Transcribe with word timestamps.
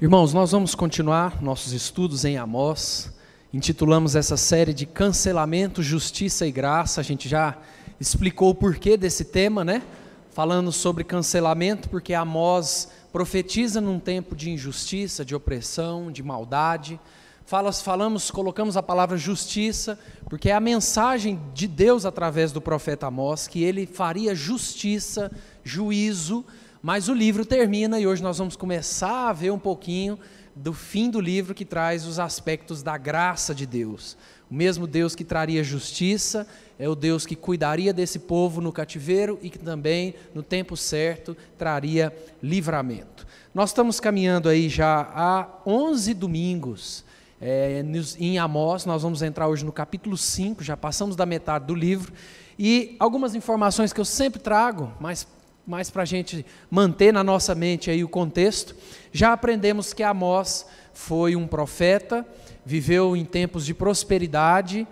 Irmãos, 0.00 0.32
nós 0.32 0.52
vamos 0.52 0.76
continuar 0.76 1.42
nossos 1.42 1.72
estudos 1.72 2.24
em 2.24 2.36
Amós. 2.36 3.12
Intitulamos 3.52 4.14
essa 4.14 4.36
série 4.36 4.72
de 4.72 4.86
Cancelamento, 4.86 5.82
Justiça 5.82 6.46
e 6.46 6.52
Graça. 6.52 7.00
A 7.00 7.02
gente 7.02 7.28
já 7.28 7.58
explicou 7.98 8.50
o 8.50 8.54
porquê 8.54 8.96
desse 8.96 9.24
tema, 9.24 9.64
né? 9.64 9.82
Falando 10.30 10.70
sobre 10.70 11.02
cancelamento, 11.02 11.88
porque 11.88 12.14
Amós 12.14 12.88
profetiza 13.12 13.80
num 13.80 13.98
tempo 13.98 14.36
de 14.36 14.52
injustiça, 14.52 15.24
de 15.24 15.34
opressão, 15.34 16.12
de 16.12 16.22
maldade. 16.22 17.00
Fala, 17.44 17.72
falamos, 17.72 18.30
colocamos 18.30 18.76
a 18.76 18.82
palavra 18.84 19.16
justiça, 19.16 19.98
porque 20.30 20.48
é 20.48 20.54
a 20.54 20.60
mensagem 20.60 21.40
de 21.52 21.66
Deus 21.66 22.06
através 22.06 22.52
do 22.52 22.60
profeta 22.60 23.08
Amós 23.08 23.48
que 23.48 23.64
ele 23.64 23.84
faria 23.84 24.32
justiça, 24.32 25.28
juízo 25.64 26.46
mas 26.82 27.08
o 27.08 27.14
livro 27.14 27.44
termina 27.44 27.98
e 27.98 28.06
hoje 28.06 28.22
nós 28.22 28.38
vamos 28.38 28.56
começar 28.56 29.28
a 29.28 29.32
ver 29.32 29.50
um 29.50 29.58
pouquinho 29.58 30.18
do 30.54 30.72
fim 30.72 31.10
do 31.10 31.20
livro 31.20 31.54
que 31.54 31.64
traz 31.64 32.04
os 32.04 32.18
aspectos 32.18 32.82
da 32.82 32.96
graça 32.96 33.54
de 33.54 33.66
Deus. 33.66 34.16
O 34.50 34.54
mesmo 34.54 34.86
Deus 34.86 35.14
que 35.14 35.24
traria 35.24 35.62
justiça 35.62 36.46
é 36.78 36.88
o 36.88 36.94
Deus 36.94 37.26
que 37.26 37.36
cuidaria 37.36 37.92
desse 37.92 38.20
povo 38.20 38.60
no 38.60 38.72
cativeiro 38.72 39.38
e 39.42 39.50
que 39.50 39.58
também, 39.58 40.14
no 40.34 40.42
tempo 40.42 40.76
certo, 40.76 41.36
traria 41.56 42.14
livramento. 42.42 43.26
Nós 43.54 43.70
estamos 43.70 44.00
caminhando 44.00 44.48
aí 44.48 44.68
já 44.68 45.00
há 45.14 45.48
11 45.66 46.14
domingos 46.14 47.04
é, 47.40 47.84
em 48.18 48.38
Amós, 48.38 48.84
nós 48.84 49.02
vamos 49.02 49.22
entrar 49.22 49.46
hoje 49.48 49.64
no 49.64 49.72
capítulo 49.72 50.16
5, 50.16 50.62
já 50.64 50.76
passamos 50.76 51.14
da 51.14 51.24
metade 51.24 51.66
do 51.66 51.74
livro, 51.74 52.12
e 52.58 52.96
algumas 52.98 53.34
informações 53.34 53.92
que 53.92 54.00
eu 54.00 54.04
sempre 54.04 54.40
trago, 54.40 54.92
mas 54.98 55.26
mas 55.68 55.90
para 55.90 56.02
a 56.02 56.06
gente 56.06 56.46
manter 56.70 57.12
na 57.12 57.22
nossa 57.22 57.54
mente 57.54 57.90
aí 57.90 58.02
o 58.02 58.08
contexto, 58.08 58.74
já 59.12 59.34
aprendemos 59.34 59.92
que 59.92 60.02
Amós 60.02 60.64
foi 60.94 61.36
um 61.36 61.46
profeta, 61.46 62.26
viveu 62.64 63.14
em 63.14 63.22
tempos 63.22 63.66
de 63.66 63.74
prosperidade. 63.74 64.88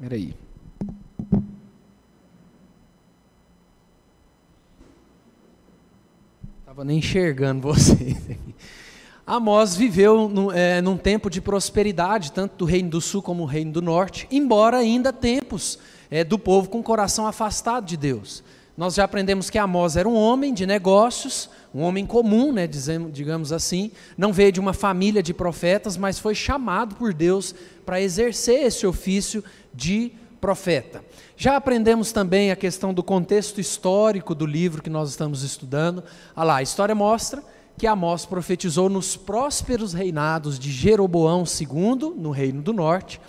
Peraí. 0.00 0.34
Estava 6.58 6.84
nem 6.84 6.98
enxergando 6.98 7.62
vocês. 7.62 8.16
Amós 9.24 9.76
viveu 9.76 10.28
num, 10.28 10.50
é, 10.50 10.82
num 10.82 10.96
tempo 10.96 11.30
de 11.30 11.40
prosperidade, 11.40 12.32
tanto 12.32 12.56
do 12.56 12.64
reino 12.64 12.90
do 12.90 13.00
sul 13.00 13.22
como 13.22 13.44
do 13.44 13.48
reino 13.48 13.70
do 13.70 13.80
norte, 13.80 14.26
embora 14.28 14.78
ainda 14.78 15.12
tempos 15.12 15.78
é, 16.10 16.24
do 16.24 16.36
povo 16.36 16.68
com 16.68 16.80
o 16.80 16.82
coração 16.82 17.28
afastado 17.28 17.86
de 17.86 17.96
Deus. 17.96 18.42
Nós 18.76 18.94
já 18.94 19.04
aprendemos 19.04 19.50
que 19.50 19.58
Amós 19.58 19.96
era 19.96 20.08
um 20.08 20.14
homem 20.14 20.54
de 20.54 20.64
negócios, 20.66 21.50
um 21.74 21.82
homem 21.82 22.06
comum, 22.06 22.52
né, 22.52 22.66
digamos 22.66 23.52
assim, 23.52 23.90
não 24.16 24.32
veio 24.32 24.52
de 24.52 24.60
uma 24.60 24.72
família 24.72 25.22
de 25.22 25.34
profetas, 25.34 25.96
mas 25.96 26.18
foi 26.18 26.34
chamado 26.34 26.94
por 26.94 27.12
Deus 27.12 27.54
para 27.84 28.00
exercer 28.00 28.64
esse 28.64 28.86
ofício 28.86 29.44
de 29.74 30.12
profeta. 30.40 31.04
Já 31.36 31.56
aprendemos 31.56 32.12
também 32.12 32.50
a 32.50 32.56
questão 32.56 32.94
do 32.94 33.02
contexto 33.02 33.60
histórico 33.60 34.34
do 34.34 34.46
livro 34.46 34.82
que 34.82 34.90
nós 34.90 35.10
estamos 35.10 35.42
estudando. 35.42 36.02
Olha 36.34 36.44
lá, 36.44 36.56
a 36.56 36.62
história 36.62 36.94
mostra 36.94 37.42
que 37.76 37.86
Amós 37.86 38.26
profetizou 38.26 38.88
nos 38.88 39.16
prósperos 39.16 39.92
reinados 39.92 40.58
de 40.58 40.70
Jeroboão 40.70 41.44
II, 41.44 42.14
no 42.16 42.30
reino 42.30 42.60
do 42.62 42.72
norte, 42.72 43.20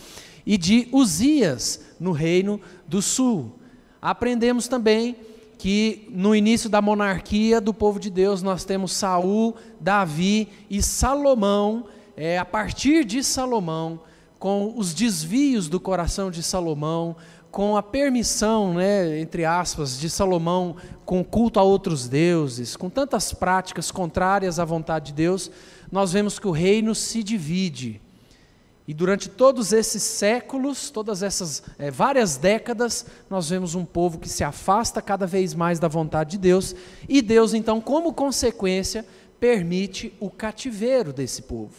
e 0.45 0.57
de 0.57 0.87
Uzias, 0.91 1.81
no 1.99 2.11
reino 2.11 2.59
do 2.87 3.01
sul. 3.01 3.59
Aprendemos 4.01 4.67
também 4.67 5.15
que 5.61 6.07
no 6.09 6.35
início 6.35 6.67
da 6.67 6.81
monarquia 6.81 7.61
do 7.61 7.71
povo 7.71 7.99
de 7.99 8.09
Deus 8.09 8.41
nós 8.41 8.65
temos 8.65 8.93
Saul, 8.93 9.55
Davi 9.79 10.49
e 10.67 10.81
Salomão, 10.81 11.85
é, 12.17 12.39
a 12.39 12.43
partir 12.43 13.05
de 13.05 13.23
Salomão, 13.23 13.99
com 14.39 14.73
os 14.75 14.91
desvios 14.91 15.69
do 15.69 15.79
coração 15.79 16.31
de 16.31 16.41
Salomão, 16.41 17.15
com 17.51 17.77
a 17.77 17.83
permissão, 17.83 18.73
né, 18.73 19.19
entre 19.19 19.45
aspas, 19.45 19.99
de 19.99 20.09
Salomão 20.09 20.77
com 21.05 21.23
culto 21.23 21.59
a 21.59 21.63
outros 21.63 22.07
deuses, 22.07 22.75
com 22.75 22.89
tantas 22.89 23.31
práticas 23.31 23.91
contrárias 23.91 24.57
à 24.57 24.65
vontade 24.65 25.11
de 25.11 25.13
Deus, 25.13 25.51
nós 25.91 26.11
vemos 26.11 26.39
que 26.39 26.47
o 26.47 26.51
reino 26.51 26.95
se 26.95 27.21
divide. 27.21 28.01
E 28.91 28.93
durante 28.93 29.29
todos 29.29 29.71
esses 29.71 30.03
séculos, 30.03 30.89
todas 30.89 31.23
essas 31.23 31.63
é, 31.79 31.89
várias 31.89 32.35
décadas, 32.35 33.05
nós 33.29 33.47
vemos 33.47 33.73
um 33.73 33.85
povo 33.85 34.19
que 34.19 34.27
se 34.27 34.43
afasta 34.43 35.01
cada 35.01 35.25
vez 35.25 35.53
mais 35.53 35.79
da 35.79 35.87
vontade 35.87 36.31
de 36.31 36.37
Deus, 36.39 36.75
e 37.07 37.21
Deus, 37.21 37.53
então, 37.53 37.79
como 37.79 38.11
consequência, 38.11 39.05
permite 39.39 40.11
o 40.19 40.29
cativeiro 40.29 41.13
desse 41.13 41.43
povo, 41.43 41.71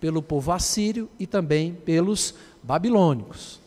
pelo 0.00 0.20
povo 0.20 0.50
assírio 0.50 1.08
e 1.20 1.24
também 1.24 1.72
pelos 1.72 2.34
babilônicos. 2.64 3.60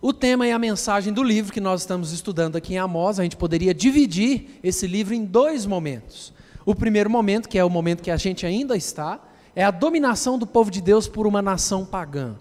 O 0.00 0.14
tema 0.14 0.46
e 0.46 0.52
a 0.52 0.58
mensagem 0.58 1.12
do 1.12 1.22
livro 1.22 1.52
que 1.52 1.60
nós 1.60 1.82
estamos 1.82 2.10
estudando 2.10 2.56
aqui 2.56 2.72
em 2.72 2.78
Amós, 2.78 3.20
a 3.20 3.22
gente 3.22 3.36
poderia 3.36 3.74
dividir 3.74 4.58
esse 4.62 4.86
livro 4.86 5.12
em 5.12 5.26
dois 5.26 5.66
momentos. 5.66 6.32
O 6.64 6.74
primeiro 6.74 7.10
momento, 7.10 7.50
que 7.50 7.58
é 7.58 7.64
o 7.66 7.68
momento 7.68 8.02
que 8.02 8.10
a 8.10 8.16
gente 8.16 8.46
ainda 8.46 8.78
está, 8.78 9.20
é 9.60 9.64
a 9.64 9.70
dominação 9.70 10.38
do 10.38 10.46
povo 10.46 10.70
de 10.70 10.80
Deus 10.80 11.06
por 11.06 11.26
uma 11.26 11.42
nação 11.42 11.84
pagã. 11.84 12.34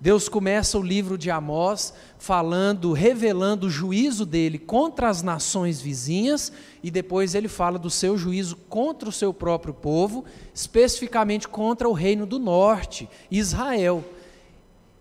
Deus 0.00 0.26
começa 0.26 0.78
o 0.78 0.82
livro 0.82 1.18
de 1.18 1.30
Amós 1.30 1.92
falando, 2.18 2.94
revelando 2.94 3.66
o 3.66 3.70
juízo 3.70 4.24
dele 4.24 4.58
contra 4.58 5.10
as 5.10 5.22
nações 5.22 5.82
vizinhas 5.82 6.50
e 6.82 6.90
depois 6.90 7.34
ele 7.34 7.46
fala 7.46 7.78
do 7.78 7.90
seu 7.90 8.16
juízo 8.16 8.56
contra 8.70 9.06
o 9.06 9.12
seu 9.12 9.34
próprio 9.34 9.74
povo, 9.74 10.24
especificamente 10.54 11.46
contra 11.46 11.86
o 11.86 11.92
reino 11.92 12.24
do 12.24 12.38
norte, 12.38 13.06
Israel. 13.30 14.02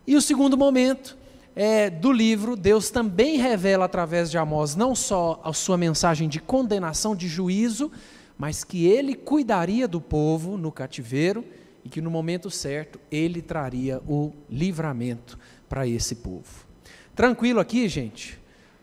E 0.05 0.17
o 0.17 0.21
segundo 0.21 0.57
momento 0.57 1.17
é, 1.55 1.89
do 1.89 2.11
livro, 2.11 2.57
Deus 2.57 2.89
também 2.89 3.37
revela 3.37 3.85
através 3.85 4.29
de 4.29 4.37
Amós 4.37 4.75
não 4.75 4.93
só 4.93 5.39
a 5.41 5.53
sua 5.53 5.77
mensagem 5.77 6.27
de 6.27 6.41
condenação, 6.41 7.15
de 7.15 7.29
juízo, 7.29 7.89
mas 8.37 8.65
que 8.65 8.87
ele 8.87 9.15
cuidaria 9.15 9.87
do 9.87 10.01
povo 10.01 10.57
no 10.57 10.69
cativeiro 10.69 11.45
e 11.83 11.89
que 11.89 12.01
no 12.01 12.11
momento 12.11 12.49
certo 12.49 12.99
ele 13.11 13.41
traria 13.41 14.01
o 14.07 14.31
livramento 14.49 15.37
para 15.67 15.87
esse 15.87 16.15
povo. 16.15 16.65
Tranquilo 17.15 17.59
aqui, 17.59 17.87
gente? 17.87 18.39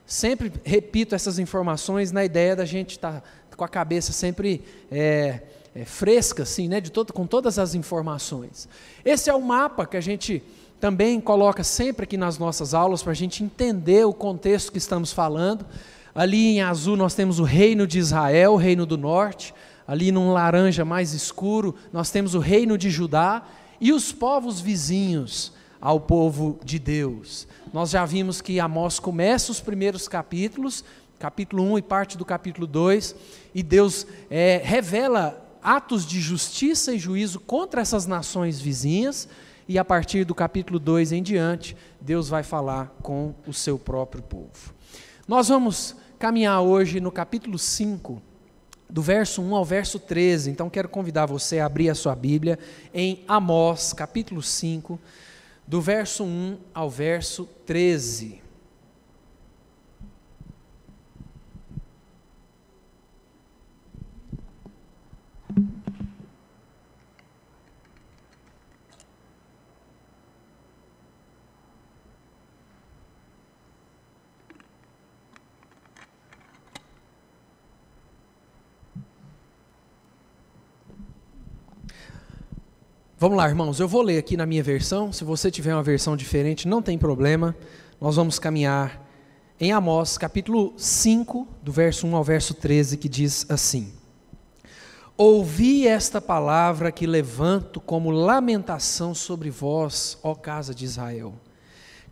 Sempre 0.06 0.52
repito 0.64 1.14
essas 1.14 1.38
informações 1.38 2.12
na 2.12 2.24
ideia 2.24 2.56
da 2.56 2.64
gente 2.64 2.92
estar 2.92 3.20
tá 3.20 3.56
com 3.56 3.64
a 3.64 3.68
cabeça 3.68 4.12
sempre 4.12 4.62
é, 4.90 5.40
é, 5.74 5.84
fresca, 5.84 6.44
assim, 6.44 6.68
né, 6.68 6.80
de 6.80 6.90
todo, 6.92 7.12
com 7.12 7.26
todas 7.26 7.58
as 7.58 7.74
informações. 7.74 8.68
Esse 9.04 9.28
é 9.28 9.34
o 9.34 9.42
mapa 9.42 9.84
que 9.84 9.96
a 9.96 10.00
gente 10.00 10.42
também 10.80 11.20
coloca 11.20 11.64
sempre 11.64 12.04
aqui 12.04 12.16
nas 12.16 12.38
nossas 12.38 12.72
aulas 12.72 13.02
para 13.02 13.12
a 13.12 13.16
gente 13.16 13.42
entender 13.42 14.06
o 14.06 14.12
contexto 14.12 14.70
que 14.70 14.78
estamos 14.78 15.12
falando. 15.12 15.66
Ali 16.14 16.56
em 16.56 16.62
azul 16.62 16.96
nós 16.96 17.14
temos 17.14 17.38
o 17.38 17.42
reino 17.42 17.86
de 17.86 17.98
Israel, 17.98 18.52
o 18.52 18.56
reino 18.56 18.86
do 18.86 18.96
norte. 18.96 19.52
Ali 19.88 20.12
num 20.12 20.34
laranja 20.34 20.84
mais 20.84 21.14
escuro, 21.14 21.74
nós 21.90 22.10
temos 22.10 22.34
o 22.34 22.38
reino 22.38 22.76
de 22.76 22.90
Judá 22.90 23.42
e 23.80 23.90
os 23.90 24.12
povos 24.12 24.60
vizinhos 24.60 25.54
ao 25.80 25.98
povo 25.98 26.60
de 26.62 26.78
Deus. 26.78 27.48
Nós 27.72 27.88
já 27.88 28.04
vimos 28.04 28.42
que 28.42 28.60
Amós 28.60 28.98
começa 28.98 29.50
os 29.50 29.60
primeiros 29.60 30.06
capítulos, 30.06 30.84
capítulo 31.18 31.62
1 31.72 31.78
e 31.78 31.82
parte 31.82 32.18
do 32.18 32.24
capítulo 32.26 32.66
2, 32.66 33.16
e 33.54 33.62
Deus 33.62 34.06
é, 34.28 34.60
revela 34.62 35.42
atos 35.62 36.04
de 36.04 36.20
justiça 36.20 36.92
e 36.92 36.98
juízo 36.98 37.40
contra 37.40 37.80
essas 37.80 38.06
nações 38.06 38.60
vizinhas, 38.60 39.26
e 39.66 39.78
a 39.78 39.84
partir 39.84 40.22
do 40.24 40.34
capítulo 40.34 40.78
2 40.78 41.12
em 41.12 41.22
diante, 41.22 41.74
Deus 41.98 42.28
vai 42.28 42.42
falar 42.42 42.94
com 43.00 43.34
o 43.46 43.54
seu 43.54 43.78
próprio 43.78 44.22
povo. 44.22 44.74
Nós 45.26 45.48
vamos 45.48 45.96
caminhar 46.18 46.60
hoje 46.60 47.00
no 47.00 47.10
capítulo 47.10 47.58
5, 47.58 48.27
do 48.88 49.02
verso 49.02 49.42
1 49.42 49.54
ao 49.54 49.64
verso 49.64 49.98
13. 49.98 50.50
Então 50.50 50.70
quero 50.70 50.88
convidar 50.88 51.26
você 51.26 51.58
a 51.58 51.66
abrir 51.66 51.90
a 51.90 51.94
sua 51.94 52.14
Bíblia 52.14 52.58
em 52.92 53.24
Amós, 53.28 53.92
capítulo 53.92 54.42
5, 54.42 54.98
do 55.66 55.80
verso 55.80 56.24
1 56.24 56.58
ao 56.72 56.88
verso 56.88 57.48
13. 57.66 58.47
Vamos 83.20 83.36
lá, 83.36 83.48
irmãos, 83.48 83.80
eu 83.80 83.88
vou 83.88 84.00
ler 84.00 84.16
aqui 84.16 84.36
na 84.36 84.46
minha 84.46 84.62
versão. 84.62 85.12
Se 85.12 85.24
você 85.24 85.50
tiver 85.50 85.74
uma 85.74 85.82
versão 85.82 86.16
diferente, 86.16 86.68
não 86.68 86.80
tem 86.80 86.96
problema. 86.96 87.52
Nós 88.00 88.14
vamos 88.14 88.38
caminhar 88.38 89.04
em 89.58 89.72
Amós, 89.72 90.16
capítulo 90.16 90.72
5, 90.76 91.44
do 91.60 91.72
verso 91.72 92.06
1 92.06 92.14
ao 92.14 92.22
verso 92.22 92.54
13, 92.54 92.96
que 92.96 93.08
diz 93.08 93.44
assim: 93.48 93.92
Ouvi 95.16 95.84
esta 95.84 96.20
palavra 96.20 96.92
que 96.92 97.08
levanto 97.08 97.80
como 97.80 98.12
lamentação 98.12 99.12
sobre 99.16 99.50
vós, 99.50 100.16
ó 100.22 100.32
casa 100.32 100.72
de 100.72 100.84
Israel. 100.84 101.34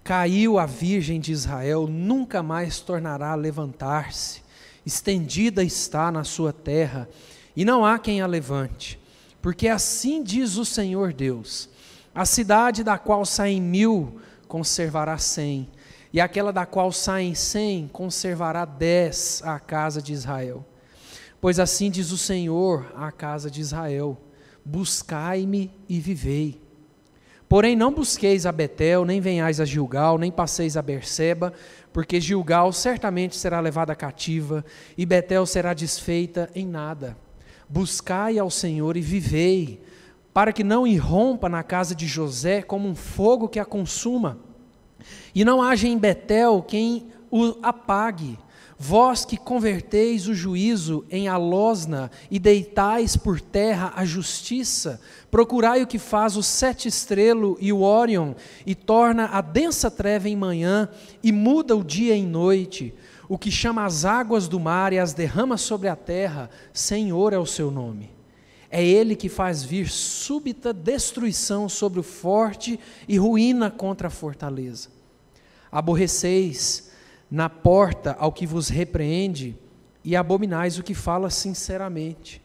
Caiu 0.03 0.59
a 0.59 0.67
virgem 0.67 1.21
de 1.21 1.31
Israel, 1.31 1.87
nunca 1.87 2.43
mais 2.43 2.81
tornará 2.81 3.31
a 3.31 3.37
levantar-se. 3.37 4.43
Estendida 4.85 5.63
está 5.63 6.11
na 6.11 6.25
sua 6.25 6.53
terra, 6.53 7.09
e 7.55 7.65
não 7.65 7.87
há 7.87 7.97
quem 7.97 8.21
a 8.21 8.27
levante. 8.27 8.99
Porque 9.47 9.69
assim 9.69 10.25
diz 10.25 10.57
o 10.57 10.65
Senhor 10.65 11.13
Deus: 11.13 11.69
a 12.13 12.25
cidade 12.25 12.83
da 12.83 12.99
qual 12.99 13.25
saem 13.25 13.63
mil 13.63 14.21
conservará 14.49 15.19
cem, 15.19 15.69
e 16.13 16.21
aquela 16.21 16.53
da 16.53 16.67
qual 16.67 16.91
saem 16.91 17.33
cem 17.33 17.89
conservará 17.93 18.65
dez 18.65 19.41
a 19.45 19.61
casa 19.61 20.03
de 20.03 20.13
Israel. 20.13 20.67
Pois 21.41 21.61
assim 21.61 21.93
diz 21.93 22.11
o 22.11 22.19
Senhor 22.19 22.93
à 22.97 23.13
casa 23.13 23.49
de 23.49 23.61
Israel: 23.61 24.19
Buscai-me 24.65 25.71
e 25.89 26.01
vivei. 26.01 26.61
Porém, 27.49 27.77
não 27.77 27.95
busqueis 27.95 28.47
a 28.47 28.51
Betel, 28.51 29.05
nem 29.05 29.21
venhais 29.21 29.61
a 29.61 29.65
Gilgal, 29.65 30.19
nem 30.19 30.33
passeis 30.33 30.77
a 30.77 30.83
Berseba, 30.83 31.53
porque 31.93 32.21
Gilgal 32.21 32.73
certamente 32.73 33.37
será 33.37 33.61
levada 33.61 33.95
cativa, 33.95 34.65
e 34.99 35.07
Betel 35.07 35.47
será 35.47 35.73
desfeita 35.73 36.51
em 36.53 36.67
nada. 36.67 37.17
Buscai 37.69 38.39
ao 38.39 38.51
Senhor 38.51 38.97
e 38.97 39.01
vivei, 39.01 39.81
para 40.33 40.53
que 40.53 40.63
não 40.63 40.87
irrompa 40.87 41.49
na 41.49 41.63
casa 41.63 41.95
de 41.95 42.07
José 42.07 42.63
como 42.63 42.89
um 42.89 42.95
fogo 42.95 43.49
que 43.49 43.59
a 43.59 43.65
consuma, 43.65 44.39
e 45.35 45.45
não 45.45 45.63
haja 45.63 45.89
em 45.89 45.99
Betel 45.99 46.63
quem 46.63 47.07
o 47.31 47.57
apague. 47.63 48.39
Vós 48.79 49.25
que 49.25 49.39
converteis 49.39 50.29
o 50.29 50.35
juízo 50.35 51.03
em 51.11 51.29
alosna 51.29 52.11
e 52.31 52.39
deitais 52.39 53.17
por 53.17 53.41
terra 53.41 53.95
a 53.97 54.05
justiça, 54.05 55.01
procurai 55.31 55.83
o 55.83 55.87
que 55.87 55.99
faz 55.99 56.37
o 56.37 56.43
sete 56.43 56.87
estrelo 56.87 57.57
e 57.59 57.73
o 57.73 57.81
Órion, 57.81 58.35
e 58.67 58.75
torna 58.75 59.31
a 59.33 59.41
densa 59.41 59.91
treva 59.91 60.29
em 60.29 60.37
manhã, 60.37 60.91
e 61.23 61.33
muda 61.33 61.75
o 61.75 61.83
dia 61.83 62.15
em 62.15 62.27
noite, 62.27 62.95
o 63.29 63.37
que 63.37 63.51
chama 63.51 63.85
as 63.85 64.05
águas 64.05 64.49
do 64.49 64.61
mar 64.61 64.93
e 64.93 64.99
as 64.99 65.13
derrama 65.13 65.57
sobre 65.57 65.89
a 65.89 65.97
terra, 65.97 66.51
Senhor 66.73 67.33
é 67.33 67.39
o 67.39 67.47
seu 67.47 67.71
nome. 67.71 68.11
É 68.71 68.85
Ele 68.85 69.17
que 69.17 69.29
faz 69.29 69.63
vir 69.63 69.89
súbita 69.89 70.73
destruição 70.73 71.69
sobre 71.69 72.01
o 72.01 72.03
forte 72.03 72.79
e 73.09 73.17
ruína 73.17 73.71
contra 73.71 74.09
a 74.09 74.11
fortaleza. 74.11 74.89
Aborreceis 75.71 76.91
na 77.31 77.49
porta 77.49 78.17
ao 78.19 78.33
que 78.33 78.47
vos 78.47 78.69
repreende 78.69 79.57
e 80.05 80.15
abominais 80.15 80.79
o 80.79 80.83
que 80.83 80.95
fala 80.95 81.31
sinceramente. 81.31 82.41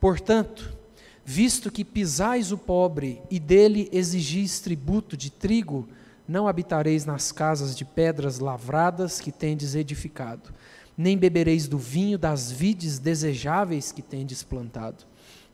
Portanto, 0.00 0.76
visto 1.24 1.70
que 1.70 1.84
pisais 1.84 2.52
o 2.52 2.58
pobre 2.58 3.20
e 3.30 3.38
dele 3.38 3.88
exigis 3.92 4.60
tributo 4.60 5.16
de 5.16 5.30
trigo, 5.30 5.88
não 6.28 6.48
habitareis 6.48 7.04
nas 7.04 7.30
casas 7.30 7.76
de 7.76 7.84
pedras 7.84 8.38
lavradas 8.38 9.20
que 9.20 9.30
tendes 9.30 9.74
edificado, 9.74 10.52
nem 10.96 11.16
bebereis 11.16 11.68
do 11.68 11.78
vinho 11.78 12.18
das 12.18 12.50
vides 12.50 12.98
desejáveis 12.98 13.92
que 13.92 14.02
tendes 14.02 14.42
plantado. 14.42 15.04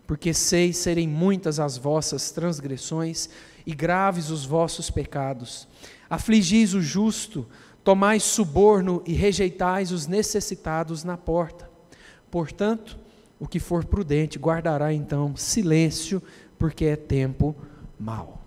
Porque 0.06 0.32
sei 0.32 0.72
serem 0.72 1.08
muitas 1.08 1.58
as 1.58 1.76
vossas 1.76 2.30
transgressões 2.30 3.28
e 3.66 3.74
graves 3.74 4.30
os 4.30 4.44
vossos 4.44 4.90
pecados. 4.90 5.66
Afligis 6.08 6.74
o 6.74 6.80
justo, 6.80 7.46
tomais 7.82 8.22
suborno 8.22 9.02
e 9.06 9.12
rejeitais 9.12 9.90
os 9.92 10.06
necessitados 10.06 11.04
na 11.04 11.16
porta. 11.16 11.70
Portanto, 12.30 12.98
o 13.38 13.46
que 13.48 13.58
for 13.58 13.84
prudente 13.84 14.38
guardará 14.38 14.92
então 14.92 15.36
silêncio, 15.36 16.22
porque 16.58 16.84
é 16.84 16.96
tempo 16.96 17.56
mau. 17.98 18.40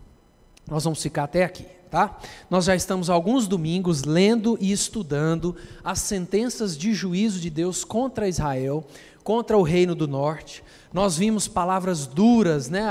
Nós 0.67 0.83
vamos 0.83 1.01
ficar 1.01 1.25
até 1.25 1.43
aqui, 1.43 1.65
tá? 1.95 2.19
Nós 2.49 2.65
já 2.65 2.75
estamos 2.75 3.09
alguns 3.09 3.47
domingos 3.47 4.03
lendo 4.03 4.57
e 4.59 4.69
estudando 4.69 5.55
as 5.81 5.99
sentenças 5.99 6.77
de 6.77 6.93
juízo 6.93 7.39
de 7.39 7.49
Deus 7.49 7.85
contra 7.85 8.27
Israel, 8.27 8.85
contra 9.23 9.57
o 9.57 9.61
reino 9.61 9.95
do 9.95 10.05
norte. 10.05 10.61
Nós 10.91 11.17
vimos 11.17 11.47
palavras 11.47 12.05
duras, 12.05 12.69
né, 12.69 12.83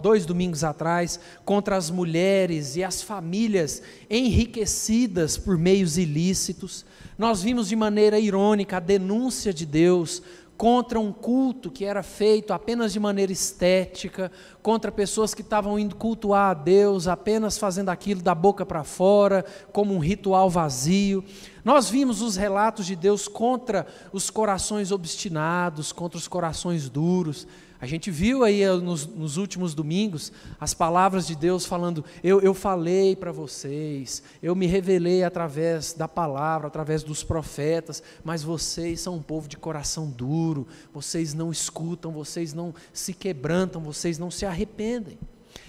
dois 0.00 0.24
domingos 0.24 0.62
atrás, 0.62 1.18
contra 1.44 1.76
as 1.76 1.90
mulheres 1.90 2.76
e 2.76 2.84
as 2.84 3.02
famílias 3.02 3.82
enriquecidas 4.08 5.36
por 5.36 5.58
meios 5.58 5.98
ilícitos. 5.98 6.86
Nós 7.18 7.42
vimos 7.42 7.68
de 7.68 7.74
maneira 7.74 8.20
irônica 8.20 8.76
a 8.76 8.80
denúncia 8.80 9.52
de 9.52 9.66
Deus 9.66 10.22
contra 10.56 11.00
um 11.00 11.12
culto 11.12 11.70
que 11.70 11.84
era 11.84 12.02
feito 12.02 12.52
apenas 12.52 12.92
de 12.92 13.00
maneira 13.00 13.32
estética, 13.32 14.30
contra 14.62 14.92
pessoas 14.92 15.34
que 15.34 15.42
estavam 15.42 15.78
indo 15.78 15.96
cultuar 15.96 16.50
a 16.50 16.54
Deus 16.54 17.08
apenas 17.08 17.58
fazendo 17.58 17.88
aquilo 17.88 18.22
da 18.22 18.34
boca 18.34 18.64
para 18.64 18.84
fora, 18.84 19.44
como 19.72 19.94
um 19.94 19.98
ritual 19.98 20.48
vazio. 20.48 21.24
Nós 21.64 21.88
vimos 21.88 22.20
os 22.20 22.36
relatos 22.36 22.84
de 22.84 22.94
Deus 22.94 23.26
contra 23.26 23.86
os 24.12 24.28
corações 24.28 24.92
obstinados, 24.92 25.92
contra 25.92 26.18
os 26.18 26.28
corações 26.28 26.90
duros. 26.90 27.46
A 27.80 27.86
gente 27.86 28.10
viu 28.10 28.44
aí 28.44 28.62
eh, 28.62 28.72
nos, 28.76 29.06
nos 29.06 29.36
últimos 29.36 29.74
domingos 29.74 30.30
as 30.60 30.74
palavras 30.74 31.26
de 31.26 31.34
Deus 31.34 31.64
falando: 31.64 32.04
eu, 32.22 32.40
eu 32.40 32.52
falei 32.52 33.16
para 33.16 33.32
vocês, 33.32 34.22
eu 34.42 34.54
me 34.54 34.66
revelei 34.66 35.24
através 35.24 35.92
da 35.94 36.06
palavra, 36.06 36.66
através 36.66 37.02
dos 37.02 37.24
profetas, 37.24 38.02
mas 38.22 38.42
vocês 38.42 39.00
são 39.00 39.16
um 39.16 39.22
povo 39.22 39.48
de 39.48 39.56
coração 39.56 40.08
duro, 40.08 40.66
vocês 40.92 41.34
não 41.34 41.50
escutam, 41.50 42.12
vocês 42.12 42.52
não 42.52 42.74
se 42.92 43.12
quebrantam, 43.12 43.82
vocês 43.82 44.18
não 44.18 44.30
se 44.30 44.46
arrependem. 44.46 45.18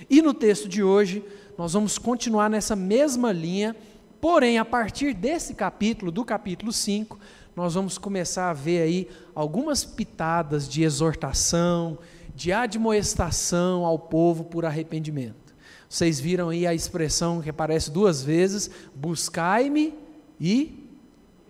E 0.10 0.22
no 0.22 0.34
texto 0.34 0.68
de 0.68 0.84
hoje, 0.84 1.24
nós 1.58 1.74
vamos 1.74 1.98
continuar 1.98 2.50
nessa 2.50 2.76
mesma 2.76 3.32
linha, 3.32 3.76
porém, 4.26 4.58
a 4.58 4.66
partir 4.66 5.14
desse 5.14 5.54
capítulo, 5.54 6.12
do 6.12 6.26
capítulo 6.26 6.72
5, 6.74 7.20
nós 7.56 7.76
vamos 7.76 8.00
começar 8.00 8.50
a 8.50 8.54
ver 8.54 8.82
aí 8.82 9.08
algumas 9.36 9.86
pitadas 9.86 10.68
de 10.68 10.82
exortação, 10.82 12.00
de 12.34 12.52
admoestação 12.52 13.86
ao 13.86 14.00
povo 14.00 14.44
por 14.44 14.66
arrependimento. 14.66 15.54
Vocês 15.88 16.20
viram 16.20 16.50
aí 16.50 16.66
a 16.66 16.74
expressão 16.74 17.40
que 17.40 17.52
aparece 17.52 17.92
duas 17.92 18.24
vezes: 18.24 18.68
buscai-me 18.96 19.94
e 20.42 20.90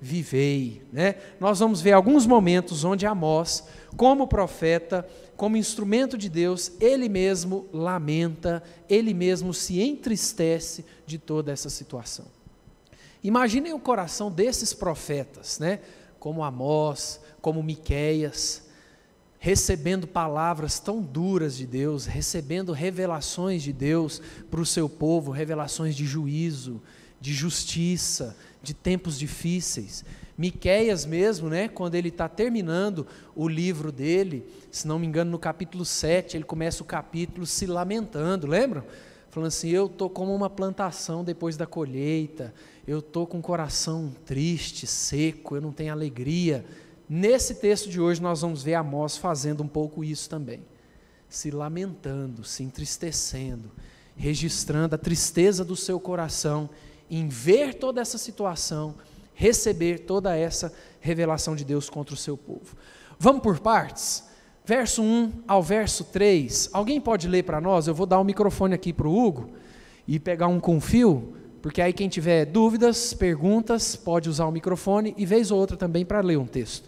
vivei. 0.01 0.81
Né? 0.91 1.15
Nós 1.39 1.59
vamos 1.59 1.79
ver 1.79 1.93
alguns 1.93 2.27
momentos 2.27 2.83
onde 2.83 3.05
Amós, 3.05 3.63
como 3.95 4.27
profeta, 4.27 5.07
como 5.37 5.55
instrumento 5.55 6.17
de 6.17 6.27
Deus, 6.27 6.73
ele 6.81 7.07
mesmo 7.07 7.67
lamenta, 7.71 8.61
ele 8.89 9.13
mesmo 9.13 9.53
se 9.53 9.79
entristece 9.79 10.83
de 11.07 11.17
toda 11.17 11.53
essa 11.53 11.69
situação. 11.69 12.34
Imaginem 13.25 13.73
o 13.73 13.79
coração 13.79 14.29
desses 14.31 14.71
profetas, 14.71 15.57
né? 15.57 15.79
Como 16.19 16.43
Amós, 16.43 17.19
como 17.41 17.63
Miqueias, 17.63 18.67
recebendo 19.39 20.05
palavras 20.05 20.79
tão 20.79 21.01
duras 21.01 21.57
de 21.57 21.65
Deus, 21.65 22.05
recebendo 22.05 22.71
revelações 22.71 23.63
de 23.63 23.73
Deus 23.73 24.21
para 24.51 24.61
o 24.61 24.65
seu 24.65 24.87
povo, 24.87 25.31
revelações 25.31 25.95
de 25.95 26.05
juízo, 26.05 26.79
de 27.19 27.33
justiça, 27.33 28.37
de 28.61 28.75
tempos 28.75 29.17
difíceis. 29.17 30.05
Miqueias 30.37 31.03
mesmo, 31.03 31.49
né, 31.49 31.67
quando 31.67 31.95
ele 31.95 32.09
está 32.09 32.29
terminando 32.29 33.07
o 33.35 33.47
livro 33.47 33.91
dele, 33.91 34.45
se 34.69 34.87
não 34.87 34.99
me 34.99 35.07
engano, 35.07 35.31
no 35.31 35.39
capítulo 35.39 35.83
7, 35.83 36.37
ele 36.37 36.43
começa 36.43 36.83
o 36.83 36.85
capítulo 36.85 37.47
se 37.47 37.65
lamentando, 37.65 38.45
lembram? 38.45 38.83
Falando 39.31 39.47
assim, 39.47 39.69
eu 39.69 39.87
estou 39.87 40.09
como 40.09 40.33
uma 40.33 40.49
plantação 40.49 41.21
depois 41.21 41.57
da 41.57 41.65
colheita, 41.65 42.53
eu 42.87 42.99
estou 42.99 43.25
com 43.25 43.39
o 43.39 43.41
coração 43.41 44.13
triste, 44.25 44.85
seco, 44.85 45.55
eu 45.55 45.61
não 45.61 45.71
tenho 45.71 45.91
alegria. 45.91 46.63
Nesse 47.09 47.55
texto 47.55 47.89
de 47.89 47.99
hoje, 47.99 48.21
nós 48.21 48.41
vamos 48.41 48.61
ver 48.61 48.75
Amós 48.75 49.17
fazendo 49.17 49.63
um 49.63 49.67
pouco 49.67 50.03
isso 50.03 50.29
também, 50.29 50.61
se 51.27 51.49
lamentando, 51.49 52.43
se 52.43 52.63
entristecendo, 52.63 53.71
registrando 54.15 54.93
a 54.93 54.99
tristeza 54.99 55.65
do 55.65 55.75
seu 55.75 55.99
coração 55.99 56.69
em 57.09 57.27
ver 57.27 57.73
toda 57.73 58.01
essa 58.01 58.19
situação, 58.19 58.95
receber 59.33 59.99
toda 59.99 60.35
essa 60.35 60.71
revelação 60.99 61.55
de 61.55 61.65
Deus 61.65 61.89
contra 61.89 62.13
o 62.13 62.17
seu 62.17 62.37
povo. 62.37 62.75
Vamos 63.17 63.41
por 63.41 63.59
partes? 63.59 64.23
Verso 64.63 65.01
1 65.01 65.43
ao 65.47 65.61
verso 65.61 66.03
3. 66.05 66.69
Alguém 66.71 67.01
pode 67.01 67.27
ler 67.27 67.43
para 67.43 67.61
nós? 67.61 67.87
Eu 67.87 67.95
vou 67.95 68.05
dar 68.05 68.19
o 68.19 68.21
um 68.21 68.25
microfone 68.25 68.75
aqui 68.75 68.93
para 68.93 69.07
o 69.07 69.25
Hugo 69.25 69.51
e 70.07 70.19
pegar 70.19 70.47
um 70.47 70.59
com 70.59 70.79
fio 70.79 71.35
porque 71.65 71.81
aí 71.81 71.91
quem 71.91 72.07
tiver 72.07 72.45
dúvidas, 72.45 73.11
perguntas, 73.11 73.95
pode 73.95 74.29
usar 74.29 74.45
o 74.45 74.51
microfone 74.51 75.15
e 75.17 75.25
vez 75.25 75.49
ou 75.49 75.57
outra 75.57 75.75
também 75.75 76.05
para 76.05 76.21
ler 76.21 76.37
um 76.37 76.45
texto. 76.45 76.87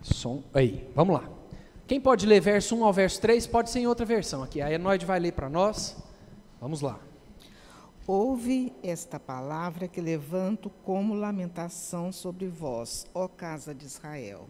Som. 0.00 0.42
Aí, 0.54 0.88
vamos 0.94 1.16
lá. 1.16 1.35
Quem 1.86 2.00
pode 2.00 2.26
ler 2.26 2.40
verso 2.40 2.74
1 2.74 2.84
ao 2.84 2.92
verso 2.92 3.20
3? 3.20 3.46
Pode 3.46 3.70
ser 3.70 3.78
em 3.78 3.86
outra 3.86 4.04
versão 4.04 4.42
aqui. 4.42 4.60
A 4.60 4.72
Enoide 4.72 5.06
vai 5.06 5.20
ler 5.20 5.30
para 5.30 5.48
nós. 5.48 5.96
Vamos 6.60 6.80
lá. 6.80 6.98
Ouve 8.04 8.72
esta 8.82 9.20
palavra 9.20 9.86
que 9.86 10.00
levanto 10.00 10.68
como 10.82 11.14
lamentação 11.14 12.10
sobre 12.10 12.48
vós, 12.48 13.06
ó 13.14 13.28
casa 13.28 13.72
de 13.72 13.84
Israel. 13.84 14.48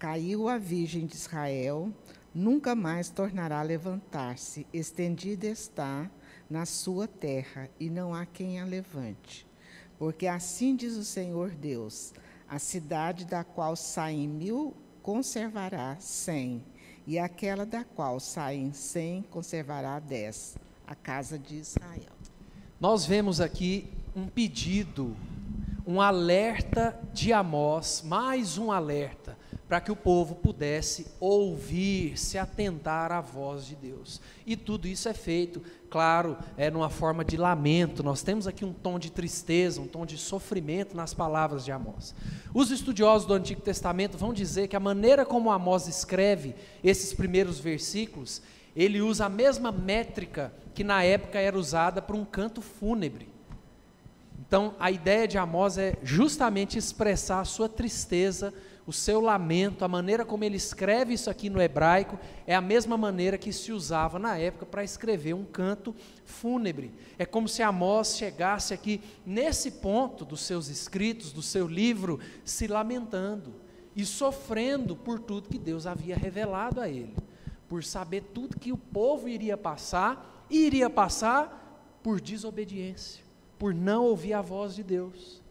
Caiu 0.00 0.48
a 0.48 0.58
virgem 0.58 1.06
de 1.06 1.14
Israel, 1.14 1.92
nunca 2.34 2.74
mais 2.74 3.08
tornará 3.08 3.60
a 3.60 3.62
levantar-se, 3.62 4.66
estendida 4.72 5.46
está 5.46 6.10
na 6.50 6.66
sua 6.66 7.06
terra, 7.06 7.70
e 7.78 7.88
não 7.88 8.12
há 8.12 8.26
quem 8.26 8.60
a 8.60 8.64
levante. 8.64 9.46
Porque 9.96 10.26
assim 10.26 10.74
diz 10.74 10.96
o 10.96 11.04
Senhor 11.04 11.50
Deus: 11.50 12.12
a 12.48 12.58
cidade 12.58 13.24
da 13.24 13.44
qual 13.44 13.76
saem 13.76 14.26
mil 14.26 14.74
conservará 15.08 15.96
cem, 16.00 16.62
e 17.06 17.18
aquela 17.18 17.64
da 17.64 17.82
qual 17.82 18.20
saem 18.20 18.74
cem 18.74 19.24
conservará 19.30 19.98
dez, 19.98 20.54
a 20.86 20.94
casa 20.94 21.38
de 21.38 21.56
Israel. 21.56 22.12
Nós 22.78 23.06
vemos 23.06 23.40
aqui 23.40 23.88
um 24.14 24.26
pedido, 24.28 25.16
um 25.86 25.98
alerta 25.98 27.00
de 27.14 27.32
Amós, 27.32 28.02
mais 28.04 28.58
um 28.58 28.70
alerta 28.70 29.37
para 29.68 29.82
que 29.82 29.92
o 29.92 29.96
povo 29.96 30.34
pudesse 30.34 31.06
ouvir, 31.20 32.18
se 32.18 32.38
atentar 32.38 33.12
à 33.12 33.20
voz 33.20 33.66
de 33.66 33.76
Deus. 33.76 34.18
E 34.46 34.56
tudo 34.56 34.88
isso 34.88 35.10
é 35.10 35.12
feito, 35.12 35.62
claro, 35.90 36.38
é 36.56 36.70
numa 36.70 36.88
forma 36.88 37.22
de 37.22 37.36
lamento. 37.36 38.02
Nós 38.02 38.22
temos 38.22 38.46
aqui 38.46 38.64
um 38.64 38.72
tom 38.72 38.98
de 38.98 39.12
tristeza, 39.12 39.78
um 39.78 39.86
tom 39.86 40.06
de 40.06 40.16
sofrimento 40.16 40.96
nas 40.96 41.12
palavras 41.12 41.66
de 41.66 41.70
Amós. 41.70 42.14
Os 42.54 42.70
estudiosos 42.70 43.28
do 43.28 43.34
Antigo 43.34 43.60
Testamento 43.60 44.16
vão 44.16 44.32
dizer 44.32 44.68
que 44.68 44.76
a 44.76 44.80
maneira 44.80 45.26
como 45.26 45.50
Amós 45.50 45.86
escreve 45.86 46.54
esses 46.82 47.12
primeiros 47.12 47.60
versículos, 47.60 48.40
ele 48.74 49.02
usa 49.02 49.26
a 49.26 49.28
mesma 49.28 49.70
métrica 49.70 50.50
que 50.74 50.82
na 50.82 51.02
época 51.04 51.38
era 51.38 51.58
usada 51.58 52.00
para 52.00 52.16
um 52.16 52.24
canto 52.24 52.62
fúnebre. 52.62 53.28
Então, 54.46 54.74
a 54.80 54.90
ideia 54.90 55.28
de 55.28 55.36
Amós 55.36 55.76
é 55.76 55.94
justamente 56.02 56.78
expressar 56.78 57.40
a 57.40 57.44
sua 57.44 57.68
tristeza 57.68 58.54
o 58.88 58.92
seu 58.92 59.20
lamento, 59.20 59.84
a 59.84 59.88
maneira 59.88 60.24
como 60.24 60.44
ele 60.44 60.56
escreve 60.56 61.12
isso 61.12 61.28
aqui 61.28 61.50
no 61.50 61.60
hebraico, 61.60 62.18
é 62.46 62.54
a 62.54 62.60
mesma 62.62 62.96
maneira 62.96 63.36
que 63.36 63.52
se 63.52 63.70
usava 63.70 64.18
na 64.18 64.38
época 64.38 64.64
para 64.64 64.82
escrever 64.82 65.34
um 65.34 65.44
canto 65.44 65.94
fúnebre. 66.24 66.90
É 67.18 67.26
como 67.26 67.46
se 67.46 67.62
Amós 67.62 68.16
chegasse 68.16 68.72
aqui 68.72 69.02
nesse 69.26 69.72
ponto 69.72 70.24
dos 70.24 70.40
seus 70.40 70.68
escritos, 70.68 71.32
do 71.32 71.42
seu 71.42 71.66
livro, 71.68 72.18
se 72.46 72.66
lamentando 72.66 73.56
e 73.94 74.06
sofrendo 74.06 74.96
por 74.96 75.20
tudo 75.20 75.50
que 75.50 75.58
Deus 75.58 75.86
havia 75.86 76.16
revelado 76.16 76.80
a 76.80 76.88
ele, 76.88 77.14
por 77.68 77.84
saber 77.84 78.22
tudo 78.32 78.58
que 78.58 78.72
o 78.72 78.78
povo 78.78 79.28
iria 79.28 79.58
passar 79.58 80.46
e 80.48 80.64
iria 80.64 80.88
passar 80.88 82.00
por 82.02 82.22
desobediência, 82.22 83.22
por 83.58 83.74
não 83.74 84.06
ouvir 84.06 84.32
a 84.32 84.40
voz 84.40 84.74
de 84.74 84.82
Deus. 84.82 85.42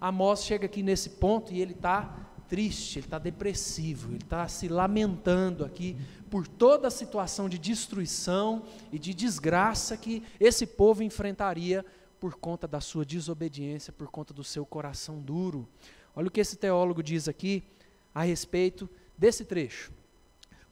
Amós 0.00 0.44
chega 0.44 0.64
aqui 0.64 0.82
nesse 0.82 1.10
ponto 1.10 1.52
e 1.52 1.60
ele 1.60 1.72
está 1.72 2.29
triste, 2.50 2.98
ele 2.98 3.06
está 3.06 3.16
depressivo, 3.16 4.08
ele 4.08 4.16
está 4.16 4.48
se 4.48 4.66
lamentando 4.66 5.64
aqui 5.64 5.96
por 6.28 6.48
toda 6.48 6.88
a 6.88 6.90
situação 6.90 7.48
de 7.48 7.56
destruição 7.56 8.64
e 8.90 8.98
de 8.98 9.14
desgraça 9.14 9.96
que 9.96 10.20
esse 10.40 10.66
povo 10.66 11.04
enfrentaria 11.04 11.86
por 12.18 12.34
conta 12.34 12.66
da 12.66 12.80
sua 12.80 13.04
desobediência, 13.04 13.92
por 13.92 14.08
conta 14.08 14.34
do 14.34 14.42
seu 14.42 14.66
coração 14.66 15.20
duro. 15.20 15.68
Olha 16.14 16.26
o 16.26 16.30
que 16.30 16.40
esse 16.40 16.56
teólogo 16.56 17.04
diz 17.04 17.28
aqui 17.28 17.62
a 18.12 18.24
respeito 18.24 18.90
desse 19.16 19.44
trecho. 19.44 19.92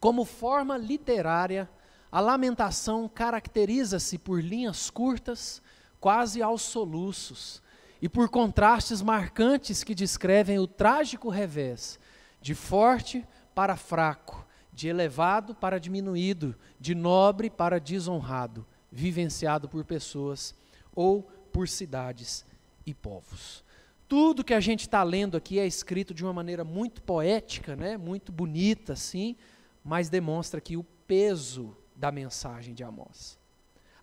Como 0.00 0.24
forma 0.24 0.76
literária, 0.76 1.70
a 2.10 2.18
lamentação 2.18 3.08
caracteriza-se 3.08 4.18
por 4.18 4.42
linhas 4.42 4.90
curtas, 4.90 5.62
quase 6.00 6.42
aos 6.42 6.62
soluços, 6.62 7.62
e 8.00 8.08
por 8.08 8.28
contrastes 8.28 9.02
marcantes 9.02 9.82
que 9.82 9.94
descrevem 9.94 10.58
o 10.58 10.66
trágico 10.66 11.28
revés 11.28 11.98
de 12.40 12.54
forte 12.54 13.26
para 13.54 13.76
fraco, 13.76 14.46
de 14.72 14.88
elevado 14.88 15.54
para 15.54 15.80
diminuído, 15.80 16.54
de 16.78 16.94
nobre 16.94 17.50
para 17.50 17.80
desonrado, 17.80 18.64
vivenciado 18.90 19.68
por 19.68 19.84
pessoas 19.84 20.54
ou 20.94 21.22
por 21.52 21.68
cidades 21.68 22.44
e 22.86 22.94
povos. 22.94 23.64
Tudo 24.06 24.44
que 24.44 24.54
a 24.54 24.60
gente 24.60 24.80
está 24.82 25.02
lendo 25.02 25.36
aqui 25.36 25.58
é 25.58 25.66
escrito 25.66 26.14
de 26.14 26.24
uma 26.24 26.32
maneira 26.32 26.64
muito 26.64 27.02
poética, 27.02 27.76
né? 27.76 27.96
muito 27.96 28.32
bonita, 28.32 28.94
assim, 28.94 29.36
mas 29.84 30.08
demonstra 30.08 30.58
aqui 30.58 30.76
o 30.76 30.84
peso 31.06 31.76
da 31.94 32.10
mensagem 32.10 32.72
de 32.72 32.84
Amós. 32.84 33.37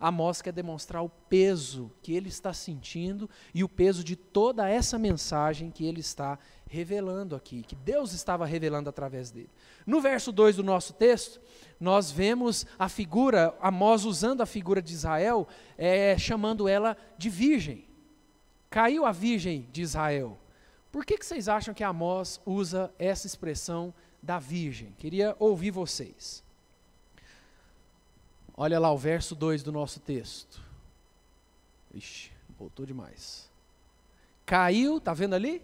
Amós 0.08 0.40
quer 0.40 0.54
demonstrar 0.54 1.04
o 1.04 1.10
peso 1.10 1.92
que 2.04 2.14
ele 2.14 2.30
está 2.30 2.54
sentindo 2.54 3.28
e 3.56 3.64
o 3.64 3.68
peso 3.68 4.04
de 4.04 4.16
toda 4.16 4.70
essa 4.70 5.00
mensagem 5.00 5.72
que 5.72 5.84
ele 5.84 6.00
está 6.00 6.38
revelando 6.70 7.36
aqui, 7.36 7.64
que 7.64 7.74
Deus 7.74 8.14
estava 8.14 8.46
revelando 8.46 8.88
através 8.88 9.32
dele. 9.32 9.50
No 9.84 10.00
verso 10.00 10.32
2 10.32 10.58
do 10.58 10.64
nosso 10.64 10.94
texto, 10.94 11.42
nós 11.80 12.12
vemos 12.12 12.68
a 12.78 12.88
figura, 12.88 13.58
Amós 13.60 14.06
usando 14.06 14.42
a 14.42 14.46
figura 14.46 14.80
de 14.80 14.94
Israel, 14.94 15.48
é, 15.76 16.16
chamando 16.20 16.68
ela 16.68 16.96
de 17.18 17.28
virgem. 17.28 17.88
Caiu 18.70 19.06
a 19.06 19.12
virgem 19.12 19.68
de 19.72 19.82
Israel. 19.82 20.38
Por 20.92 21.04
que, 21.04 21.18
que 21.18 21.26
vocês 21.26 21.50
acham 21.50 21.74
que 21.74 21.84
Amós 21.84 22.40
usa 22.46 22.94
essa 23.00 23.26
expressão 23.26 23.92
da 24.22 24.38
virgem? 24.38 24.94
Queria 25.00 25.36
ouvir 25.40 25.72
vocês. 25.72 26.45
Olha 28.58 28.80
lá 28.80 28.92
o 28.92 28.98
verso 28.98 29.36
2 29.36 29.64
do 29.64 29.72
nosso 29.72 30.00
texto. 30.00 30.62
Ixi, 31.94 32.32
voltou 32.58 32.86
demais. 32.86 33.50
Caiu, 34.46 34.98
está 34.98 35.14
vendo 35.14 35.34
ali? 35.34 35.62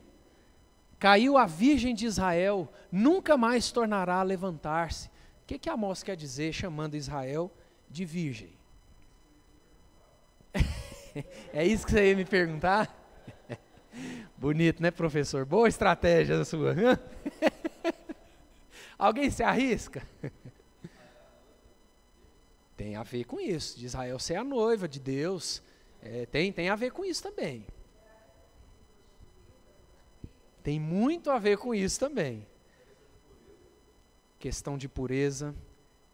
Caiu 0.99 1.37
a 1.37 1.45
virgem 1.45 1.95
de 1.95 2.05
Israel, 2.05 2.71
nunca 2.91 3.37
mais 3.37 3.71
tornará 3.71 4.15
a 4.15 4.23
levantar-se. 4.23 5.07
O 5.07 5.11
que, 5.47 5.57
que 5.57 5.69
Amós 5.69 6.03
quer 6.03 6.15
dizer 6.15 6.53
chamando 6.53 6.95
Israel 6.95 7.51
de 7.89 8.05
virgem? 8.05 8.51
é 11.53 11.65
isso 11.65 11.85
que 11.85 11.91
você 11.91 12.09
ia 12.09 12.15
me 12.15 12.25
perguntar? 12.25 12.93
Bonito, 14.37 14.81
né, 14.81 14.91
professor? 14.91 15.45
Boa 15.45 15.67
estratégia 15.67 16.43
sua. 16.43 16.75
Alguém 18.99 19.29
se 19.29 19.43
arrisca? 19.43 20.07
Tem 22.81 22.95
a 22.95 23.03
ver 23.03 23.25
com 23.25 23.39
isso, 23.39 23.77
de 23.77 23.85
Israel 23.85 24.17
ser 24.17 24.37
a 24.37 24.43
noiva 24.43 24.87
de 24.87 24.99
Deus. 24.99 25.61
É, 26.01 26.25
tem, 26.25 26.51
tem 26.51 26.67
a 26.67 26.75
ver 26.75 26.91
com 26.91 27.05
isso 27.05 27.21
também. 27.21 27.63
Tem 30.63 30.79
muito 30.79 31.29
a 31.29 31.37
ver 31.37 31.59
com 31.59 31.75
isso 31.75 31.99
também. 31.99 32.43
Questão 34.39 34.79
de 34.79 34.89
pureza, 34.89 35.53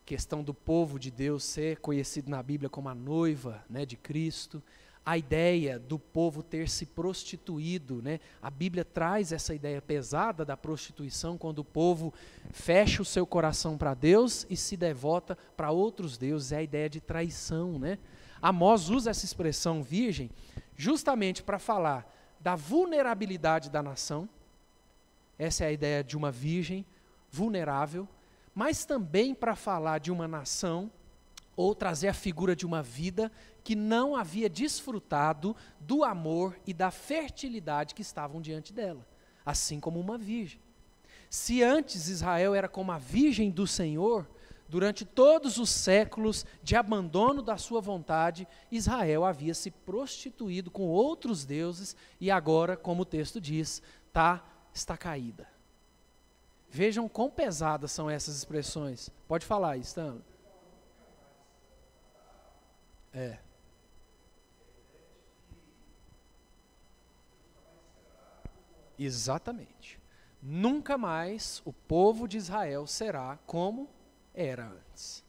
questão 0.06 0.44
do 0.44 0.54
povo 0.54 1.00
de 1.00 1.10
Deus 1.10 1.46
ser 1.46 1.80
conhecido 1.80 2.30
na 2.30 2.44
Bíblia 2.44 2.70
como 2.70 2.90
a 2.90 2.94
noiva 2.94 3.64
né, 3.70 3.86
de 3.86 3.96
Cristo 3.96 4.62
a 5.08 5.18
ideia 5.18 5.80
do 5.80 5.98
povo 5.98 6.44
ter 6.44 6.68
se 6.68 6.86
prostituído, 6.86 8.02
né? 8.02 8.20
A 8.42 8.52
Bíblia 8.52 8.84
traz 8.84 9.32
essa 9.32 9.56
ideia 9.56 9.82
pesada 9.82 10.44
da 10.44 10.58
prostituição 10.58 11.38
quando 11.38 11.60
o 11.60 11.64
povo 11.64 12.14
fecha 12.52 13.02
o 13.02 13.06
seu 13.06 13.26
coração 13.26 13.78
para 13.78 13.94
Deus 13.94 14.46
e 14.50 14.58
se 14.58 14.76
devota 14.76 15.38
para 15.56 15.72
outros 15.72 16.18
deuses, 16.18 16.52
é 16.52 16.58
a 16.58 16.62
ideia 16.62 16.90
de 16.90 17.00
traição, 17.00 17.80
né? 17.80 17.98
Amós 18.42 18.90
usa 18.90 19.12
essa 19.12 19.24
expressão 19.24 19.82
virgem 19.82 20.30
justamente 20.76 21.42
para 21.42 21.58
falar 21.58 22.14
da 22.38 22.54
vulnerabilidade 22.58 23.70
da 23.70 23.82
nação. 23.82 24.28
Essa 25.40 25.64
é 25.64 25.68
a 25.68 25.72
ideia 25.72 26.04
de 26.04 26.18
uma 26.18 26.32
virgem 26.32 26.86
vulnerável, 27.32 28.06
mas 28.54 28.84
também 28.84 29.34
para 29.34 29.56
falar 29.56 30.00
de 30.00 30.12
uma 30.12 30.28
nação 30.28 30.92
ou 31.58 31.74
trazer 31.74 32.08
a 32.08 32.14
figura 32.14 32.56
de 32.56 32.66
uma 32.66 32.84
vida 32.84 33.32
que 33.64 33.76
não 33.76 34.16
havia 34.16 34.48
desfrutado 34.48 35.56
do 35.80 36.04
amor 36.04 36.58
e 36.66 36.74
da 36.74 36.92
fertilidade 36.92 37.96
que 37.96 38.02
estavam 38.02 38.40
diante 38.40 38.72
dela, 38.72 39.06
assim 39.44 39.80
como 39.80 40.00
uma 40.00 40.18
virgem. 40.18 40.62
Se 41.30 41.64
antes 41.64 42.08
Israel 42.08 42.56
era 42.56 42.70
como 42.70 42.92
a 42.92 43.00
virgem 43.00 43.50
do 43.50 43.66
Senhor, 43.66 44.30
durante 44.70 45.04
todos 45.04 45.58
os 45.58 45.72
séculos 45.72 46.46
de 46.62 46.76
abandono 46.76 47.42
da 47.42 47.58
sua 47.58 47.82
vontade, 47.82 48.48
Israel 48.72 49.26
havia 49.26 49.54
se 49.54 49.72
prostituído 49.72 50.70
com 50.70 50.84
outros 50.84 51.44
deuses 51.44 51.96
e 52.22 52.30
agora, 52.30 52.78
como 52.78 53.02
o 53.02 53.06
texto 53.06 53.42
diz, 53.42 53.82
tá, 54.14 54.46
está 54.74 54.96
caída. 54.96 55.48
Vejam 56.70 57.10
quão 57.10 57.32
pesadas 57.32 57.92
são 57.92 58.10
essas 58.10 58.38
expressões. 58.38 59.10
Pode 59.28 59.46
falar, 59.46 59.78
Stanley. 59.78 60.22
É. 63.18 63.40
Exatamente. 69.00 70.00
nunca 70.40 71.00
mais 71.00 71.64
o 71.66 71.74
povo 71.74 72.28
de 72.28 72.38
Israel 72.38 72.86
será 72.86 73.40
como 73.48 73.90
era 74.36 74.68
antes. 74.68 75.24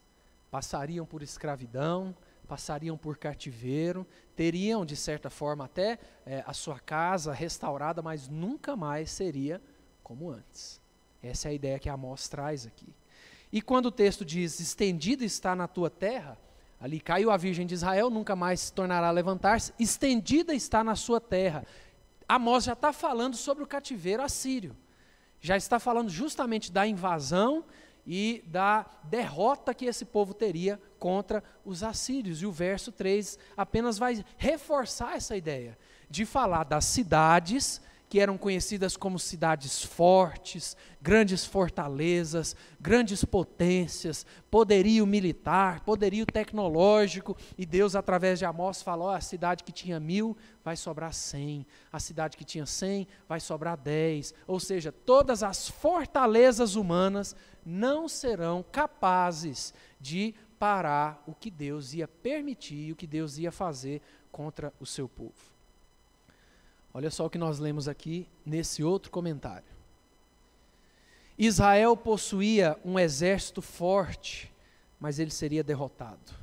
Passariam 0.50 1.06
por 1.06 1.22
escravidão, 1.22 2.14
passariam 2.46 2.96
por 2.98 3.16
cativeiro, 3.16 4.06
teriam, 4.36 4.84
de 4.84 4.94
certa 4.94 5.30
forma, 5.30 5.64
até 5.64 5.98
é, 6.26 6.44
a 6.46 6.52
sua 6.52 6.78
casa 6.78 7.32
restaurada, 7.32 8.02
mas 8.02 8.28
nunca 8.28 8.76
mais 8.76 9.10
seria 9.10 9.62
como 10.02 10.30
antes. 10.30 10.78
Essa 11.22 11.48
é 11.48 11.50
a 11.52 11.54
ideia 11.54 11.78
que 11.78 11.88
Amós 11.88 12.28
traz 12.28 12.66
aqui. 12.66 12.94
E 13.50 13.62
quando 13.62 13.86
o 13.86 13.92
texto 13.92 14.26
diz: 14.26 14.60
estendida 14.60 15.24
está 15.24 15.56
na 15.56 15.66
tua 15.66 15.88
terra, 15.88 16.38
ali 16.80 17.00
caiu 17.00 17.30
a 17.30 17.36
virgem 17.36 17.66
de 17.66 17.74
Israel, 17.74 18.10
nunca 18.10 18.36
mais 18.36 18.60
se 18.60 18.72
tornará 18.72 19.08
a 19.08 19.12
levantar-se, 19.12 19.72
estendida 19.78 20.54
está 20.54 20.84
na 20.84 20.94
sua 20.94 21.20
terra. 21.20 21.64
Amós 22.28 22.64
já 22.64 22.74
está 22.74 22.92
falando 22.92 23.36
sobre 23.36 23.64
o 23.64 23.66
cativeiro 23.66 24.22
assírio. 24.22 24.76
Já 25.40 25.56
está 25.56 25.78
falando 25.78 26.10
justamente 26.10 26.70
da 26.70 26.86
invasão 26.86 27.64
e 28.06 28.42
da 28.46 28.86
derrota 29.04 29.74
que 29.74 29.84
esse 29.84 30.04
povo 30.04 30.32
teria 30.34 30.80
contra 30.98 31.42
os 31.64 31.82
assírios. 31.82 32.42
E 32.42 32.46
o 32.46 32.52
verso 32.52 32.90
3 32.90 33.38
apenas 33.56 33.98
vai 33.98 34.24
reforçar 34.36 35.16
essa 35.16 35.36
ideia 35.36 35.78
de 36.08 36.24
falar 36.24 36.64
das 36.64 36.84
cidades 36.86 37.80
que 38.08 38.18
eram 38.18 38.38
conhecidas 38.38 38.96
como 38.96 39.18
cidades 39.18 39.82
fortes, 39.82 40.76
grandes 41.00 41.44
fortalezas, 41.44 42.56
grandes 42.80 43.24
potências, 43.24 44.24
poderio 44.50 45.06
militar, 45.06 45.80
poderio 45.80 46.24
tecnológico, 46.24 47.36
e 47.56 47.66
Deus, 47.66 47.94
através 47.94 48.38
de 48.38 48.44
Amós, 48.44 48.80
falou: 48.80 49.10
a 49.10 49.20
cidade 49.20 49.62
que 49.62 49.72
tinha 49.72 50.00
mil 50.00 50.36
vai 50.64 50.76
sobrar 50.76 51.12
cem, 51.12 51.66
a 51.92 52.00
cidade 52.00 52.36
que 52.36 52.44
tinha 52.44 52.64
cem 52.64 53.06
vai 53.28 53.40
sobrar 53.40 53.76
dez. 53.76 54.32
Ou 54.46 54.58
seja, 54.58 54.90
todas 54.90 55.42
as 55.42 55.68
fortalezas 55.68 56.76
humanas 56.76 57.36
não 57.64 58.08
serão 58.08 58.64
capazes 58.72 59.74
de 60.00 60.34
parar 60.58 61.22
o 61.26 61.34
que 61.34 61.50
Deus 61.50 61.92
ia 61.92 62.08
permitir, 62.08 62.92
o 62.92 62.96
que 62.96 63.06
Deus 63.06 63.38
ia 63.38 63.52
fazer 63.52 64.00
contra 64.32 64.72
o 64.80 64.86
seu 64.86 65.08
povo. 65.08 65.57
Olha 66.92 67.10
só 67.10 67.26
o 67.26 67.30
que 67.30 67.38
nós 67.38 67.58
lemos 67.58 67.88
aqui 67.88 68.26
nesse 68.44 68.82
outro 68.82 69.10
comentário. 69.10 69.68
Israel 71.38 71.96
possuía 71.96 72.76
um 72.84 72.98
exército 72.98 73.62
forte, 73.62 74.52
mas 74.98 75.18
ele 75.18 75.30
seria 75.30 75.62
derrotado. 75.62 76.34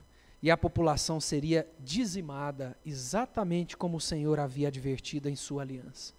E 0.42 0.50
a 0.50 0.56
população 0.56 1.20
seria 1.20 1.68
dizimada, 1.80 2.78
exatamente 2.86 3.76
como 3.76 3.98
o 3.98 4.02
Senhor 4.02 4.40
havia 4.40 4.68
advertido 4.70 5.28
em 5.28 5.36
sua 5.36 5.64
aliança. 5.64 6.14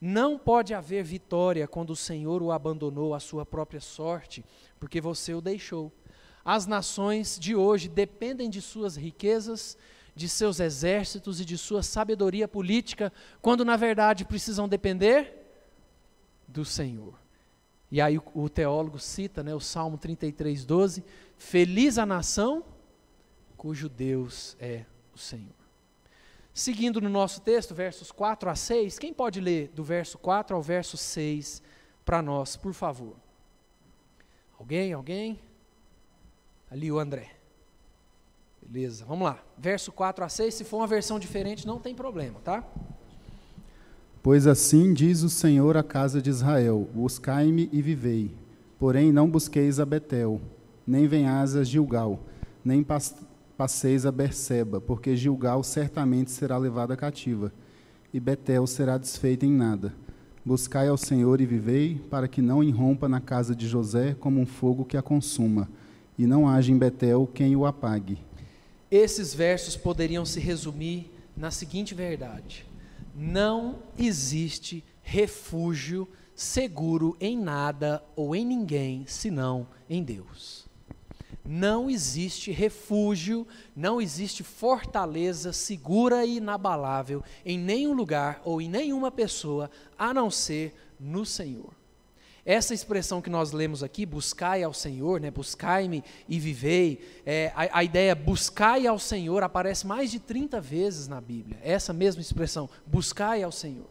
Não 0.00 0.38
pode 0.38 0.74
haver 0.74 1.02
vitória 1.02 1.66
quando 1.66 1.90
o 1.90 1.96
Senhor 1.96 2.42
o 2.42 2.52
abandonou 2.52 3.14
à 3.14 3.20
sua 3.20 3.46
própria 3.46 3.80
sorte, 3.80 4.44
porque 4.78 5.00
você 5.00 5.32
o 5.32 5.40
deixou. 5.40 5.90
As 6.44 6.66
nações 6.66 7.38
de 7.38 7.54
hoje 7.54 7.88
dependem 7.88 8.48
de 8.48 8.60
suas 8.60 8.96
riquezas, 8.96 9.76
de 10.18 10.28
seus 10.28 10.58
exércitos 10.58 11.40
e 11.40 11.44
de 11.44 11.56
sua 11.56 11.80
sabedoria 11.80 12.48
política, 12.48 13.12
quando 13.40 13.64
na 13.64 13.76
verdade 13.76 14.24
precisam 14.24 14.68
depender 14.68 15.32
do 16.46 16.64
Senhor. 16.64 17.14
E 17.90 18.00
aí 18.00 18.18
o, 18.34 18.48
teólogo 18.48 18.98
cita 18.98 19.42
né, 19.42 19.54
o 19.54 19.60
Salmo 19.60 19.96
33, 19.96 20.64
12: 20.64 21.04
Feliz 21.36 21.96
a 21.96 22.04
nação 22.04 22.64
cujo 23.56 23.88
Deus 23.88 24.56
é 24.58 24.84
o 25.14 25.18
Senhor. 25.18 25.54
Seguindo 26.52 27.00
no 27.00 27.08
nosso 27.08 27.40
texto, 27.40 27.72
versos 27.72 28.10
4 28.10 28.50
a 28.50 28.56
6, 28.56 28.98
quem 28.98 29.14
pode 29.14 29.40
ler 29.40 29.68
do 29.68 29.84
verso 29.84 30.18
4 30.18 30.56
ao 30.56 30.62
verso 30.62 30.96
6 30.96 31.62
para 32.04 32.20
nós, 32.20 32.56
por 32.56 32.74
favor? 32.74 33.16
Alguém? 34.58 34.92
Alguém? 34.92 35.40
Ali 36.68 36.90
o 36.90 36.98
André. 36.98 37.37
Beleza, 38.62 39.04
vamos 39.06 39.24
lá. 39.24 39.38
Verso 39.56 39.90
4 39.90 40.24
a 40.24 40.28
6, 40.28 40.54
se 40.54 40.64
for 40.64 40.78
uma 40.78 40.86
versão 40.86 41.18
diferente, 41.18 41.66
não 41.66 41.78
tem 41.78 41.94
problema, 41.94 42.38
tá? 42.44 42.64
Pois 44.22 44.46
assim 44.46 44.92
diz 44.92 45.22
o 45.22 45.30
Senhor 45.30 45.76
à 45.76 45.82
casa 45.82 46.20
de 46.20 46.28
Israel: 46.28 46.88
Buscai-me 46.94 47.68
e 47.72 47.80
vivei. 47.80 48.30
Porém, 48.78 49.10
não 49.10 49.28
busqueis 49.28 49.80
a 49.80 49.86
Betel, 49.86 50.40
nem 50.86 51.06
venhas 51.06 51.56
a 51.56 51.64
Gilgal, 51.64 52.20
nem 52.64 52.84
passeis 53.56 54.06
a 54.06 54.12
Berseba, 54.12 54.80
porque 54.80 55.16
Gilgal 55.16 55.64
certamente 55.64 56.30
será 56.30 56.56
levada 56.56 56.96
cativa, 56.96 57.52
e 58.14 58.20
Betel 58.20 58.66
será 58.66 58.96
desfeita 58.96 59.44
em 59.44 59.52
nada. 59.52 59.92
Buscai 60.44 60.88
ao 60.88 60.96
Senhor 60.96 61.40
e 61.40 61.46
vivei, 61.46 62.00
para 62.08 62.28
que 62.28 62.40
não 62.40 62.62
irrompa 62.62 63.08
na 63.08 63.20
casa 63.20 63.54
de 63.54 63.66
José 63.66 64.14
como 64.18 64.40
um 64.40 64.46
fogo 64.46 64.84
que 64.84 64.96
a 64.96 65.02
consuma, 65.02 65.68
e 66.16 66.26
não 66.26 66.48
haja 66.48 66.70
em 66.70 66.78
Betel 66.78 67.28
quem 67.34 67.56
o 67.56 67.66
apague. 67.66 68.27
Esses 68.90 69.34
versos 69.34 69.76
poderiam 69.76 70.24
se 70.24 70.40
resumir 70.40 71.10
na 71.36 71.50
seguinte 71.50 71.94
verdade: 71.94 72.66
não 73.14 73.82
existe 73.98 74.84
refúgio 75.02 76.08
seguro 76.34 77.16
em 77.20 77.36
nada 77.36 78.02
ou 78.14 78.34
em 78.34 78.44
ninguém 78.44 79.04
senão 79.06 79.66
em 79.90 80.02
Deus. 80.02 80.66
Não 81.44 81.88
existe 81.88 82.50
refúgio, 82.50 83.46
não 83.74 84.00
existe 84.00 84.42
fortaleza 84.42 85.52
segura 85.52 86.24
e 86.24 86.36
inabalável 86.36 87.24
em 87.44 87.58
nenhum 87.58 87.94
lugar 87.94 88.42
ou 88.44 88.60
em 88.60 88.68
nenhuma 88.68 89.10
pessoa 89.10 89.70
a 89.98 90.12
não 90.12 90.30
ser 90.30 90.74
no 91.00 91.24
Senhor. 91.24 91.77
Essa 92.48 92.72
expressão 92.72 93.20
que 93.20 93.28
nós 93.28 93.52
lemos 93.52 93.82
aqui, 93.82 94.06
buscai 94.06 94.62
ao 94.62 94.72
Senhor, 94.72 95.20
né, 95.20 95.30
buscai-me 95.30 96.02
e 96.26 96.40
vivei, 96.40 96.98
é, 97.26 97.52
a, 97.54 97.80
a, 97.80 97.84
ideia 97.84 98.14
buscai 98.14 98.86
ao 98.86 98.98
Senhor 98.98 99.42
aparece 99.42 99.86
mais 99.86 100.10
de 100.10 100.18
30 100.18 100.58
vezes 100.58 101.06
na 101.06 101.20
Bíblia. 101.20 101.58
Essa 101.62 101.92
mesma 101.92 102.22
expressão, 102.22 102.66
buscai 102.86 103.42
ao 103.42 103.52
Senhor. 103.52 103.90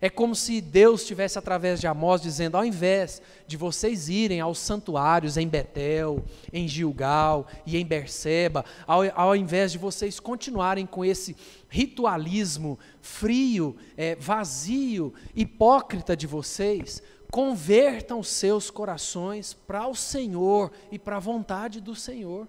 É 0.00 0.08
como 0.08 0.36
se 0.36 0.60
Deus 0.60 1.00
estivesse 1.00 1.38
através 1.38 1.80
de 1.80 1.86
Amós 1.86 2.20
dizendo: 2.20 2.56
ao 2.56 2.64
invés 2.64 3.20
de 3.46 3.56
vocês 3.56 4.08
irem 4.08 4.40
aos 4.40 4.58
santuários 4.58 5.36
em 5.36 5.48
Betel, 5.48 6.22
em 6.52 6.68
Gilgal 6.68 7.46
e 7.64 7.76
em 7.76 7.84
Berseba, 7.84 8.64
ao, 8.86 9.00
ao 9.14 9.34
invés 9.34 9.72
de 9.72 9.78
vocês 9.78 10.20
continuarem 10.20 10.86
com 10.86 11.04
esse 11.04 11.34
ritualismo 11.68 12.78
frio, 13.00 13.76
é, 13.96 14.14
vazio, 14.14 15.12
hipócrita 15.34 16.16
de 16.16 16.26
vocês, 16.26 17.02
convertam 17.36 18.22
seus 18.22 18.70
corações 18.70 19.52
para 19.52 19.86
o 19.86 19.94
Senhor 19.94 20.72
e 20.90 20.98
para 20.98 21.18
a 21.18 21.20
vontade 21.20 21.82
do 21.82 21.94
Senhor. 21.94 22.48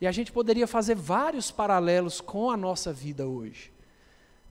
E 0.00 0.06
a 0.06 0.12
gente 0.12 0.30
poderia 0.30 0.68
fazer 0.68 0.94
vários 0.94 1.50
paralelos 1.50 2.20
com 2.20 2.48
a 2.48 2.56
nossa 2.56 2.92
vida 2.92 3.26
hoje. 3.26 3.72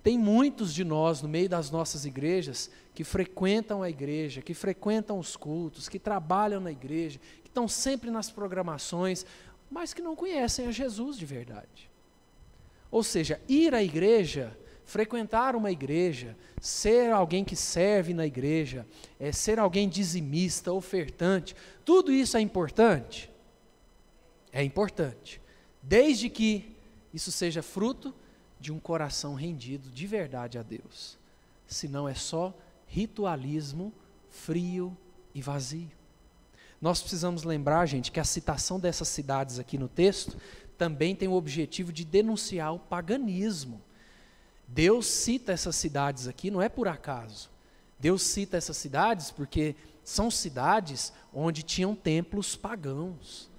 Tem 0.03 0.19
muitos 0.19 0.73
de 0.73 0.83
nós 0.83 1.21
no 1.21 1.29
meio 1.29 1.47
das 1.47 1.71
nossas 1.71 2.03
igrejas 2.03 2.69
que 2.93 3.05
frequentam 3.05 3.81
a 3.81 3.89
igreja, 3.89 4.41
que 4.41 4.53
frequentam 4.53 5.17
os 5.17 5.37
cultos, 5.37 5.87
que 5.87 5.97
trabalham 5.97 6.59
na 6.59 6.69
igreja, 6.73 7.17
que 7.41 7.47
estão 7.47 7.65
sempre 7.65 8.11
nas 8.11 8.29
programações, 8.29 9.25
mas 9.71 9.93
que 9.93 10.01
não 10.01 10.13
conhecem 10.13 10.67
a 10.67 10.71
Jesus 10.71 11.17
de 11.17 11.25
verdade. 11.25 11.89
Ou 12.91 13.01
seja, 13.01 13.39
ir 13.47 13.73
à 13.73 13.81
igreja 13.81 14.57
frequentar 14.85 15.55
uma 15.55 15.71
igreja, 15.71 16.37
ser 16.59 17.11
alguém 17.11 17.43
que 17.43 17.55
serve 17.55 18.13
na 18.13 18.25
igreja, 18.25 18.85
é, 19.19 19.31
ser 19.31 19.59
alguém 19.59 19.87
dizimista, 19.87 20.71
ofertante, 20.71 21.55
tudo 21.85 22.11
isso 22.11 22.37
é 22.37 22.41
importante? 22.41 23.29
É 24.51 24.63
importante, 24.63 25.41
desde 25.81 26.29
que 26.29 26.75
isso 27.13 27.31
seja 27.31 27.61
fruto 27.61 28.13
de 28.59 28.71
um 28.71 28.79
coração 28.79 29.35
rendido 29.35 29.89
de 29.89 30.07
verdade 30.07 30.57
a 30.57 30.63
Deus. 30.63 31.17
Senão 31.67 32.07
é 32.07 32.13
só 32.13 32.55
ritualismo 32.87 33.91
frio 34.29 34.95
e 35.33 35.41
vazio. 35.41 35.91
Nós 36.79 36.99
precisamos 37.01 37.43
lembrar, 37.43 37.85
gente, 37.85 38.11
que 38.11 38.19
a 38.19 38.23
citação 38.23 38.79
dessas 38.79 39.07
cidades 39.07 39.57
aqui 39.57 39.77
no 39.77 39.87
texto 39.87 40.37
também 40.77 41.15
tem 41.15 41.27
o 41.27 41.33
objetivo 41.33 41.93
de 41.93 42.03
denunciar 42.03 42.73
o 42.73 42.79
paganismo 42.79 43.81
Deus 44.73 45.05
cita 45.05 45.51
essas 45.51 45.75
cidades 45.75 46.27
aqui, 46.27 46.49
não 46.49 46.59
é 46.59 46.67
por 46.67 46.87
acaso. 46.87 47.51
Deus 47.99 48.23
cita 48.23 48.57
essas 48.57 48.75
cidades 48.75 49.29
porque 49.29 49.75
são 50.03 50.31
cidades 50.31 51.13
onde 51.31 51.61
tinham 51.61 51.93
templos 51.95 52.55
pagãos, 52.55 53.51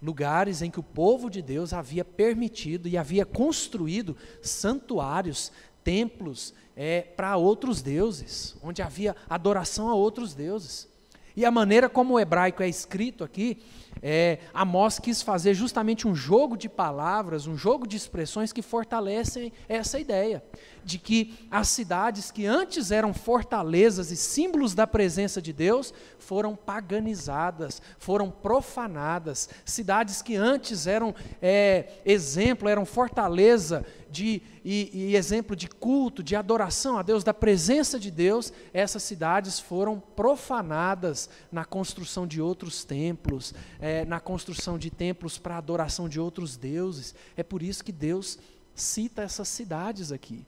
lugares 0.00 0.62
em 0.62 0.70
que 0.70 0.80
o 0.80 0.82
povo 0.82 1.28
de 1.28 1.42
Deus 1.42 1.74
havia 1.74 2.06
permitido 2.06 2.88
e 2.88 2.96
havia 2.96 3.26
construído 3.26 4.16
santuários, 4.40 5.52
templos 5.84 6.54
é, 6.74 7.02
para 7.02 7.36
outros 7.36 7.82
deuses, 7.82 8.56
onde 8.62 8.80
havia 8.80 9.14
adoração 9.28 9.90
a 9.90 9.94
outros 9.94 10.32
deuses. 10.32 10.88
E 11.36 11.44
a 11.44 11.50
maneira 11.50 11.86
como 11.88 12.14
o 12.14 12.20
hebraico 12.20 12.62
é 12.62 12.68
escrito 12.68 13.22
aqui, 13.22 13.62
é, 14.02 14.40
Amós 14.52 14.98
quis 14.98 15.22
fazer 15.22 15.54
justamente 15.54 16.08
um 16.08 16.14
jogo 16.14 16.56
de 16.56 16.68
palavras, 16.68 17.46
um 17.46 17.56
jogo 17.56 17.86
de 17.86 17.96
expressões 17.96 18.52
que 18.52 18.62
fortalecem 18.62 19.52
essa 19.68 19.98
ideia 20.00 20.42
de 20.84 20.98
que 20.98 21.46
as 21.50 21.68
cidades 21.68 22.30
que 22.30 22.46
antes 22.46 22.90
eram 22.90 23.14
fortalezas 23.14 24.10
e 24.10 24.16
símbolos 24.16 24.74
da 24.74 24.86
presença 24.86 25.40
de 25.40 25.52
Deus 25.52 25.92
foram 26.18 26.56
paganizadas, 26.56 27.80
foram 27.98 28.30
profanadas. 28.30 29.48
Cidades 29.64 30.22
que 30.22 30.36
antes 30.36 30.86
eram 30.86 31.14
é, 31.40 32.00
exemplo, 32.04 32.68
eram 32.68 32.84
fortaleza 32.84 33.84
de, 34.10 34.42
e, 34.62 34.90
e 34.92 35.16
exemplo 35.16 35.56
de 35.56 35.66
culto, 35.68 36.22
de 36.22 36.36
adoração 36.36 36.98
a 36.98 37.02
Deus, 37.02 37.24
da 37.24 37.32
presença 37.32 37.98
de 37.98 38.10
Deus, 38.10 38.52
essas 38.72 39.02
cidades 39.02 39.58
foram 39.58 39.98
profanadas 39.98 41.30
na 41.50 41.64
construção 41.64 42.26
de 42.26 42.40
outros 42.40 42.84
templos, 42.84 43.54
é, 43.80 43.91
na 44.06 44.20
construção 44.20 44.78
de 44.78 44.90
templos 44.90 45.38
para 45.38 45.56
adoração 45.56 46.08
de 46.08 46.18
outros 46.18 46.56
deuses. 46.56 47.14
É 47.36 47.42
por 47.42 47.62
isso 47.62 47.84
que 47.84 47.92
Deus 47.92 48.38
cita 48.74 49.22
essas 49.22 49.48
cidades 49.48 50.10
aqui 50.10 50.44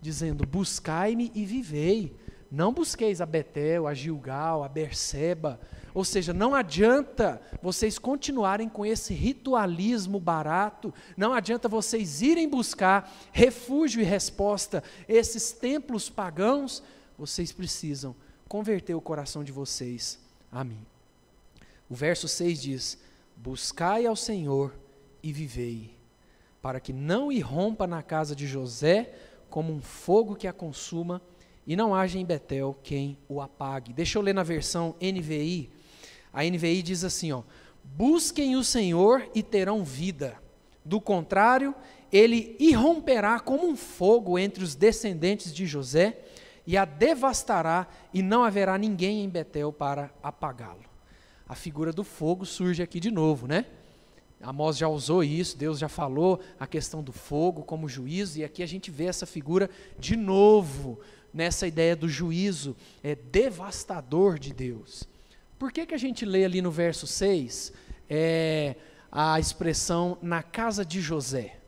dizendo: 0.00 0.46
Buscai-me 0.46 1.30
e 1.34 1.44
vivei. 1.44 2.14
Não 2.50 2.72
busqueis 2.72 3.20
a 3.20 3.26
Betel, 3.26 3.88
a 3.88 3.94
Gilgal, 3.94 4.62
a 4.62 4.68
Berseba. 4.68 5.60
Ou 5.92 6.04
seja, 6.04 6.32
não 6.32 6.54
adianta 6.54 7.40
vocês 7.60 7.98
continuarem 7.98 8.68
com 8.68 8.84
esse 8.84 9.14
ritualismo 9.14 10.20
barato, 10.20 10.92
não 11.16 11.32
adianta 11.32 11.68
vocês 11.68 12.20
irem 12.22 12.48
buscar 12.48 13.10
refúgio 13.32 14.02
e 14.02 14.04
resposta, 14.04 14.84
esses 15.08 15.52
templos 15.52 16.10
pagãos, 16.10 16.82
vocês 17.18 17.50
precisam 17.50 18.14
converter 18.46 18.94
o 18.94 19.00
coração 19.00 19.42
de 19.42 19.50
vocês 19.50 20.20
a 20.52 20.62
mim. 20.62 20.84
O 21.88 21.94
verso 21.94 22.26
6 22.26 22.62
diz: 22.62 22.98
Buscai 23.36 24.06
ao 24.06 24.16
Senhor 24.16 24.74
e 25.22 25.32
vivei, 25.32 25.94
para 26.60 26.80
que 26.80 26.92
não 26.92 27.30
irrompa 27.30 27.86
na 27.86 28.02
casa 28.02 28.34
de 28.34 28.46
José 28.46 29.12
como 29.48 29.72
um 29.72 29.80
fogo 29.80 30.34
que 30.34 30.48
a 30.48 30.52
consuma, 30.52 31.22
e 31.66 31.74
não 31.74 31.94
haja 31.94 32.18
em 32.18 32.24
Betel 32.24 32.76
quem 32.82 33.18
o 33.28 33.40
apague. 33.40 33.92
Deixa 33.92 34.18
eu 34.18 34.22
ler 34.22 34.34
na 34.34 34.42
versão 34.42 34.94
NVI. 35.00 35.70
A 36.32 36.44
NVI 36.44 36.82
diz 36.82 37.04
assim, 37.04 37.32
ó: 37.32 37.42
Busquem 37.82 38.56
o 38.56 38.64
Senhor 38.64 39.28
e 39.34 39.42
terão 39.42 39.84
vida. 39.84 40.36
Do 40.84 41.00
contrário, 41.00 41.74
ele 42.12 42.56
irromperá 42.60 43.40
como 43.40 43.66
um 43.66 43.76
fogo 43.76 44.38
entre 44.38 44.62
os 44.62 44.74
descendentes 44.74 45.52
de 45.52 45.66
José 45.66 46.20
e 46.66 46.76
a 46.76 46.84
devastará, 46.84 47.86
e 48.12 48.22
não 48.22 48.42
haverá 48.42 48.76
ninguém 48.76 49.24
em 49.24 49.28
Betel 49.28 49.72
para 49.72 50.10
apagá-lo. 50.22 50.95
A 51.48 51.54
figura 51.54 51.92
do 51.92 52.02
fogo 52.02 52.44
surge 52.44 52.82
aqui 52.82 52.98
de 52.98 53.10
novo, 53.10 53.46
né? 53.46 53.66
Amós 54.40 54.76
já 54.76 54.88
usou 54.88 55.24
isso, 55.24 55.56
Deus 55.56 55.78
já 55.78 55.88
falou 55.88 56.40
a 56.60 56.66
questão 56.66 57.02
do 57.02 57.12
fogo 57.12 57.62
como 57.62 57.88
juízo, 57.88 58.38
e 58.38 58.44
aqui 58.44 58.62
a 58.62 58.66
gente 58.66 58.90
vê 58.90 59.04
essa 59.04 59.24
figura 59.24 59.70
de 59.98 60.14
novo, 60.14 61.00
nessa 61.32 61.66
ideia 61.66 61.94
do 61.94 62.08
juízo 62.08 62.76
é, 63.02 63.14
devastador 63.14 64.38
de 64.38 64.52
Deus. 64.52 65.04
Por 65.58 65.72
que, 65.72 65.86
que 65.86 65.94
a 65.94 65.98
gente 65.98 66.24
lê 66.24 66.44
ali 66.44 66.62
no 66.62 66.70
verso 66.70 67.06
6 67.06 67.72
é, 68.08 68.76
a 69.10 69.38
expressão 69.38 70.18
na 70.22 70.42
casa 70.42 70.84
de 70.84 71.00
José? 71.00 71.58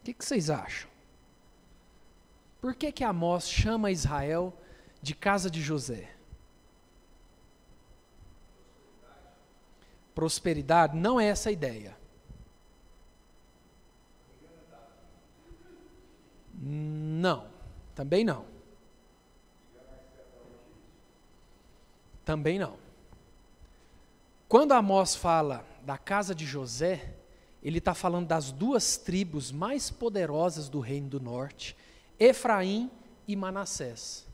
O 0.00 0.04
que, 0.04 0.14
que 0.14 0.24
vocês 0.24 0.48
acham? 0.48 0.88
Por 2.60 2.74
que, 2.74 2.92
que 2.92 3.04
Amós 3.04 3.48
chama 3.48 3.90
Israel 3.90 4.54
de 5.02 5.14
casa 5.14 5.50
de 5.50 5.60
José? 5.60 6.10
Prosperidade, 10.14 10.96
não 10.96 11.20
é 11.20 11.26
essa 11.26 11.50
ideia. 11.50 11.96
Não, 16.54 17.46
também 17.94 18.24
não. 18.24 18.44
Também 22.24 22.58
não. 22.58 22.76
Quando 24.48 24.72
Amós 24.72 25.14
fala 25.14 25.64
da 25.82 25.96
casa 25.96 26.34
de 26.34 26.44
José, 26.44 27.14
ele 27.62 27.78
está 27.78 27.94
falando 27.94 28.26
das 28.26 28.52
duas 28.52 28.96
tribos 28.96 29.50
mais 29.50 29.90
poderosas 29.90 30.68
do 30.68 30.80
reino 30.80 31.08
do 31.08 31.20
norte, 31.20 31.76
Efraim 32.18 32.90
e 33.26 33.34
Manassés 33.34 34.28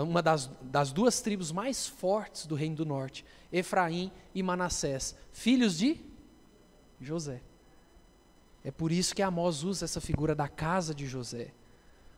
uma 0.00 0.22
das, 0.22 0.48
das 0.62 0.92
duas 0.92 1.20
tribos 1.20 1.52
mais 1.52 1.86
fortes 1.86 2.46
do 2.46 2.54
reino 2.54 2.76
do 2.76 2.86
norte, 2.86 3.26
Efraim 3.52 4.10
e 4.34 4.42
Manassés, 4.42 5.14
filhos 5.32 5.76
de 5.76 6.00
José. 7.00 7.40
É 8.64 8.70
por 8.70 8.92
isso 8.92 9.14
que 9.14 9.22
Amós 9.22 9.62
usa 9.64 9.84
essa 9.84 10.00
figura 10.00 10.34
da 10.34 10.48
casa 10.48 10.94
de 10.94 11.06
José, 11.06 11.52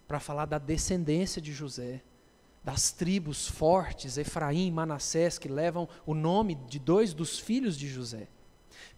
para 0.06 0.20
falar 0.20 0.44
da 0.44 0.58
descendência 0.58 1.40
de 1.40 1.52
José, 1.52 2.02
das 2.62 2.92
tribos 2.92 3.48
fortes, 3.48 4.16
Efraim 4.16 4.68
e 4.68 4.70
Manassés, 4.70 5.38
que 5.38 5.48
levam 5.48 5.88
o 6.06 6.14
nome 6.14 6.54
de 6.54 6.78
dois 6.78 7.12
dos 7.12 7.38
filhos 7.38 7.76
de 7.76 7.88
José. 7.88 8.28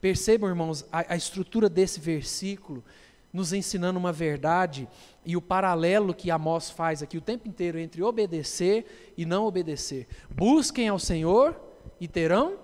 Percebam, 0.01 0.49
irmãos, 0.49 0.85
a, 0.93 1.15
a 1.15 1.17
estrutura 1.17 1.69
desse 1.69 2.01
versículo 2.01 2.85
nos 3.33 3.53
ensinando 3.53 3.99
uma 3.99 4.13
verdade 4.13 4.89
e 5.25 5.37
o 5.37 5.43
paralelo 5.43 6.15
que 6.15 6.31
Amós 6.31 6.71
faz 6.71 7.03
aqui 7.03 7.19
o 7.19 7.21
tempo 7.21 7.47
inteiro 7.47 7.79
entre 7.79 8.03
obedecer 8.03 9.13
e 9.17 9.27
não 9.27 9.45
obedecer. 9.45 10.07
Busquem 10.31 10.89
ao 10.89 10.99
Senhor 10.99 11.61
e 12.01 12.09
terão 12.09 12.59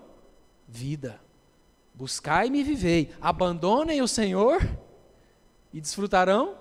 vida. 0.69 1.21
Buscai-me 1.95 2.61
e 2.61 2.63
vivei. 2.63 3.13
Abandonem 3.21 4.01
o 4.01 4.09
Senhor 4.09 4.61
e 5.73 5.81
desfrutarão 5.81 6.57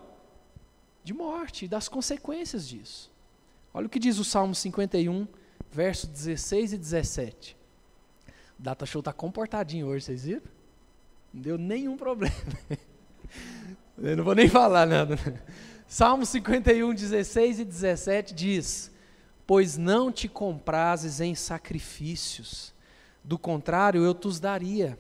de 1.03 1.13
morte 1.13 1.65
e 1.65 1.67
das 1.67 1.87
consequências 1.87 2.67
disso. 2.67 3.11
Olha 3.73 3.87
o 3.87 3.89
que 3.89 3.99
diz 3.99 4.17
o 4.17 4.23
Salmo 4.23 4.53
51, 4.53 5.27
verso 5.71 6.07
16 6.07 6.73
e 6.73 6.77
17. 6.77 7.57
O 8.59 8.61
Data 8.61 8.85
Show 8.85 8.99
está 8.99 9.13
comportadinho 9.13 9.87
hoje, 9.87 10.05
vocês 10.05 10.25
viram? 10.25 10.43
Não 11.33 11.41
deu 11.41 11.57
nenhum 11.57 11.95
problema. 11.95 12.35
Eu 13.97 14.17
não 14.17 14.23
vou 14.23 14.35
nem 14.35 14.49
falar 14.49 14.85
nada. 14.85 15.17
Salmo 15.87 16.25
51, 16.25 16.93
16 16.93 17.59
e 17.59 17.65
17 17.65 18.33
diz: 18.33 18.91
Pois 19.53 19.77
não 19.77 20.13
te 20.13 20.29
comprases 20.29 21.19
em 21.19 21.35
sacrifícios, 21.35 22.73
do 23.21 23.37
contrário 23.37 24.01
eu 24.01 24.17
os 24.23 24.39
daria, 24.39 24.97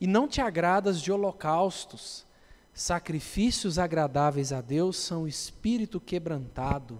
e 0.00 0.06
não 0.06 0.26
te 0.26 0.40
agradas 0.40 1.02
de 1.02 1.12
holocaustos. 1.12 2.24
Sacrifícios 2.72 3.78
agradáveis 3.78 4.54
a 4.54 4.62
Deus 4.62 4.96
são 4.96 5.28
espírito 5.28 6.00
quebrantado, 6.00 6.98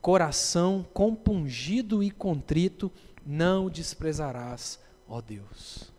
coração 0.00 0.82
compungido 0.94 2.02
e 2.02 2.10
contrito, 2.10 2.90
não 3.26 3.68
desprezarás, 3.68 4.80
ó 5.06 5.20
Deus. 5.20 5.92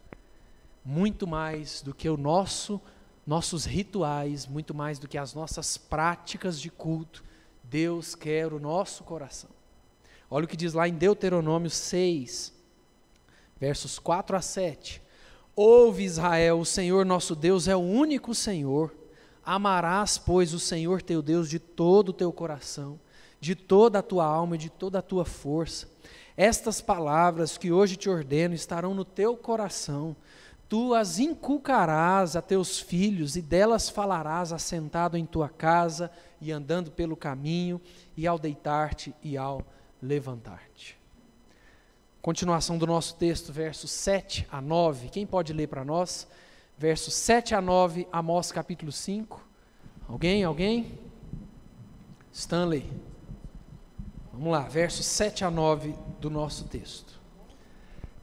Muito 0.84 1.28
mais 1.28 1.80
do 1.84 1.93
que 1.93 2.10
o 2.10 2.17
nosso 2.17 2.82
nossos 3.24 3.65
rituais, 3.65 4.48
muito 4.48 4.74
mais 4.74 4.98
do 4.98 5.08
que 5.08 5.19
as 5.19 5.36
nossas 5.36 5.78
práticas 5.78 6.60
de 6.60 6.72
culto, 6.72 7.24
Deus 7.63 8.15
quer 8.15 8.52
o 8.52 8.60
nosso 8.60 9.04
coração. 9.04 9.53
Olha 10.36 10.46
o 10.46 10.48
que 10.48 10.58
diz 10.58 10.74
lá 10.74 10.88
em 10.88 10.96
Deuteronômio 10.96 11.69
6, 11.69 12.52
versos 13.60 14.00
4 14.00 14.36
a 14.36 14.41
7. 14.41 15.00
Ouve 15.56 16.04
Israel, 16.04 16.60
o 16.60 16.65
Senhor 16.65 17.06
nosso 17.06 17.36
Deus 17.36 17.67
é 17.67 17.76
o 17.76 17.80
único 17.80 18.34
Senhor. 18.34 18.91
Amarás, 19.46 20.17
pois, 20.17 20.52
o 20.52 20.60
Senhor 20.60 21.04
teu 21.04 21.22
Deus 21.22 21.48
de 21.48 21.60
todo 21.60 22.10
o 22.10 22.13
teu 22.13 22.32
coração, 22.32 23.00
de 23.39 23.54
toda 23.54 24.00
a 24.00 24.02
tua 24.02 24.26
alma 24.26 24.56
e 24.56 24.58
de 24.58 24.72
toda 24.72 24.98
a 24.98 25.04
tua 25.04 25.24
força. 25.24 25.88
Estas 26.36 26.82
palavras 26.82 27.56
que 27.56 27.72
hoje 27.72 27.96
te 27.96 28.10
ordeno 28.10 28.56
estarão 28.56 28.96
no 28.96 29.06
teu 29.06 29.38
coração 29.38 30.15
tu 30.67 30.96
as 30.96 31.19
inculcarás 31.19 32.36
a 32.36 32.41
teus 32.41 32.80
filhos, 32.80 33.36
e 33.36 33.41
delas 33.43 33.88
falarás 33.88 34.52
assentado 34.52 35.15
em 35.15 35.28
tua 35.28 35.48
casa, 35.48 36.10
e 36.41 36.52
andando 36.52 36.89
pelo 36.89 37.15
caminho, 37.15 37.80
e 38.17 38.26
ao 38.26 38.39
deitar-te 38.39 39.13
e 39.22 39.38
ao 39.38 39.63
levantar-te. 40.04 40.98
Continuação 42.22 42.78
do 42.78 42.86
nosso 42.86 43.16
texto, 43.16 43.52
versos 43.54 43.89
7 43.92 44.46
a 44.52 44.62
9. 44.62 45.10
Quem 45.10 45.26
pode 45.26 45.54
ler 45.54 45.68
para 45.68 45.86
nós? 45.86 46.28
Versos 46.78 47.13
7 47.13 47.56
a 47.56 47.62
9, 47.62 48.08
Amós 48.12 48.52
capítulo 48.52 48.92
5. 48.92 49.42
Alguém? 50.08 50.44
Alguém? 50.44 51.00
Stanley. 52.32 52.89
Vamos 54.34 54.52
lá, 54.52 54.62
versos 54.62 55.06
7 55.06 55.46
a 55.46 55.52
9 55.52 55.96
do 56.20 56.30
nosso 56.30 56.66
texto. 56.66 57.22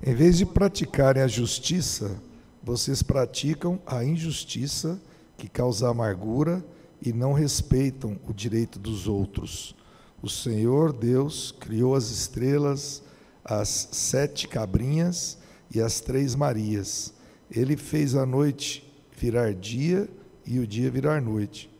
Em 0.03 0.15
vez 0.15 0.39
de 0.39 0.47
praticarem 0.47 1.23
a 1.23 1.29
justiça, 1.29 2.21
vocês 2.63 3.03
praticam 3.03 3.81
a 3.87 4.05
injustiça 4.05 5.01
que 5.39 5.49
causa 5.49 5.89
amargura 5.89 6.65
e 7.01 7.13
não 7.13 7.33
respeitam 7.33 8.19
o 8.27 8.33
direito 8.33 8.79
dos 8.79 9.07
outros. 9.07 9.75
O 10.23 10.29
Senhor 10.29 10.93
Deus 10.93 11.51
criou 11.51 11.95
as 11.95 12.11
estrelas, 12.11 13.03
as 13.45 13.89
sete 13.93 14.47
cabrinhas 14.47 15.39
e 15.75 15.81
as 15.81 16.01
três 16.01 16.35
Marias. 16.35 17.15
Ele 17.51 17.77
fez 17.77 18.15
a 18.15 18.27
noite 18.27 18.87
virar 19.17 19.55
dia 19.55 20.09
e 20.45 20.59
o 20.59 20.67
dia 20.67 20.91
virar 20.91 21.23
noite. 21.23 21.71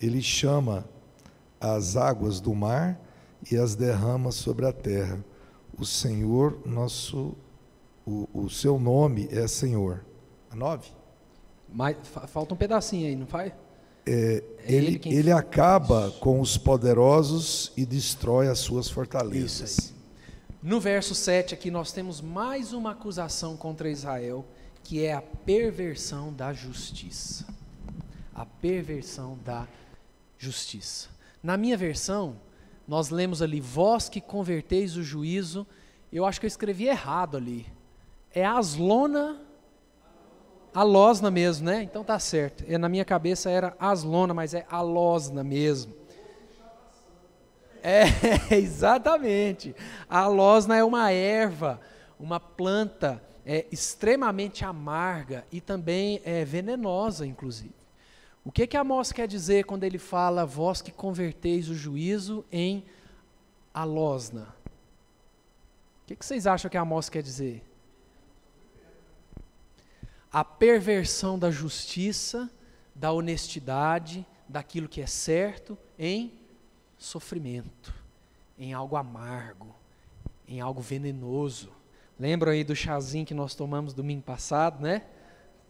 Ele 0.00 0.20
chama 0.20 0.84
as 1.58 1.96
águas 1.96 2.40
do 2.40 2.54
mar 2.54 3.00
e 3.50 3.56
as 3.56 3.74
derrama 3.74 4.30
sobre 4.30 4.66
a 4.66 4.72
terra. 4.72 5.24
O 5.78 5.84
Senhor, 5.84 6.58
nosso, 6.66 7.34
o, 8.06 8.28
o 8.34 8.50
seu 8.50 8.78
nome 8.78 9.26
é 9.30 9.46
Senhor. 9.46 10.04
A 10.50 10.56
nove? 10.56 10.90
Mas, 11.72 11.96
falta 12.28 12.52
um 12.52 12.56
pedacinho 12.56 13.06
aí, 13.06 13.16
não 13.16 13.26
faz? 13.26 13.52
É, 14.06 14.42
é 14.64 14.72
ele, 14.72 15.00
ele, 15.04 15.16
ele 15.16 15.32
acaba 15.32 16.10
com 16.20 16.40
os 16.40 16.56
poderosos 16.56 17.72
e 17.76 17.84
destrói 17.84 18.48
as 18.48 18.58
suas 18.58 18.88
fortalezas. 18.88 19.92
No 20.62 20.78
verso 20.78 21.14
7 21.14 21.54
aqui 21.54 21.70
nós 21.70 21.90
temos 21.90 22.20
mais 22.20 22.72
uma 22.72 22.90
acusação 22.90 23.56
contra 23.56 23.88
Israel, 23.90 24.44
que 24.84 25.04
é 25.04 25.14
a 25.14 25.22
perversão 25.22 26.32
da 26.32 26.52
justiça. 26.52 27.46
A 28.34 28.44
perversão 28.44 29.38
da 29.44 29.66
justiça. 30.38 31.08
Na 31.42 31.56
minha 31.56 31.76
versão, 31.76 32.36
nós 32.86 33.08
lemos 33.08 33.40
ali, 33.40 33.60
vós 33.60 34.08
que 34.08 34.20
converteis 34.20 34.96
o 34.96 35.02
juízo, 35.02 35.66
eu 36.12 36.24
acho 36.24 36.40
que 36.40 36.46
eu 36.46 36.48
escrevi 36.48 36.88
errado 36.88 37.36
ali. 37.36 37.66
É 38.32 38.44
aslona 38.44 39.40
Alosna 40.72 41.30
mesmo, 41.30 41.66
né? 41.66 41.82
Então 41.82 42.04
tá 42.04 42.18
certo. 42.18 42.64
E 42.66 42.78
na 42.78 42.88
minha 42.88 43.04
cabeça 43.04 43.50
era 43.50 43.74
aslona, 43.78 44.32
mas 44.32 44.54
é 44.54 44.64
alosna 44.70 45.42
mesmo. 45.42 45.94
É, 47.82 48.04
exatamente. 48.54 49.74
A 50.08 50.20
alosna 50.20 50.76
é 50.76 50.84
uma 50.84 51.10
erva, 51.10 51.80
uma 52.18 52.38
planta 52.38 53.22
é, 53.44 53.66
extremamente 53.72 54.64
amarga 54.64 55.44
e 55.50 55.60
também 55.60 56.20
é 56.24 56.44
venenosa, 56.44 57.26
inclusive. 57.26 57.74
O 58.44 58.52
que 58.52 58.66
que 58.66 58.76
Amós 58.76 59.12
quer 59.12 59.26
dizer 59.26 59.64
quando 59.64 59.84
ele 59.84 59.98
fala 59.98 60.46
vós 60.46 60.80
que 60.80 60.92
converteis 60.92 61.68
o 61.68 61.74
juízo 61.74 62.44
em 62.50 62.84
alosna? 63.74 64.54
O 66.02 66.06
que, 66.06 66.16
que 66.16 66.24
vocês 66.24 66.46
acham 66.46 66.70
que 66.70 66.76
Amós 66.76 67.08
quer 67.08 67.22
dizer? 67.22 67.62
A 70.32 70.44
perversão 70.44 71.38
da 71.38 71.50
justiça, 71.50 72.50
da 72.94 73.12
honestidade, 73.12 74.26
daquilo 74.48 74.88
que 74.88 75.00
é 75.00 75.06
certo, 75.06 75.76
em 75.98 76.32
sofrimento, 76.96 77.94
em 78.58 78.72
algo 78.72 78.96
amargo, 78.96 79.74
em 80.46 80.60
algo 80.60 80.80
venenoso. 80.80 81.72
Lembram 82.18 82.52
aí 82.52 82.62
do 82.62 82.76
chazinho 82.76 83.26
que 83.26 83.34
nós 83.34 83.54
tomamos 83.54 83.94
domingo 83.94 84.22
passado, 84.22 84.82
né? 84.82 85.02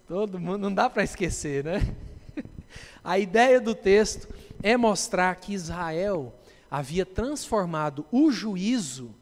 Todo 0.07 0.41
mundo, 0.41 0.59
não 0.59 0.75
dá 0.75 0.91
para 0.91 1.05
esquecer, 1.05 1.65
né? 1.65 1.95
A 3.03 3.19
ideia 3.19 3.61
do 3.61 3.75
texto 3.75 4.29
é 4.63 4.77
mostrar 4.77 5.37
que 5.37 5.53
Israel 5.53 6.35
havia 6.71 7.07
transformado 7.07 8.05
o 8.13 8.31
juízo, 8.31 9.15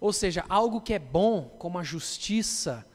ou 0.00 0.12
seja, 0.12 0.44
algo 0.48 0.80
que 0.80 0.94
é 0.94 0.98
bom, 0.98 1.54
como 1.58 1.78
a 1.78 1.82
justiça, 1.82 2.86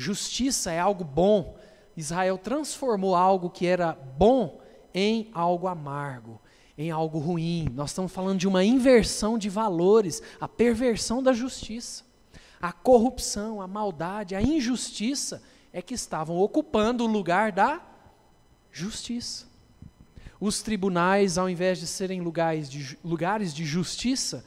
Justiça 0.00 0.72
é 0.72 0.78
algo 0.78 1.04
bom. 1.04 1.58
Israel 1.94 2.38
transformou 2.38 3.14
algo 3.14 3.50
que 3.50 3.66
era 3.66 3.92
bom 3.92 4.58
em 4.94 5.30
algo 5.34 5.66
amargo, 5.66 6.40
em 6.78 6.90
algo 6.90 7.18
ruim. 7.18 7.68
Nós 7.74 7.90
estamos 7.90 8.10
falando 8.10 8.38
de 8.38 8.48
uma 8.48 8.64
inversão 8.64 9.36
de 9.36 9.50
valores, 9.50 10.22
a 10.40 10.48
perversão 10.48 11.22
da 11.22 11.34
justiça. 11.34 12.02
A 12.62 12.72
corrupção, 12.72 13.60
a 13.60 13.66
maldade, 13.66 14.34
a 14.34 14.40
injustiça 14.40 15.42
é 15.70 15.82
que 15.82 15.92
estavam 15.92 16.38
ocupando 16.38 17.04
o 17.04 17.06
lugar 17.06 17.52
da 17.52 17.78
justiça. 18.72 19.46
Os 20.40 20.62
tribunais, 20.62 21.36
ao 21.36 21.46
invés 21.46 21.78
de 21.78 21.86
serem 21.86 22.22
lugares 22.22 22.70
de, 22.70 22.98
lugares 23.04 23.52
de 23.52 23.66
justiça, 23.66 24.46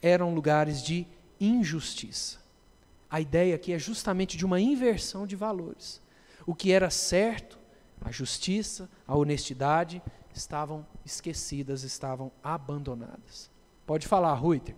eram 0.00 0.32
lugares 0.32 0.80
de 0.80 1.08
injustiça. 1.40 2.41
A 3.12 3.20
ideia 3.20 3.54
aqui 3.54 3.74
é 3.74 3.78
justamente 3.78 4.38
de 4.38 4.46
uma 4.46 4.58
inversão 4.58 5.26
de 5.26 5.36
valores. 5.36 6.00
O 6.46 6.54
que 6.54 6.72
era 6.72 6.88
certo, 6.88 7.58
a 8.00 8.10
justiça, 8.10 8.88
a 9.06 9.14
honestidade, 9.14 10.00
estavam 10.34 10.86
esquecidas, 11.04 11.82
estavam 11.82 12.32
abandonadas. 12.42 13.50
Pode 13.86 14.08
falar, 14.08 14.32
Ruiter. 14.32 14.74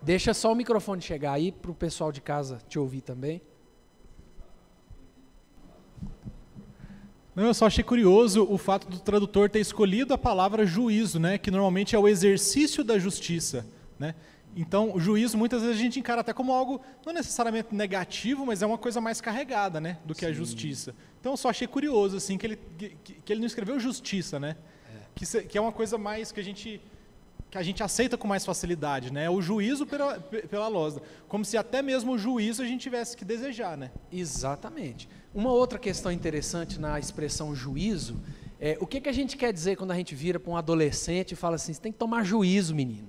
Deixa 0.00 0.32
só 0.32 0.52
o 0.52 0.54
microfone 0.54 1.02
chegar 1.02 1.32
aí 1.32 1.50
para 1.50 1.72
o 1.72 1.74
pessoal 1.74 2.12
de 2.12 2.20
casa 2.20 2.62
te 2.68 2.78
ouvir 2.78 3.00
também. 3.00 3.42
Não, 7.34 7.46
eu 7.46 7.54
só 7.54 7.66
achei 7.66 7.82
curioso 7.82 8.46
o 8.48 8.56
fato 8.56 8.88
do 8.88 9.00
tradutor 9.00 9.50
ter 9.50 9.58
escolhido 9.58 10.14
a 10.14 10.18
palavra 10.18 10.64
juízo, 10.64 11.18
né, 11.18 11.38
que 11.38 11.50
normalmente 11.50 11.96
é 11.96 11.98
o 11.98 12.06
exercício 12.06 12.84
da 12.84 13.00
justiça, 13.00 13.66
né? 13.98 14.14
Então, 14.56 14.92
o 14.94 15.00
juízo 15.00 15.38
muitas 15.38 15.62
vezes 15.62 15.76
a 15.76 15.80
gente 15.80 16.00
encara 16.00 16.20
até 16.20 16.32
como 16.32 16.52
algo 16.52 16.80
não 17.06 17.12
necessariamente 17.12 17.74
negativo, 17.74 18.44
mas 18.44 18.62
é 18.62 18.66
uma 18.66 18.78
coisa 18.78 19.00
mais 19.00 19.20
carregada, 19.20 19.80
né, 19.80 19.98
do 20.04 20.14
que 20.14 20.20
Sim. 20.20 20.26
a 20.26 20.32
justiça. 20.32 20.94
Então, 21.20 21.32
eu 21.32 21.36
só 21.36 21.50
achei 21.50 21.68
curioso 21.68 22.16
assim 22.16 22.36
que 22.36 22.46
ele 22.46 22.58
que, 22.76 23.14
que 23.24 23.32
ele 23.32 23.40
não 23.40 23.46
escreveu 23.46 23.78
justiça, 23.78 24.40
né? 24.40 24.56
É. 24.86 25.00
Que, 25.14 25.42
que 25.44 25.58
é 25.58 25.60
uma 25.60 25.72
coisa 25.72 25.96
mais 25.96 26.32
que 26.32 26.40
a 26.40 26.44
gente 26.44 26.80
que 27.50 27.56
a 27.56 27.62
gente 27.62 27.82
aceita 27.82 28.18
com 28.18 28.28
mais 28.28 28.44
facilidade, 28.44 29.12
né? 29.12 29.30
O 29.30 29.40
juízo 29.40 29.86
pela, 29.86 30.20
pela 30.20 30.68
losa, 30.68 31.00
como 31.28 31.44
se 31.44 31.56
até 31.56 31.80
mesmo 31.80 32.12
o 32.12 32.18
juízo 32.18 32.62
a 32.62 32.66
gente 32.66 32.82
tivesse 32.82 33.16
que 33.16 33.24
desejar, 33.24 33.76
né? 33.76 33.90
Exatamente. 34.12 35.08
Uma 35.34 35.50
outra 35.50 35.78
questão 35.78 36.12
interessante 36.12 36.78
na 36.78 36.98
expressão 36.98 37.54
juízo 37.54 38.20
é 38.60 38.76
o 38.80 38.86
que, 38.86 39.00
que 39.00 39.08
a 39.08 39.12
gente 39.12 39.36
quer 39.36 39.52
dizer 39.52 39.76
quando 39.76 39.92
a 39.92 39.94
gente 39.94 40.14
vira 40.14 40.38
para 40.38 40.50
um 40.50 40.56
adolescente 40.56 41.32
e 41.32 41.36
fala 41.36 41.56
assim: 41.56 41.72
você 41.72 41.80
tem 41.80 41.92
que 41.92 41.98
tomar 41.98 42.24
juízo, 42.24 42.74
menino. 42.74 43.08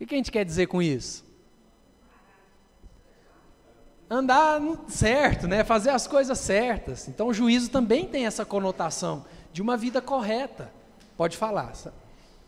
O 0.00 0.06
que 0.06 0.14
a 0.14 0.18
gente 0.18 0.30
quer 0.30 0.44
dizer 0.44 0.66
com 0.66 0.82
isso? 0.82 1.24
Andar 4.08 4.60
certo, 4.88 5.48
né? 5.48 5.64
fazer 5.64 5.90
as 5.90 6.06
coisas 6.06 6.38
certas. 6.38 7.08
Então, 7.08 7.28
o 7.28 7.34
juízo 7.34 7.70
também 7.70 8.06
tem 8.06 8.26
essa 8.26 8.44
conotação 8.44 9.24
de 9.52 9.60
uma 9.60 9.76
vida 9.76 10.00
correta. 10.00 10.70
Pode 11.16 11.36
falar. 11.36 11.72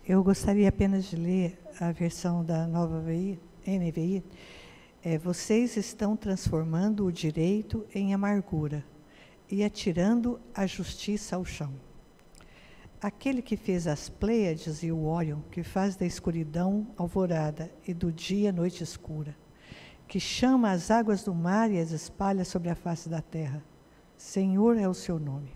Eu 0.07 0.23
gostaria 0.23 0.69
apenas 0.69 1.05
de 1.05 1.15
ler 1.15 1.59
a 1.79 1.91
versão 1.91 2.45
da 2.45 2.65
nova 2.67 3.01
NVI. 3.01 4.23
É, 5.03 5.17
vocês 5.17 5.75
estão 5.75 6.15
transformando 6.15 7.05
o 7.05 7.11
direito 7.11 7.85
em 7.93 8.13
amargura 8.13 8.85
e 9.49 9.63
atirando 9.63 10.39
a 10.53 10.67
justiça 10.67 11.35
ao 11.35 11.43
chão. 11.43 11.73
Aquele 13.01 13.41
que 13.41 13.55
fez 13.55 13.87
as 13.87 14.09
Pleiades 14.09 14.83
e 14.83 14.91
o 14.91 15.05
Órion, 15.05 15.39
que 15.51 15.63
faz 15.63 15.95
da 15.95 16.05
escuridão 16.05 16.85
alvorada 16.97 17.71
e 17.87 17.93
do 17.93 18.11
dia 18.11 18.51
noite 18.51 18.83
escura, 18.83 19.33
que 20.05 20.19
chama 20.19 20.71
as 20.71 20.91
águas 20.91 21.23
do 21.23 21.33
mar 21.33 21.71
e 21.71 21.79
as 21.79 21.91
espalha 21.91 22.43
sobre 22.43 22.69
a 22.69 22.75
face 22.75 23.07
da 23.07 23.21
terra. 23.21 23.63
Senhor 24.17 24.75
é 24.77 24.85
o 24.85 24.93
seu 24.93 25.17
nome. 25.17 25.53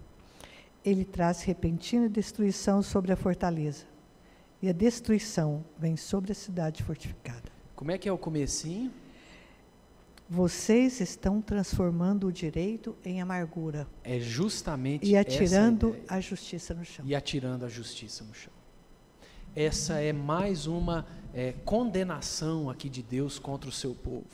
Ele 0.86 1.04
traz 1.04 1.42
repentina 1.44 2.08
destruição 2.08 2.82
sobre 2.82 3.12
a 3.12 3.18
fortaleza, 3.18 3.86
e 4.62 4.70
a 4.70 4.72
destruição 4.72 5.66
vem 5.78 5.98
sobre 5.98 6.32
a 6.32 6.36
cidade 6.36 6.82
fortificada. 6.82 7.52
Como 7.76 7.92
é 7.92 7.98
que 7.98 8.08
é 8.08 8.12
o 8.12 8.18
comecinho? 8.18 8.90
Vocês 10.30 11.00
estão 11.00 11.42
transformando 11.42 12.28
o 12.28 12.32
direito 12.32 12.96
em 13.04 13.22
amargura. 13.22 13.88
É 14.04 14.20
justamente 14.20 15.06
e 15.06 15.16
atirando 15.16 15.96
a 16.08 16.20
justiça 16.20 16.74
no 16.74 16.86
chão. 16.86 17.06
E 17.06 17.14
atirando 17.14 17.66
a 17.66 17.70
justiça 17.70 18.24
no 18.24 18.34
chão. 18.34 18.54
Essa 19.56 20.00
é 20.00 20.12
mais 20.12 20.66
uma 20.66 21.06
é, 21.34 21.54
condenação 21.66 22.70
aqui 22.70 22.90
de 22.90 23.04
Deus 23.04 23.38
contra 23.38 23.70
o 23.70 23.74
seu 23.74 23.94
povo. 23.94 24.26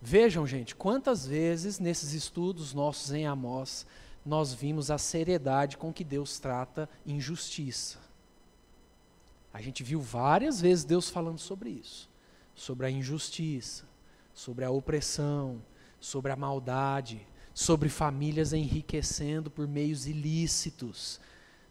Vejam, 0.00 0.46
gente, 0.46 0.74
quantas 0.74 1.26
vezes 1.26 1.78
nesses 1.78 2.12
estudos 2.12 2.74
nossos 2.74 3.12
em 3.12 3.26
Amós 3.26 3.86
nós 4.24 4.52
vimos 4.54 4.90
a 4.90 4.98
seriedade 4.98 5.76
com 5.76 5.92
que 5.92 6.02
Deus 6.02 6.38
trata 6.38 6.88
injustiça. 7.04 7.98
A 9.52 9.60
gente 9.60 9.82
viu 9.82 10.00
várias 10.00 10.60
vezes 10.60 10.84
Deus 10.84 11.10
falando 11.10 11.38
sobre 11.38 11.70
isso, 11.70 12.10
sobre 12.54 12.86
a 12.86 12.90
injustiça, 12.90 13.84
sobre 14.34 14.64
a 14.64 14.70
opressão, 14.70 15.62
sobre 16.00 16.32
a 16.32 16.36
maldade, 16.36 17.26
sobre 17.54 17.88
famílias 17.88 18.52
enriquecendo 18.52 19.50
por 19.50 19.66
meios 19.68 20.06
ilícitos. 20.06 21.20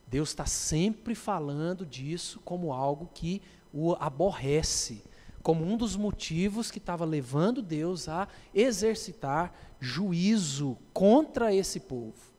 Deus 0.08 0.30
está 0.30 0.46
sempre 0.46 1.14
falando 1.14 1.86
disso 1.86 2.40
como 2.46 2.72
algo 2.72 3.10
que 3.14 3.42
o 3.74 3.94
aborrece, 4.00 5.04
como 5.42 5.66
um 5.66 5.76
dos 5.76 5.98
motivos 5.98 6.72
que 6.72 6.78
estava 6.78 7.04
levando 7.04 7.62
Deus 7.62 8.08
a 8.08 8.28
exercitar 8.56 9.54
juízo 9.80 10.78
contra 10.94 11.54
esse 11.54 11.82
povo. 11.82 12.34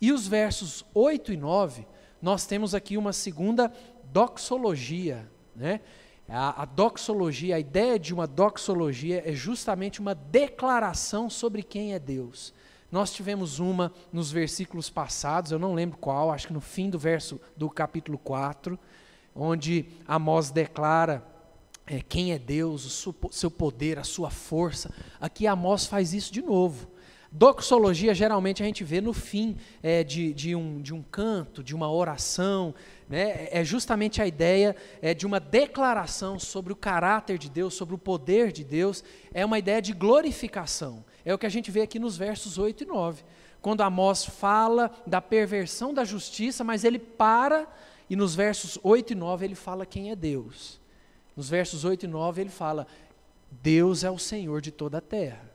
E 0.00 0.10
os 0.10 0.26
versos 0.26 0.84
8 0.92 1.32
e 1.32 1.36
9, 1.36 1.86
nós 2.20 2.44
temos 2.44 2.74
aqui 2.74 2.96
uma 2.96 3.12
segunda 3.12 3.72
doxologia, 4.12 5.30
né? 5.54 5.80
A, 6.28 6.62
a 6.62 6.64
doxologia, 6.64 7.56
a 7.56 7.60
ideia 7.60 7.98
de 7.98 8.14
uma 8.14 8.26
doxologia 8.26 9.22
é 9.24 9.32
justamente 9.32 10.00
uma 10.00 10.14
declaração 10.14 11.28
sobre 11.28 11.62
quem 11.62 11.94
é 11.94 11.98
Deus. 11.98 12.54
Nós 12.90 13.12
tivemos 13.12 13.58
uma 13.58 13.92
nos 14.12 14.30
versículos 14.30 14.90
passados, 14.90 15.50
eu 15.50 15.58
não 15.58 15.74
lembro 15.74 15.96
qual, 15.98 16.30
acho 16.30 16.46
que 16.46 16.52
no 16.52 16.60
fim 16.60 16.90
do 16.90 16.98
verso 16.98 17.40
do 17.56 17.70
capítulo 17.70 18.18
4, 18.18 18.78
onde 19.34 19.86
Amós 20.06 20.50
declara 20.50 21.26
é, 21.86 22.00
quem 22.00 22.32
é 22.32 22.38
Deus, 22.38 23.06
o 23.06 23.32
seu, 23.32 23.50
poder, 23.50 23.98
a 23.98 24.04
sua 24.04 24.30
força. 24.30 24.92
Aqui 25.20 25.46
Amós 25.46 25.86
faz 25.86 26.12
isso 26.12 26.32
de 26.32 26.42
novo. 26.42 26.91
Doxologia 27.34 28.14
geralmente 28.14 28.62
a 28.62 28.66
gente 28.66 28.84
vê 28.84 29.00
no 29.00 29.14
fim 29.14 29.56
é, 29.82 30.04
de, 30.04 30.34
de, 30.34 30.54
um, 30.54 30.82
de 30.82 30.92
um 30.92 31.02
canto, 31.02 31.64
de 31.64 31.74
uma 31.74 31.90
oração. 31.90 32.74
Né? 33.08 33.48
É 33.50 33.64
justamente 33.64 34.20
a 34.20 34.26
ideia 34.26 34.76
é, 35.00 35.14
de 35.14 35.24
uma 35.26 35.40
declaração 35.40 36.38
sobre 36.38 36.74
o 36.74 36.76
caráter 36.76 37.38
de 37.38 37.48
Deus, 37.48 37.72
sobre 37.72 37.94
o 37.94 37.98
poder 37.98 38.52
de 38.52 38.62
Deus. 38.62 39.02
É 39.32 39.46
uma 39.46 39.58
ideia 39.58 39.80
de 39.80 39.94
glorificação. 39.94 41.02
É 41.24 41.32
o 41.32 41.38
que 41.38 41.46
a 41.46 41.48
gente 41.48 41.70
vê 41.70 41.80
aqui 41.80 41.98
nos 41.98 42.18
versos 42.18 42.58
8 42.58 42.84
e 42.84 42.86
9. 42.86 43.24
Quando 43.62 43.80
Amós 43.80 44.26
fala 44.26 44.90
da 45.06 45.22
perversão 45.22 45.94
da 45.94 46.04
justiça, 46.04 46.62
mas 46.62 46.84
ele 46.84 46.98
para 46.98 47.66
e 48.10 48.16
nos 48.16 48.34
versos 48.34 48.78
8 48.82 49.12
e 49.12 49.16
9 49.16 49.46
ele 49.46 49.54
fala 49.54 49.86
quem 49.86 50.10
é 50.10 50.16
Deus. 50.16 50.78
Nos 51.34 51.48
versos 51.48 51.82
8 51.82 52.04
e 52.04 52.08
9 52.08 52.42
ele 52.42 52.50
fala: 52.50 52.86
Deus 53.50 54.04
é 54.04 54.10
o 54.10 54.18
Senhor 54.18 54.60
de 54.60 54.70
toda 54.70 54.98
a 54.98 55.00
terra. 55.00 55.51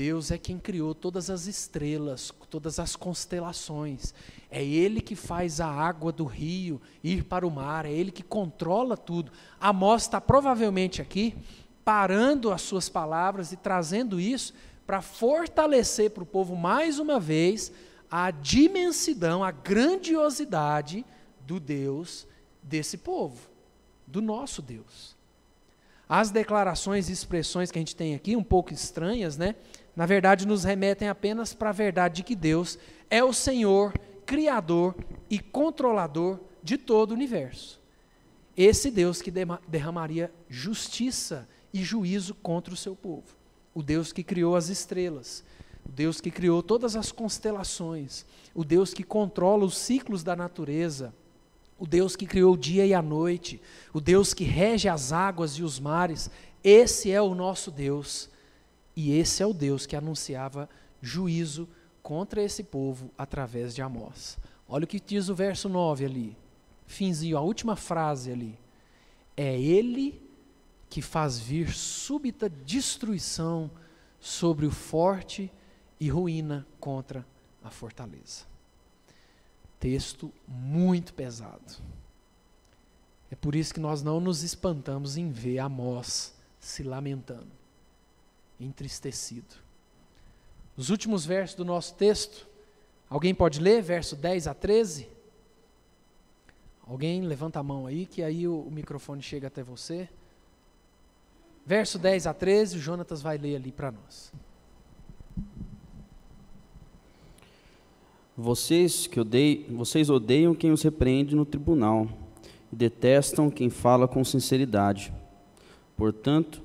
Deus 0.00 0.30
é 0.30 0.38
quem 0.38 0.58
criou 0.58 0.94
todas 0.94 1.28
as 1.28 1.46
estrelas, 1.46 2.32
todas 2.48 2.78
as 2.78 2.96
constelações. 2.96 4.14
É 4.50 4.64
Ele 4.64 4.98
que 4.98 5.14
faz 5.14 5.60
a 5.60 5.66
água 5.66 6.10
do 6.10 6.24
rio 6.24 6.80
ir 7.04 7.24
para 7.24 7.46
o 7.46 7.50
mar, 7.50 7.84
é 7.84 7.92
Ele 7.92 8.10
que 8.10 8.22
controla 8.22 8.96
tudo. 8.96 9.30
Amós 9.60 10.04
está 10.04 10.18
provavelmente 10.18 11.02
aqui 11.02 11.36
parando 11.84 12.50
as 12.50 12.62
suas 12.62 12.88
palavras 12.88 13.52
e 13.52 13.58
trazendo 13.58 14.18
isso 14.18 14.54
para 14.86 15.02
fortalecer 15.02 16.12
para 16.12 16.22
o 16.22 16.26
povo 16.26 16.56
mais 16.56 16.98
uma 16.98 17.20
vez 17.20 17.70
a 18.10 18.30
dimensão, 18.30 19.44
a 19.44 19.50
grandiosidade 19.50 21.04
do 21.46 21.60
Deus 21.60 22.26
desse 22.62 22.96
povo, 22.96 23.50
do 24.06 24.22
nosso 24.22 24.62
Deus. 24.62 25.14
As 26.08 26.30
declarações 26.30 27.10
e 27.10 27.12
expressões 27.12 27.70
que 27.70 27.78
a 27.78 27.82
gente 27.82 27.94
tem 27.94 28.14
aqui, 28.14 28.34
um 28.34 28.42
pouco 28.42 28.72
estranhas, 28.72 29.36
né? 29.36 29.54
Na 29.94 30.06
verdade, 30.06 30.46
nos 30.46 30.64
remetem 30.64 31.08
apenas 31.08 31.52
para 31.52 31.70
a 31.70 31.72
verdade 31.72 32.16
de 32.16 32.22
que 32.22 32.36
Deus 32.36 32.78
é 33.08 33.22
o 33.22 33.32
Senhor, 33.32 33.92
Criador 34.24 34.94
e 35.28 35.40
controlador 35.40 36.38
de 36.62 36.78
todo 36.78 37.10
o 37.10 37.14
universo. 37.14 37.80
Esse 38.56 38.90
Deus 38.90 39.20
que 39.20 39.32
derramaria 39.66 40.32
justiça 40.48 41.48
e 41.72 41.82
juízo 41.82 42.34
contra 42.34 42.72
o 42.72 42.76
seu 42.76 42.94
povo. 42.94 43.36
O 43.74 43.82
Deus 43.82 44.12
que 44.12 44.22
criou 44.22 44.54
as 44.54 44.68
estrelas, 44.68 45.42
o 45.84 45.90
Deus 45.90 46.20
que 46.20 46.30
criou 46.30 46.62
todas 46.62 46.94
as 46.94 47.10
constelações, 47.10 48.24
o 48.54 48.64
Deus 48.64 48.94
que 48.94 49.02
controla 49.02 49.64
os 49.64 49.76
ciclos 49.76 50.22
da 50.22 50.36
natureza, 50.36 51.12
o 51.78 51.86
Deus 51.86 52.14
que 52.14 52.26
criou 52.26 52.54
o 52.54 52.58
dia 52.58 52.86
e 52.86 52.92
a 52.92 53.00
noite, 53.00 53.60
o 53.92 54.00
Deus 54.00 54.34
que 54.34 54.44
rege 54.44 54.88
as 54.88 55.12
águas 55.12 55.52
e 55.52 55.62
os 55.62 55.80
mares. 55.80 56.30
Esse 56.62 57.10
é 57.10 57.20
o 57.22 57.34
nosso 57.34 57.70
Deus 57.70 58.28
e 58.94 59.12
esse 59.12 59.42
é 59.42 59.46
o 59.46 59.52
Deus 59.52 59.86
que 59.86 59.96
anunciava 59.96 60.68
juízo 61.00 61.68
contra 62.02 62.42
esse 62.42 62.62
povo 62.62 63.10
através 63.16 63.74
de 63.74 63.82
Amós. 63.82 64.38
Olha 64.68 64.84
o 64.84 64.86
que 64.86 65.00
diz 65.00 65.28
o 65.28 65.34
verso 65.34 65.68
9 65.68 66.04
ali, 66.04 66.36
finzinho, 66.86 67.36
a 67.36 67.40
última 67.40 67.76
frase 67.76 68.30
ali. 68.30 68.58
É 69.36 69.58
Ele 69.58 70.20
que 70.88 71.00
faz 71.00 71.38
vir 71.38 71.72
súbita 71.72 72.48
destruição 72.48 73.70
sobre 74.18 74.66
o 74.66 74.70
forte 74.70 75.50
e 75.98 76.08
ruína 76.08 76.66
contra 76.78 77.24
a 77.62 77.70
fortaleza. 77.70 78.44
Texto 79.78 80.32
muito 80.46 81.14
pesado. 81.14 81.82
É 83.30 83.36
por 83.36 83.54
isso 83.54 83.72
que 83.72 83.80
nós 83.80 84.02
não 84.02 84.20
nos 84.20 84.42
espantamos 84.42 85.16
em 85.16 85.30
ver 85.30 85.60
Amós 85.60 86.34
se 86.58 86.82
lamentando 86.82 87.59
entristecido. 88.60 89.56
Os 90.76 90.90
últimos 90.90 91.24
versos 91.24 91.56
do 91.56 91.64
nosso 91.64 91.94
texto, 91.94 92.46
alguém 93.08 93.34
pode 93.34 93.60
ler, 93.60 93.82
verso 93.82 94.14
10 94.14 94.46
a 94.46 94.54
13? 94.54 95.08
Alguém 96.86 97.22
levanta 97.22 97.58
a 97.58 97.62
mão 97.62 97.86
aí, 97.86 98.06
que 98.06 98.22
aí 98.22 98.46
o, 98.46 98.60
o 98.60 98.70
microfone 98.70 99.22
chega 99.22 99.46
até 99.46 99.62
você. 99.62 100.08
Verso 101.64 101.98
10 101.98 102.26
a 102.26 102.34
13, 102.34 102.78
o 102.78 102.80
Jonatas 102.80 103.22
vai 103.22 103.38
ler 103.38 103.56
ali 103.56 103.70
para 103.70 103.92
nós. 103.92 104.32
Vocês 108.36 109.06
que 109.06 109.20
odeiam, 109.20 109.76
vocês 109.76 110.08
odeiam 110.08 110.54
quem 110.54 110.72
os 110.72 110.82
repreende 110.82 111.36
no 111.36 111.44
tribunal 111.44 112.08
e 112.72 112.76
detestam 112.76 113.50
quem 113.50 113.68
fala 113.68 114.08
com 114.08 114.24
sinceridade. 114.24 115.12
Portanto, 115.96 116.62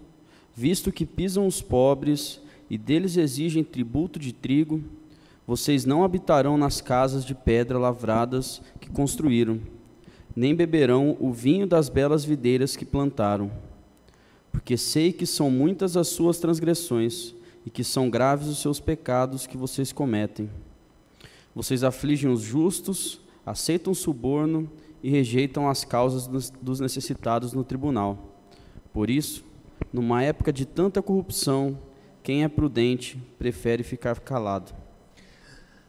visto 0.55 0.91
que 0.91 1.05
pisam 1.05 1.45
os 1.45 1.61
pobres 1.61 2.39
e 2.69 2.77
deles 2.77 3.17
exigem 3.17 3.63
tributo 3.63 4.17
de 4.17 4.33
trigo, 4.33 4.81
vocês 5.45 5.85
não 5.85 6.03
habitarão 6.03 6.57
nas 6.57 6.81
casas 6.81 7.25
de 7.25 7.35
pedra 7.35 7.77
lavradas 7.77 8.61
que 8.79 8.89
construíram, 8.89 9.59
nem 10.35 10.55
beberão 10.55 11.15
o 11.19 11.31
vinho 11.31 11.67
das 11.67 11.89
belas 11.89 12.23
videiras 12.23 12.75
que 12.75 12.85
plantaram. 12.85 13.51
Porque 14.51 14.77
sei 14.77 15.11
que 15.11 15.25
são 15.25 15.51
muitas 15.51 15.97
as 15.97 16.07
suas 16.07 16.39
transgressões 16.39 17.35
e 17.65 17.69
que 17.69 17.83
são 17.83 18.09
graves 18.09 18.47
os 18.47 18.59
seus 18.59 18.79
pecados 18.79 19.45
que 19.45 19.57
vocês 19.57 19.91
cometem. 19.91 20.49
Vocês 21.53 21.83
afligem 21.83 22.31
os 22.31 22.41
justos, 22.41 23.19
aceitam 23.45 23.93
suborno 23.93 24.69
e 25.03 25.09
rejeitam 25.09 25.69
as 25.69 25.83
causas 25.83 26.27
dos 26.61 26.79
necessitados 26.79 27.53
no 27.53 27.63
tribunal. 27.63 28.35
Por 28.91 29.09
isso, 29.09 29.43
numa 29.95 30.21
época 30.21 30.51
de 30.51 30.65
tanta 30.65 31.01
corrupção, 31.01 31.79
quem 32.21 32.43
é 32.43 32.49
prudente 32.49 33.17
prefere 33.39 33.81
ficar 33.81 34.19
calado. 34.19 34.75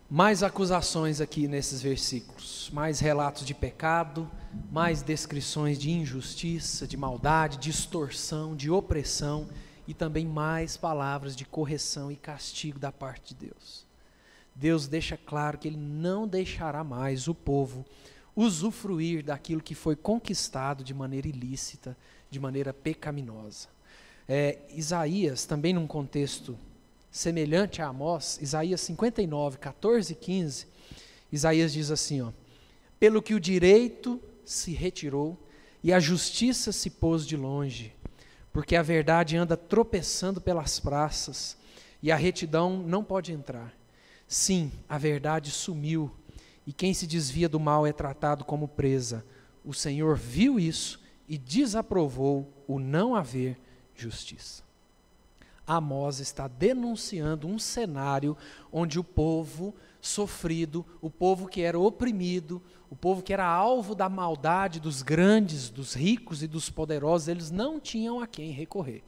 Mais 0.08 0.44
acusações 0.44 1.20
aqui 1.20 1.48
nesses 1.48 1.82
versículos, 1.82 2.70
mais 2.72 3.00
relatos 3.00 3.44
de 3.44 3.52
pecado, 3.52 4.30
mais 4.70 5.02
descrições 5.02 5.76
de 5.76 5.90
injustiça, 5.90 6.86
de 6.86 6.96
maldade, 6.96 7.58
de 7.58 7.70
extorsão, 7.70 8.54
de 8.54 8.70
opressão 8.70 9.48
e 9.88 9.92
também 9.92 10.24
mais 10.24 10.76
palavras 10.76 11.34
de 11.34 11.44
correção 11.44 12.08
e 12.08 12.14
castigo 12.14 12.78
da 12.78 12.92
parte 12.92 13.34
de 13.34 13.46
Deus. 13.46 13.84
Deus 14.54 14.86
deixa 14.86 15.16
claro 15.16 15.58
que 15.58 15.66
Ele 15.66 15.76
não 15.76 16.28
deixará 16.28 16.84
mais 16.84 17.26
o 17.26 17.34
povo 17.34 17.84
usufruir 18.36 19.24
daquilo 19.24 19.60
que 19.60 19.74
foi 19.74 19.96
conquistado 19.96 20.84
de 20.84 20.94
maneira 20.94 21.26
ilícita, 21.26 21.96
de 22.30 22.38
maneira 22.38 22.72
pecaminosa. 22.72 23.74
É, 24.28 24.58
Isaías, 24.70 25.44
também 25.44 25.72
num 25.72 25.86
contexto 25.86 26.58
semelhante 27.10 27.80
a 27.80 27.86
Amós, 27.86 28.38
Isaías 28.42 28.80
59, 28.80 29.58
14 29.58 30.12
e 30.12 30.16
15, 30.16 30.66
Isaías 31.30 31.72
diz 31.72 31.90
assim: 31.90 32.22
ó, 32.22 32.32
Pelo 32.98 33.22
que 33.22 33.34
o 33.34 33.40
direito 33.40 34.20
se 34.44 34.72
retirou 34.72 35.38
e 35.82 35.92
a 35.92 36.00
justiça 36.00 36.72
se 36.72 36.90
pôs 36.90 37.26
de 37.26 37.36
longe, 37.36 37.94
porque 38.52 38.74
a 38.74 38.82
verdade 38.82 39.36
anda 39.36 39.56
tropeçando 39.56 40.40
pelas 40.40 40.80
praças 40.80 41.56
e 42.02 42.10
a 42.10 42.16
retidão 42.16 42.78
não 42.78 43.04
pode 43.04 43.32
entrar. 43.32 43.72
Sim, 44.26 44.72
a 44.88 44.98
verdade 44.98 45.50
sumiu 45.50 46.10
e 46.66 46.72
quem 46.72 46.92
se 46.92 47.06
desvia 47.06 47.48
do 47.48 47.60
mal 47.60 47.86
é 47.86 47.92
tratado 47.92 48.44
como 48.44 48.66
presa. 48.66 49.24
O 49.64 49.72
Senhor 49.72 50.16
viu 50.16 50.58
isso 50.58 51.00
e 51.28 51.38
desaprovou 51.38 52.52
o 52.66 52.80
não 52.80 53.14
haver 53.14 53.56
justiça. 54.02 54.62
Amós 55.66 56.20
está 56.20 56.46
denunciando 56.46 57.48
um 57.48 57.58
cenário 57.58 58.36
onde 58.72 59.00
o 59.00 59.04
povo 59.04 59.74
sofrido, 60.00 60.86
o 61.00 61.10
povo 61.10 61.48
que 61.48 61.62
era 61.62 61.78
oprimido, 61.78 62.62
o 62.88 62.94
povo 62.94 63.20
que 63.20 63.32
era 63.32 63.44
alvo 63.44 63.94
da 63.94 64.08
maldade 64.08 64.78
dos 64.78 65.02
grandes, 65.02 65.68
dos 65.68 65.94
ricos 65.94 66.42
e 66.42 66.46
dos 66.46 66.70
poderosos, 66.70 67.26
eles 67.26 67.50
não 67.50 67.80
tinham 67.80 68.20
a 68.20 68.26
quem 68.26 68.52
recorrer. 68.52 69.02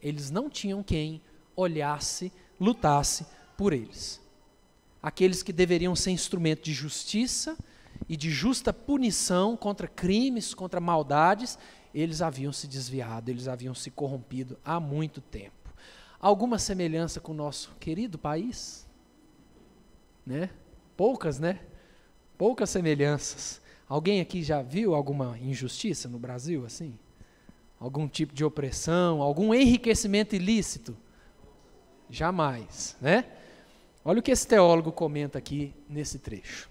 Eles 0.00 0.30
não 0.30 0.48
tinham 0.48 0.82
quem 0.82 1.20
olhasse, 1.54 2.32
lutasse 2.58 3.26
por 3.56 3.72
eles. 3.72 4.20
Aqueles 5.02 5.42
que 5.42 5.52
deveriam 5.52 5.94
ser 5.94 6.10
instrumento 6.10 6.64
de 6.64 6.72
justiça 6.72 7.56
e 8.08 8.16
de 8.16 8.30
justa 8.30 8.72
punição 8.72 9.56
contra 9.56 9.86
crimes, 9.86 10.54
contra 10.54 10.80
maldades, 10.80 11.58
eles 12.00 12.22
haviam 12.22 12.52
se 12.52 12.66
desviado, 12.66 13.30
eles 13.30 13.48
haviam 13.48 13.74
se 13.74 13.90
corrompido 13.90 14.58
há 14.64 14.78
muito 14.78 15.20
tempo. 15.20 15.52
Alguma 16.20 16.58
semelhança 16.58 17.20
com 17.20 17.32
o 17.32 17.34
nosso 17.34 17.74
querido 17.80 18.18
país? 18.18 18.86
Né? 20.24 20.50
Poucas, 20.96 21.38
né? 21.38 21.60
Poucas 22.36 22.70
semelhanças. 22.70 23.60
Alguém 23.88 24.20
aqui 24.20 24.42
já 24.42 24.62
viu 24.62 24.94
alguma 24.94 25.38
injustiça 25.38 26.08
no 26.08 26.18
Brasil 26.18 26.64
assim? 26.66 26.98
algum 27.78 28.08
tipo 28.08 28.34
de 28.34 28.44
opressão, 28.44 29.22
algum 29.22 29.54
enriquecimento 29.54 30.34
ilícito? 30.34 30.96
Jamais, 32.08 32.96
né? 33.00 33.24
Olha 34.04 34.20
o 34.20 34.22
que 34.22 34.30
esse 34.30 34.46
teólogo 34.46 34.92
comenta 34.92 35.38
aqui 35.38 35.74
nesse 35.88 36.18
trecho. 36.18 36.70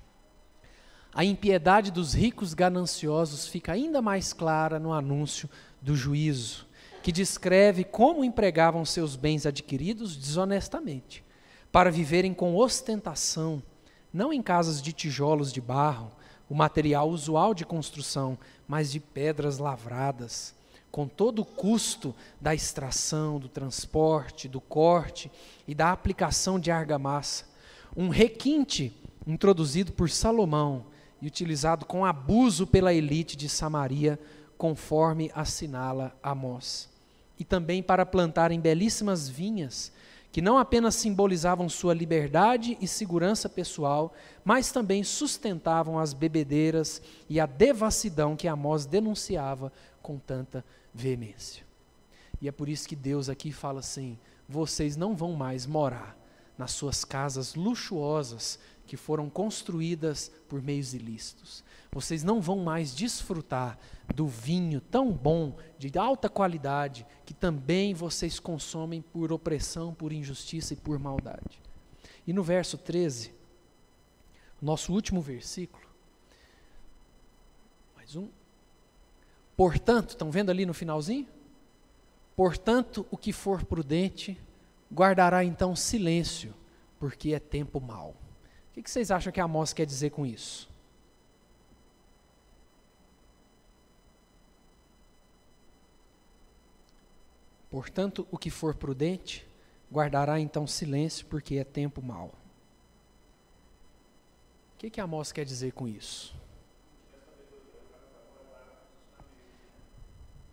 A 1.18 1.24
impiedade 1.24 1.91
dos 1.91 2.13
ricos 2.13 2.53
gananciosos 2.53 3.47
fica 3.47 3.72
ainda 3.72 4.01
mais 4.01 4.34
clara 4.34 4.78
no 4.78 4.91
anúncio 4.91 5.49
do 5.82 5.95
juízo, 5.95 6.68
que 7.01 7.09
descreve 7.09 7.86
como 7.86 8.22
empregavam 8.22 8.84
seus 8.84 9.16
bens 9.16 9.45
adquiridos 9.45 10.18
desonestamente, 10.18 11.24
para 11.72 11.89
viverem 11.89 12.34
com 12.34 12.57
ostentação, 12.57 13.63
não 14.11 14.34
em 14.34 14.41
casas 14.41 14.82
de 14.82 14.91
tijolos 14.91 15.53
de 15.53 15.61
barro, 15.61 16.11
o 16.49 16.53
material 16.53 17.09
usual 17.09 17.53
de 17.53 17.63
construção, 17.63 18.38
mas 18.68 18.91
de 18.91 18.99
pedras 18.99 19.57
lavradas, 19.57 20.53
com 20.91 21.07
todo 21.07 21.43
o 21.43 21.45
custo 21.45 22.13
da 22.41 22.53
extração, 22.53 23.39
do 23.39 23.47
transporte, 23.47 24.49
do 24.49 24.59
corte 24.59 25.32
e 25.66 25.74
da 25.74 25.93
aplicação 25.93 26.59
de 26.59 26.72
argamassa. 26.72 27.45
Um 27.95 28.09
requinte 28.09 28.93
introduzido 29.26 29.93
por 29.93 30.09
Salomão 30.09 30.93
e 31.26 31.28
utilizado 31.28 31.88
com 31.88 32.05
abuso 32.05 32.67
pela 32.67 32.93
elite 32.93 33.36
de 33.36 33.49
Samaria, 33.49 34.19
conforme 34.59 35.32
assinala 35.34 36.15
Amós. 36.21 36.88
E 37.39 37.43
também 37.43 37.82
para 37.82 38.05
plantarem 38.05 38.59
belíssimas 38.59 39.28
vinhas, 39.28 39.91
que 40.32 40.39
não 40.39 40.59
apenas 40.59 40.93
simbolizavam 40.93 41.67
sua 41.67 41.95
liberdade 41.95 42.78
e 42.80 42.88
segurança 42.88 43.49
pessoal, 43.49 44.13
mas 44.43 44.71
também 44.71 45.03
sustentavam 45.03 45.97
as 45.97 46.13
bebedeiras 46.13 47.01
e 47.28 47.39
a 47.39 47.47
devassidão 47.47 48.36
que 48.36 48.47
Amós 48.47 48.86
denunciava 48.86 49.73
com 50.03 50.19
tanta 50.19 50.63
veemência. 50.93 51.65
E 52.39 52.47
é 52.47 52.51
por 52.51 52.69
isso 52.69 52.88
que 52.88 52.95
Deus 52.95 53.30
aqui 53.30 53.51
fala 53.51 53.80
assim: 53.80 54.15
vocês 54.47 54.95
não 54.95 55.15
vão 55.15 55.34
mais 55.34 55.65
morar 55.65 56.15
nas 56.55 56.71
suas 56.71 57.03
casas 57.03 57.55
luxuosas 57.55 58.59
que 58.86 58.97
foram 58.97 59.29
construídas 59.29 60.31
por 60.47 60.61
meios 60.61 60.93
ilícitos. 60.93 61.63
Vocês 61.91 62.23
não 62.23 62.41
vão 62.41 62.59
mais 62.59 62.93
desfrutar 62.93 63.79
do 64.13 64.27
vinho 64.27 64.81
tão 64.81 65.11
bom, 65.11 65.57
de 65.77 65.97
alta 65.97 66.29
qualidade, 66.29 67.05
que 67.25 67.33
também 67.33 67.93
vocês 67.93 68.39
consomem 68.39 69.01
por 69.01 69.31
opressão, 69.31 69.93
por 69.93 70.11
injustiça 70.11 70.73
e 70.73 70.77
por 70.77 70.99
maldade. 70.99 71.61
E 72.27 72.33
no 72.33 72.43
verso 72.43 72.77
13, 72.77 73.33
nosso 74.61 74.93
último 74.93 75.21
versículo, 75.21 75.86
mais 77.95 78.15
um. 78.15 78.27
Portanto, 79.55 80.09
estão 80.09 80.29
vendo 80.29 80.49
ali 80.49 80.65
no 80.65 80.73
finalzinho? 80.73 81.27
Portanto, 82.36 83.05
o 83.09 83.15
que 83.15 83.31
for 83.31 83.63
prudente, 83.63 84.38
guardará 84.93 85.43
então 85.45 85.75
silêncio, 85.75 86.53
porque 86.99 87.33
é 87.33 87.39
tempo 87.39 87.79
mau. 87.79 88.15
O 88.76 88.84
que 88.84 88.91
vocês 88.91 89.09
acham 89.09 89.32
que 89.32 89.39
Amós 89.39 89.71
quer 89.71 89.86
dizer 89.86 90.09
com 90.09 90.26
isso? 90.26 90.69
Portanto, 97.69 98.28
o 98.32 98.38
que 98.38 98.49
for 98.49 98.76
prudente, 98.76 99.47
guardará 99.91 100.39
então 100.39 100.67
silêncio, 100.67 101.26
porque 101.28 101.55
é 101.55 101.63
tempo 101.63 102.01
mau. 102.01 102.28
O 104.73 104.78
que, 104.78 104.89
que 104.89 104.99
Amós 104.99 105.32
quer 105.32 105.45
dizer 105.45 105.71
com 105.71 105.88
isso? 105.88 106.36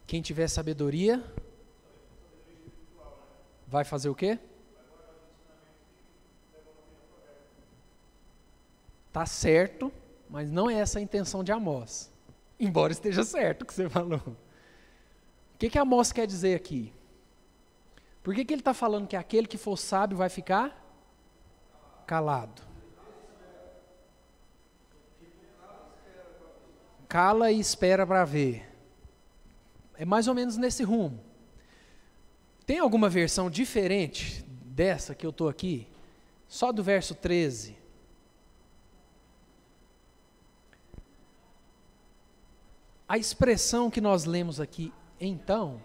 Quem 0.06 0.22
tiver 0.22 0.46
sabedoria, 0.46 1.24
vai 3.66 3.84
fazer 3.84 4.08
o 4.08 4.14
quê? 4.14 4.38
Tá 9.12 9.26
certo, 9.26 9.92
mas 10.28 10.50
não 10.50 10.70
é 10.70 10.74
essa 10.74 10.98
a 10.98 11.02
intenção 11.02 11.44
de 11.44 11.52
Amós. 11.52 12.10
Embora 12.58 12.92
esteja 12.92 13.22
certo 13.22 13.62
o 13.62 13.66
que 13.66 13.74
você 13.74 13.88
falou. 13.88 14.22
O 15.54 15.58
que, 15.58 15.68
que 15.68 15.78
Amós 15.78 16.10
quer 16.12 16.26
dizer 16.26 16.56
aqui? 16.56 16.92
Por 18.22 18.34
que, 18.34 18.44
que 18.44 18.54
ele 18.54 18.60
está 18.60 18.72
falando 18.72 19.06
que 19.06 19.16
aquele 19.16 19.46
que 19.46 19.58
for 19.58 19.76
sábio 19.76 20.16
vai 20.16 20.28
ficar 20.28 20.80
calado? 22.06 22.62
Cala 27.08 27.50
e 27.52 27.60
espera 27.60 28.06
para 28.06 28.24
ver. 28.24 28.66
É 29.96 30.04
mais 30.04 30.26
ou 30.26 30.34
menos 30.34 30.56
nesse 30.56 30.82
rumo. 30.82 31.20
Tem 32.64 32.78
alguma 32.78 33.08
versão 33.08 33.50
diferente 33.50 34.42
dessa 34.48 35.14
que 35.14 35.26
eu 35.26 35.30
estou 35.30 35.48
aqui? 35.48 35.86
Só 36.48 36.72
do 36.72 36.82
verso 36.82 37.14
13. 37.14 37.81
A 43.12 43.18
expressão 43.18 43.90
que 43.90 44.00
nós 44.00 44.24
lemos 44.24 44.58
aqui, 44.58 44.90
então, 45.20 45.82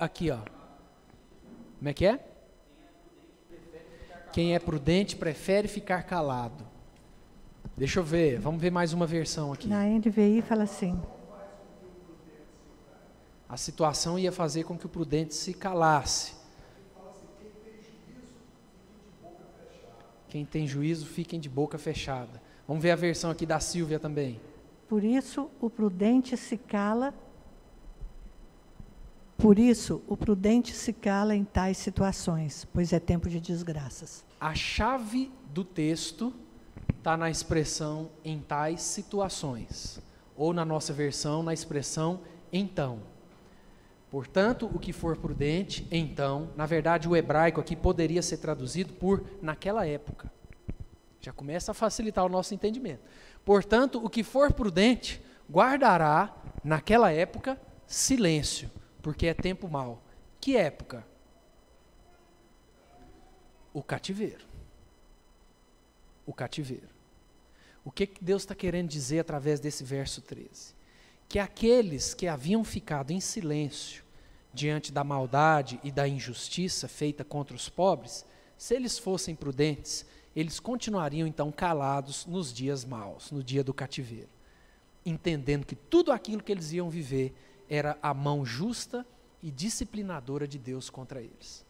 aqui 0.00 0.30
ó. 0.30 0.38
Como 1.76 1.86
é 1.90 1.92
que 1.92 2.06
é? 2.06 2.18
Quem 4.32 4.54
é 4.54 4.58
prudente 4.58 5.14
prefere 5.14 5.68
ficar 5.68 6.02
calado. 6.04 6.64
Deixa 7.76 8.00
eu 8.00 8.02
ver, 8.02 8.38
vamos 8.38 8.58
ver 8.58 8.70
mais 8.70 8.94
uma 8.94 9.06
versão 9.06 9.52
aqui. 9.52 9.68
Na 9.68 9.84
NVI 9.84 10.40
fala 10.40 10.62
assim: 10.62 10.98
a 13.46 13.58
situação 13.58 14.18
ia 14.18 14.32
fazer 14.32 14.64
com 14.64 14.78
que 14.78 14.86
o 14.86 14.88
prudente 14.88 15.34
se 15.34 15.52
calasse. 15.52 16.32
Quem 20.26 20.46
tem 20.46 20.66
juízo, 20.66 21.04
fiquem 21.04 21.38
de 21.38 21.50
boca 21.50 21.76
fechada. 21.76 22.40
Vamos 22.66 22.82
ver 22.82 22.92
a 22.92 22.96
versão 22.96 23.30
aqui 23.30 23.44
da 23.44 23.60
Silvia 23.60 24.00
também. 24.00 24.40
Por 24.92 25.04
isso, 25.04 25.50
o 25.58 25.70
prudente 25.70 26.36
se 26.36 26.58
cala. 26.58 27.14
Por 29.38 29.58
isso, 29.58 30.02
o 30.06 30.18
prudente 30.18 30.74
se 30.74 30.92
cala 30.92 31.34
em 31.34 31.44
tais 31.44 31.78
situações, 31.78 32.68
pois 32.74 32.92
é 32.92 33.00
tempo 33.00 33.26
de 33.30 33.40
desgraças. 33.40 34.22
A 34.38 34.54
chave 34.54 35.32
do 35.46 35.64
texto 35.64 36.30
está 36.98 37.16
na 37.16 37.30
expressão 37.30 38.10
em 38.22 38.38
tais 38.38 38.82
situações, 38.82 39.98
ou 40.36 40.52
na 40.52 40.62
nossa 40.62 40.92
versão, 40.92 41.42
na 41.42 41.54
expressão 41.54 42.20
então. 42.52 42.98
Portanto, 44.10 44.70
o 44.74 44.78
que 44.78 44.92
for 44.92 45.16
prudente, 45.16 45.88
então, 45.90 46.50
na 46.54 46.66
verdade, 46.66 47.08
o 47.08 47.16
hebraico 47.16 47.62
aqui 47.62 47.74
poderia 47.74 48.20
ser 48.20 48.36
traduzido 48.36 48.92
por 48.92 49.24
naquela 49.40 49.86
época. 49.86 50.30
Já 51.18 51.32
começa 51.32 51.70
a 51.70 51.74
facilitar 51.74 52.26
o 52.26 52.28
nosso 52.28 52.52
entendimento. 52.52 53.00
Portanto, 53.44 54.04
o 54.04 54.08
que 54.08 54.22
for 54.22 54.52
prudente, 54.52 55.22
guardará, 55.50 56.34
naquela 56.62 57.10
época, 57.10 57.60
silêncio, 57.86 58.70
porque 59.00 59.26
é 59.26 59.34
tempo 59.34 59.68
mau. 59.68 60.02
Que 60.40 60.56
época? 60.56 61.06
O 63.72 63.82
cativeiro. 63.82 64.44
O 66.24 66.32
cativeiro. 66.32 66.88
O 67.84 67.90
que 67.90 68.08
Deus 68.20 68.42
está 68.42 68.54
querendo 68.54 68.88
dizer 68.88 69.18
através 69.18 69.58
desse 69.58 69.82
verso 69.82 70.20
13? 70.22 70.74
Que 71.28 71.38
aqueles 71.38 72.14
que 72.14 72.28
haviam 72.28 72.62
ficado 72.62 73.10
em 73.10 73.20
silêncio, 73.20 74.04
diante 74.54 74.92
da 74.92 75.02
maldade 75.02 75.80
e 75.82 75.90
da 75.90 76.06
injustiça 76.06 76.86
feita 76.86 77.24
contra 77.24 77.56
os 77.56 77.68
pobres, 77.68 78.24
se 78.56 78.74
eles 78.74 78.98
fossem 78.98 79.34
prudentes, 79.34 80.06
eles 80.34 80.58
continuariam 80.58 81.26
então 81.26 81.52
calados 81.52 82.26
nos 82.26 82.52
dias 82.52 82.84
maus, 82.84 83.30
no 83.30 83.42
dia 83.42 83.62
do 83.62 83.74
cativeiro, 83.74 84.28
entendendo 85.04 85.66
que 85.66 85.76
tudo 85.76 86.12
aquilo 86.12 86.42
que 86.42 86.52
eles 86.52 86.72
iam 86.72 86.88
viver 86.88 87.34
era 87.68 87.98
a 88.02 88.14
mão 88.14 88.44
justa 88.44 89.06
e 89.42 89.50
disciplinadora 89.50 90.46
de 90.46 90.58
Deus 90.58 90.88
contra 90.88 91.20
eles. 91.20 91.64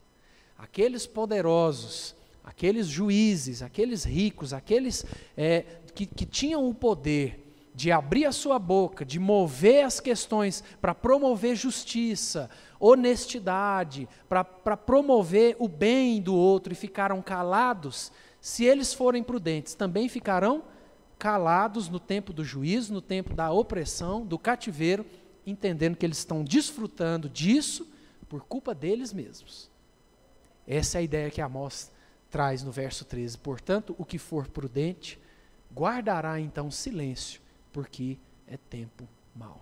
Aqueles 0.57 1.07
poderosos, 1.07 2.15
aqueles 2.43 2.87
juízes, 2.87 3.61
aqueles 3.61 4.03
ricos, 4.03 4.53
aqueles 4.53 5.05
é, 5.35 5.61
que, 5.93 6.05
que 6.05 6.25
tinham 6.25 6.67
o 6.67 6.73
poder 6.73 7.43
de 7.75 7.91
abrir 7.91 8.25
a 8.25 8.31
sua 8.31 8.59
boca, 8.59 9.03
de 9.03 9.19
mover 9.19 9.83
as 9.83 9.99
questões 9.99 10.63
para 10.79 10.93
promover 10.93 11.55
justiça, 11.55 12.49
honestidade, 12.79 14.07
para 14.29 14.43
promover 14.77 15.55
o 15.57 15.67
bem 15.67 16.21
do 16.21 16.35
outro 16.35 16.71
e 16.71 16.75
ficaram 16.75 17.21
calados, 17.21 18.11
se 18.43 18.65
eles 18.65 18.93
forem 18.93 19.23
prudentes, 19.23 19.73
também 19.73 20.09
ficarão 20.09 20.65
calados 21.17 21.87
no 21.87 21.97
tempo 21.97 22.33
do 22.33 22.43
juízo, 22.43 22.93
no 22.93 23.01
tempo 23.01 23.33
da 23.33 23.49
opressão, 23.53 24.25
do 24.25 24.37
cativeiro, 24.37 25.05
entendendo 25.47 25.95
que 25.95 26.05
eles 26.05 26.17
estão 26.17 26.43
desfrutando 26.43 27.29
disso 27.29 27.87
por 28.27 28.43
culpa 28.43 28.75
deles 28.75 29.13
mesmos. 29.13 29.71
Essa 30.67 30.97
é 30.97 30.99
a 30.99 31.03
ideia 31.03 31.31
que 31.31 31.39
Amós 31.39 31.89
traz 32.29 32.63
no 32.63 32.69
verso 32.69 33.05
13. 33.05 33.37
Portanto, 33.37 33.95
o 33.97 34.03
que 34.03 34.17
for 34.17 34.45
prudente, 34.49 35.17
guardará 35.73 36.37
então 36.37 36.69
silêncio 36.69 37.39
porque 37.71 38.17
é 38.45 38.57
tempo 38.57 39.07
mau. 39.33 39.61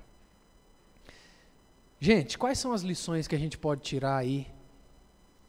Gente, 1.99 2.35
quais 2.35 2.57
são 2.57 2.73
as 2.73 2.81
lições 2.81 3.27
que 3.27 3.35
a 3.35 3.39
gente 3.39 3.59
pode 3.59 3.81
tirar 3.81 4.17
aí 4.17 4.47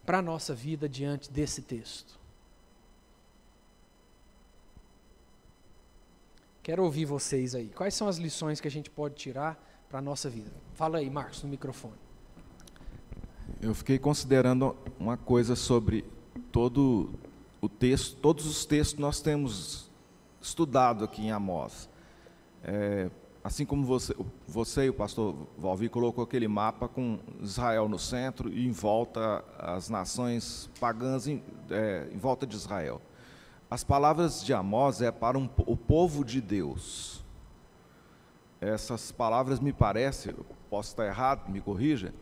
para 0.04 0.18
a 0.18 0.22
nossa 0.22 0.54
vida 0.54 0.86
diante 0.86 1.32
desse 1.32 1.62
texto? 1.62 2.20
Quero 6.62 6.84
ouvir 6.84 7.04
vocês 7.04 7.56
aí. 7.56 7.68
Quais 7.74 7.92
são 7.92 8.06
as 8.06 8.18
lições 8.18 8.60
que 8.60 8.68
a 8.68 8.70
gente 8.70 8.88
pode 8.88 9.16
tirar 9.16 9.60
para 9.88 9.98
a 9.98 10.02
nossa 10.02 10.30
vida? 10.30 10.50
Fala 10.74 10.98
aí, 10.98 11.10
Marcos, 11.10 11.42
no 11.42 11.48
microfone. 11.48 11.96
Eu 13.60 13.74
fiquei 13.74 13.98
considerando 13.98 14.76
uma 14.98 15.16
coisa 15.16 15.56
sobre 15.56 16.04
todo 16.52 17.10
o 17.60 17.68
texto, 17.68 18.16
todos 18.16 18.46
os 18.46 18.64
textos 18.64 19.00
nós 19.00 19.20
temos 19.20 19.90
estudado 20.40 21.04
aqui 21.04 21.22
em 21.22 21.32
Amós. 21.32 21.88
É, 22.62 23.10
assim 23.42 23.64
como 23.64 23.84
você, 23.84 24.14
você 24.46 24.84
e 24.84 24.88
o 24.88 24.94
pastor 24.94 25.34
Valvi 25.58 25.88
colocou 25.88 26.22
aquele 26.22 26.46
mapa 26.46 26.86
com 26.86 27.18
Israel 27.40 27.88
no 27.88 27.98
centro 27.98 28.48
e 28.48 28.68
em 28.68 28.70
volta 28.70 29.44
as 29.58 29.88
nações 29.88 30.70
pagãs 30.78 31.26
em, 31.26 31.42
é, 31.70 32.08
em 32.12 32.18
volta 32.18 32.46
de 32.46 32.54
Israel. 32.54 33.00
As 33.72 33.82
palavras 33.82 34.44
de 34.44 34.52
Amós 34.52 35.00
é 35.00 35.10
para 35.10 35.38
um, 35.38 35.48
o 35.64 35.74
povo 35.74 36.26
de 36.26 36.42
Deus. 36.42 37.24
Essas 38.60 39.10
palavras 39.10 39.60
me 39.60 39.72
parece, 39.72 40.30
posso 40.68 40.90
estar 40.90 41.06
errado, 41.06 41.50
me 41.50 41.58
corrija, 41.58 42.12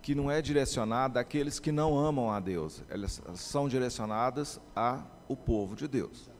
que 0.00 0.14
não 0.14 0.30
é 0.30 0.40
direcionada 0.40 1.20
àqueles 1.20 1.60
que 1.60 1.70
não 1.70 1.98
amam 1.98 2.32
a 2.32 2.40
Deus. 2.40 2.82
Elas 2.88 3.20
são 3.34 3.68
direcionadas 3.68 4.58
ao 4.74 5.36
povo 5.36 5.76
de 5.76 5.86
Deus. 5.86 6.30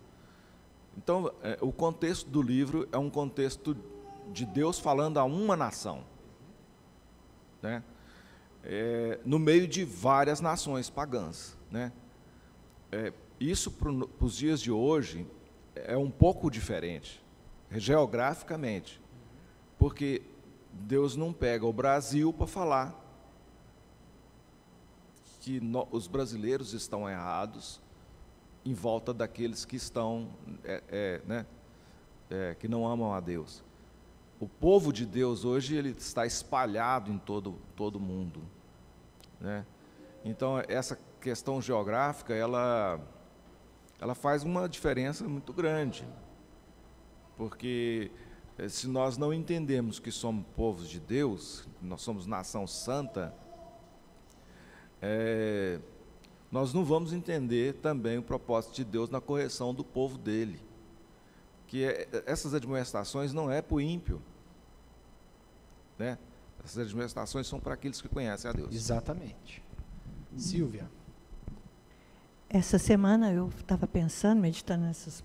Então, 0.97 1.31
é, 1.43 1.59
o 1.61 1.71
contexto 1.71 2.27
do 2.31 2.41
livro 2.41 2.89
é 2.93 2.97
um 2.97 3.11
contexto 3.11 3.77
de 4.33 4.47
Deus 4.47 4.79
falando 4.79 5.19
a 5.19 5.25
uma 5.25 5.55
nação, 5.55 6.03
né? 7.61 7.85
É, 8.65 9.21
no 9.23 9.39
meio 9.39 9.69
de 9.69 9.85
várias 9.85 10.41
nações 10.41 10.89
pagãs, 10.89 11.59
né? 11.71 11.93
É, 12.91 13.13
isso 13.41 13.71
para 13.71 13.91
os 14.21 14.37
dias 14.37 14.61
de 14.61 14.71
hoje 14.71 15.27
é 15.75 15.97
um 15.97 16.11
pouco 16.11 16.51
diferente, 16.51 17.25
geograficamente, 17.71 19.01
porque 19.79 20.21
Deus 20.71 21.17
não 21.17 21.33
pega 21.33 21.65
o 21.65 21.73
Brasil 21.73 22.33
para 22.33 22.47
falar 22.47 23.01
que 25.41 25.59
no, 25.59 25.89
os 25.91 26.07
brasileiros 26.07 26.75
estão 26.75 27.09
errados 27.09 27.81
em 28.63 28.75
volta 28.75 29.15
daqueles 29.15 29.65
que 29.65 29.77
estão, 29.77 30.29
é, 30.63 30.83
é, 30.91 31.23
né, 31.27 31.47
é, 32.29 32.55
que 32.59 32.69
não 32.69 32.87
amam 32.87 33.15
a 33.15 33.21
Deus. 33.21 33.65
O 34.39 34.47
povo 34.47 34.93
de 34.93 35.07
Deus 35.07 35.47
hoje 35.47 35.77
ele 35.77 35.91
está 35.91 36.27
espalhado 36.27 37.11
em 37.11 37.19
todo 37.19 37.57
todo 37.75 37.99
mundo, 37.99 38.43
né? 39.41 39.67
Então 40.25 40.63
essa 40.69 40.99
questão 41.21 41.61
geográfica 41.61 42.35
ela 42.35 43.01
ela 44.01 44.15
faz 44.15 44.43
uma 44.43 44.69
diferença 44.69 45.29
muito 45.29 45.53
grande. 45.53 46.09
Porque 47.37 48.11
eh, 48.57 48.69
se 48.69 48.89
nós 48.89 49.19
não 49.19 49.33
entendemos 49.33 49.99
que 49.99 50.11
somos 50.11 50.47
povos 50.57 50.89
de 50.89 50.99
Deus, 50.99 51.69
nós 51.83 52.01
somos 52.01 52.27
nação 52.27 52.67
santa, 52.67 53.35
é, 55.03 55.79
nós 56.51 56.73
não 56.73 56.85
vamos 56.85 57.13
entender 57.13 57.75
também 57.75 58.19
o 58.19 58.23
propósito 58.23 58.75
de 58.75 58.85
Deus 58.85 59.11
na 59.11 59.21
correção 59.21 59.75
do 59.75 59.85
povo 59.85 60.17
dele. 60.17 60.61
Que 61.67 61.85
é, 61.85 62.09
essas 62.27 62.55
admoestações 62.55 63.33
não 63.33 63.51
é 63.51 63.61
para 63.61 63.77
o 63.77 63.81
ímpio. 63.81 64.21
Né? 65.99 66.19
Essas 66.65 66.87
admoestações 66.87 67.47
são 67.47 67.61
para 67.61 67.75
aqueles 67.75 68.01
que 68.01 68.09
conhecem 68.09 68.51
a 68.51 68.53
Deus. 68.53 68.75
Exatamente. 68.75 69.63
Silvia. 70.37 70.89
Essa 72.53 72.81
semana 72.81 73.33
eu 73.33 73.49
estava 73.61 73.87
pensando, 73.87 74.41
meditando 74.41 74.85
nessas, 74.85 75.23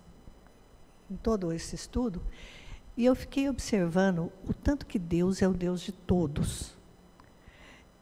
em 1.09 1.15
todo 1.15 1.51
esse 1.51 1.73
estudo, 1.73 2.21
e 2.95 3.03
eu 3.03 3.15
fiquei 3.15 3.49
observando 3.49 4.31
o 4.47 4.53
tanto 4.53 4.85
que 4.85 4.99
Deus 4.99 5.41
é 5.41 5.47
o 5.47 5.53
Deus 5.53 5.81
de 5.81 5.91
todos. 5.91 6.77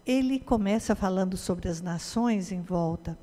Ele 0.05 0.41
começa 0.41 0.93
falando 0.93 1.37
sobre 1.37 1.69
as 1.69 1.79
nações 1.79 2.51
em 2.51 2.61
volta. 2.61 3.17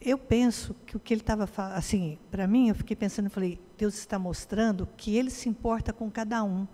Eu 0.00 0.18
penso 0.18 0.74
que 0.84 0.96
o 0.96 1.00
que 1.00 1.14
ele 1.14 1.20
estava 1.20 1.48
assim, 1.72 2.18
para 2.32 2.48
mim, 2.48 2.70
eu 2.70 2.74
fiquei 2.74 2.96
pensando, 2.96 3.26
eu 3.26 3.30
falei, 3.30 3.60
Deus 3.76 3.96
está 3.96 4.18
mostrando 4.18 4.88
que 4.96 5.16
ele 5.16 5.30
se 5.30 5.48
importa 5.48 5.92
com 5.92 6.10
cada 6.10 6.42
um. 6.42 6.66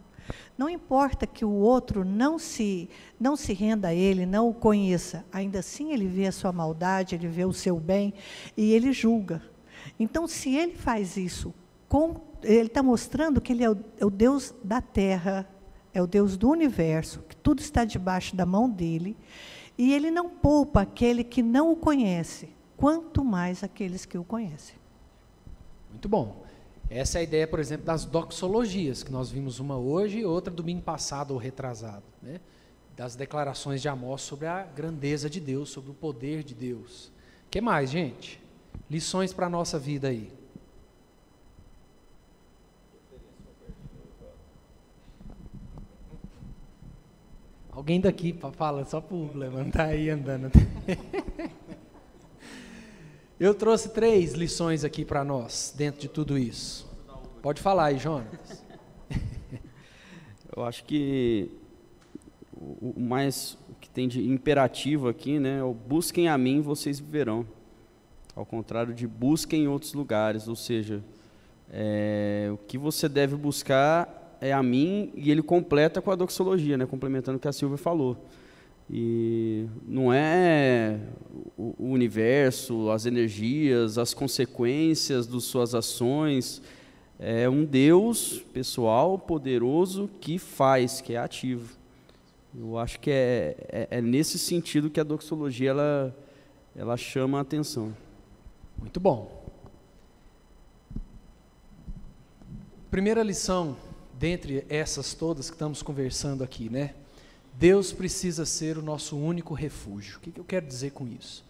Não 0.56 0.68
importa 0.68 1.26
que 1.26 1.44
o 1.44 1.50
outro 1.50 2.04
não 2.04 2.38
se, 2.38 2.88
não 3.18 3.36
se 3.36 3.52
renda 3.52 3.88
a 3.88 3.94
ele, 3.94 4.26
não 4.26 4.48
o 4.48 4.54
conheça, 4.54 5.24
ainda 5.32 5.58
assim 5.58 5.92
ele 5.92 6.06
vê 6.06 6.26
a 6.26 6.32
sua 6.32 6.52
maldade, 6.52 7.14
ele 7.14 7.28
vê 7.28 7.44
o 7.44 7.52
seu 7.52 7.78
bem 7.78 8.14
e 8.56 8.72
ele 8.72 8.92
julga. 8.92 9.42
Então, 9.98 10.26
se 10.26 10.54
ele 10.54 10.74
faz 10.74 11.16
isso, 11.16 11.52
com, 11.88 12.16
ele 12.42 12.66
está 12.66 12.82
mostrando 12.82 13.40
que 13.40 13.52
ele 13.52 13.64
é 13.64 13.70
o, 13.70 13.76
é 13.98 14.04
o 14.04 14.10
Deus 14.10 14.54
da 14.62 14.80
terra, 14.80 15.48
é 15.92 16.02
o 16.02 16.06
Deus 16.06 16.36
do 16.36 16.48
universo, 16.50 17.20
que 17.28 17.36
tudo 17.36 17.60
está 17.60 17.84
debaixo 17.84 18.34
da 18.34 18.46
mão 18.46 18.68
dele, 18.68 19.16
e 19.76 19.92
ele 19.92 20.10
não 20.10 20.28
poupa 20.28 20.82
aquele 20.82 21.24
que 21.24 21.42
não 21.42 21.72
o 21.72 21.76
conhece, 21.76 22.48
quanto 22.76 23.24
mais 23.24 23.62
aqueles 23.62 24.04
que 24.04 24.18
o 24.18 24.24
conhecem. 24.24 24.76
Muito 25.90 26.08
bom. 26.08 26.43
Essa 26.90 27.18
é 27.18 27.20
a 27.20 27.24
ideia, 27.24 27.46
por 27.46 27.58
exemplo, 27.58 27.86
das 27.86 28.04
doxologias, 28.04 29.02
que 29.02 29.10
nós 29.10 29.30
vimos 29.30 29.58
uma 29.58 29.76
hoje 29.76 30.18
e 30.18 30.24
outra 30.24 30.52
domingo 30.52 30.82
passado 30.82 31.32
ou 31.32 31.38
retrasado. 31.38 32.04
Né? 32.22 32.40
Das 32.96 33.16
declarações 33.16 33.82
de 33.82 33.88
Amós 33.88 34.22
sobre 34.22 34.46
a 34.46 34.62
grandeza 34.62 35.28
de 35.28 35.40
Deus, 35.40 35.70
sobre 35.70 35.90
o 35.90 35.94
poder 35.94 36.42
de 36.42 36.54
Deus. 36.54 37.06
O 37.46 37.50
que 37.50 37.60
mais, 37.60 37.90
gente? 37.90 38.40
Lições 38.90 39.32
para 39.32 39.46
a 39.46 39.50
nossa 39.50 39.78
vida 39.78 40.08
aí. 40.08 40.30
Alguém 47.72 48.00
daqui 48.00 48.38
fala 48.52 48.84
só 48.84 49.00
para 49.00 49.16
levantar 49.34 49.86
aí 49.86 50.08
andando. 50.08 50.50
Eu 53.38 53.52
trouxe 53.52 53.88
três 53.88 54.34
lições 54.34 54.84
aqui 54.84 55.04
para 55.04 55.24
nós, 55.24 55.74
dentro 55.76 56.00
de 56.00 56.08
tudo 56.08 56.38
isso. 56.38 56.88
Pode 57.42 57.60
falar 57.60 57.86
aí, 57.86 57.98
Jonas. 57.98 58.64
Eu 60.56 60.62
acho 60.64 60.84
que 60.84 61.50
o 62.56 62.94
mais 62.96 63.58
que 63.80 63.90
tem 63.90 64.06
de 64.06 64.24
imperativo 64.24 65.08
aqui, 65.08 65.40
né, 65.40 65.58
é 65.58 65.64
o 65.64 65.74
busquem 65.74 66.28
a 66.28 66.38
mim, 66.38 66.60
vocês 66.60 67.00
viverão. 67.00 67.44
Ao 68.36 68.46
contrário 68.46 68.94
de 68.94 69.04
busquem 69.04 69.64
em 69.64 69.68
outros 69.68 69.94
lugares, 69.94 70.46
ou 70.46 70.54
seja, 70.54 71.02
é, 71.68 72.50
o 72.52 72.56
que 72.56 72.78
você 72.78 73.08
deve 73.08 73.34
buscar 73.34 74.36
é 74.40 74.52
a 74.52 74.62
mim 74.62 75.10
e 75.12 75.32
ele 75.32 75.42
completa 75.42 76.00
com 76.00 76.12
a 76.12 76.14
doxologia, 76.14 76.78
né, 76.78 76.86
complementando 76.86 77.38
o 77.38 77.40
que 77.40 77.48
a 77.48 77.52
Silvia 77.52 77.78
falou. 77.78 78.16
E 78.90 79.66
não 79.86 80.12
é 80.12 81.00
o 81.56 81.74
universo, 81.78 82.90
as 82.90 83.06
energias, 83.06 83.96
as 83.96 84.12
consequências 84.12 85.26
das 85.26 85.44
suas 85.44 85.74
ações. 85.74 86.60
É 87.18 87.48
um 87.48 87.64
Deus 87.64 88.44
pessoal, 88.52 89.18
poderoso, 89.18 90.10
que 90.20 90.38
faz, 90.38 91.00
que 91.00 91.14
é 91.14 91.18
ativo. 91.18 91.76
Eu 92.56 92.78
acho 92.78 93.00
que 93.00 93.10
é, 93.10 93.56
é, 93.68 93.88
é 93.98 94.00
nesse 94.00 94.38
sentido 94.38 94.90
que 94.90 95.00
a 95.00 95.04
doxologia 95.04 95.70
ela, 95.70 96.16
ela 96.76 96.96
chama 96.96 97.38
a 97.38 97.40
atenção. 97.40 97.96
Muito 98.78 99.00
bom. 99.00 99.44
Primeira 102.90 103.22
lição, 103.22 103.76
dentre 104.18 104.64
essas 104.68 105.14
todas 105.14 105.50
que 105.50 105.56
estamos 105.56 105.82
conversando 105.82 106.44
aqui, 106.44 106.68
né? 106.68 106.94
Deus 107.56 107.92
precisa 107.92 108.44
ser 108.44 108.76
o 108.76 108.82
nosso 108.82 109.16
único 109.16 109.54
refúgio. 109.54 110.18
O 110.18 110.20
que 110.20 110.38
eu 110.38 110.44
quero 110.44 110.66
dizer 110.66 110.90
com 110.90 111.06
isso? 111.06 111.44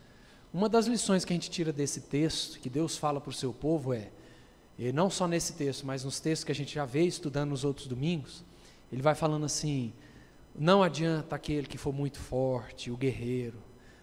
Uma 0.53 0.69
das 0.69 0.87
lições 0.87 1.25
que 1.25 1.33
a 1.33 1.37
gente 1.37 1.51
tira 1.51 1.73
desse 1.73 2.03
texto, 2.03 2.61
que 2.61 2.71
Deus 2.71 2.97
fala 2.97 3.21
para 3.21 3.31
o 3.31 3.33
seu 3.33 3.53
povo, 3.53 3.93
é, 3.93 4.11
e 4.79 4.93
não 4.93 5.09
só 5.09 5.27
nesse 5.27 5.55
texto, 5.55 5.85
mas 5.85 6.05
nos 6.05 6.21
textos 6.21 6.45
que 6.45 6.53
a 6.53 6.55
gente 6.55 6.75
já 6.75 6.85
veio 6.85 7.09
estudando 7.09 7.51
nos 7.51 7.65
outros 7.65 7.87
domingos, 7.87 8.45
ele 8.93 9.03
vai 9.03 9.15
falando 9.15 9.47
assim: 9.47 9.93
não 10.55 10.83
adianta 10.83 11.35
aquele 11.35 11.67
que 11.67 11.79
for 11.79 11.93
muito 11.93 12.19
forte, 12.19 12.91
o 12.91 12.97
guerreiro, 12.97 13.59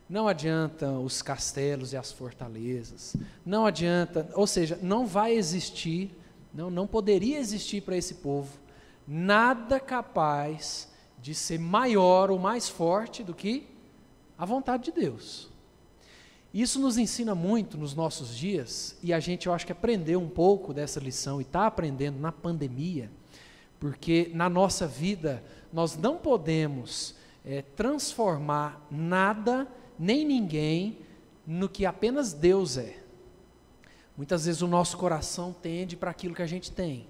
não 0.09 0.27
adianta 0.27 0.91
os 0.91 1.21
castelos 1.21 1.93
e 1.93 1.97
as 1.97 2.11
fortalezas, 2.11 3.15
não 3.45 3.65
adianta, 3.65 4.29
ou 4.33 4.47
seja, 4.47 4.77
não 4.81 5.05
vai 5.05 5.33
existir, 5.33 6.11
não, 6.53 6.69
não 6.69 6.85
poderia 6.85 7.39
existir 7.39 7.81
para 7.81 7.95
esse 7.95 8.15
povo 8.15 8.59
nada 9.07 9.79
capaz 9.79 10.90
de 11.21 11.35
ser 11.35 11.59
maior 11.59 12.31
ou 12.31 12.39
mais 12.39 12.67
forte 12.67 13.23
do 13.23 13.33
que 13.33 13.67
a 14.37 14.45
vontade 14.45 14.85
de 14.85 14.91
Deus. 14.91 15.49
Isso 16.53 16.79
nos 16.79 16.97
ensina 16.97 17.33
muito 17.33 17.77
nos 17.77 17.95
nossos 17.95 18.35
dias, 18.35 18.97
e 19.01 19.13
a 19.13 19.19
gente, 19.19 19.47
eu 19.47 19.53
acho 19.53 19.65
que 19.65 19.71
aprendeu 19.71 20.19
um 20.19 20.27
pouco 20.27 20.73
dessa 20.73 20.99
lição 20.99 21.39
e 21.39 21.43
está 21.43 21.65
aprendendo 21.65 22.19
na 22.19 22.31
pandemia, 22.31 23.09
porque 23.79 24.29
na 24.33 24.49
nossa 24.49 24.85
vida 24.85 25.41
nós 25.71 25.95
não 25.95 26.17
podemos 26.17 27.15
é, 27.45 27.61
transformar 27.61 28.85
nada 28.91 29.67
nem 29.97 30.25
ninguém 30.25 30.99
no 31.47 31.69
que 31.69 31.85
apenas 31.85 32.33
Deus 32.33 32.77
é. 32.77 33.01
Muitas 34.17 34.45
vezes 34.45 34.61
o 34.61 34.67
nosso 34.67 34.97
coração 34.97 35.53
tende 35.53 35.95
para 35.95 36.11
aquilo 36.11 36.35
que 36.35 36.41
a 36.41 36.47
gente 36.47 36.69
tem. 36.69 37.07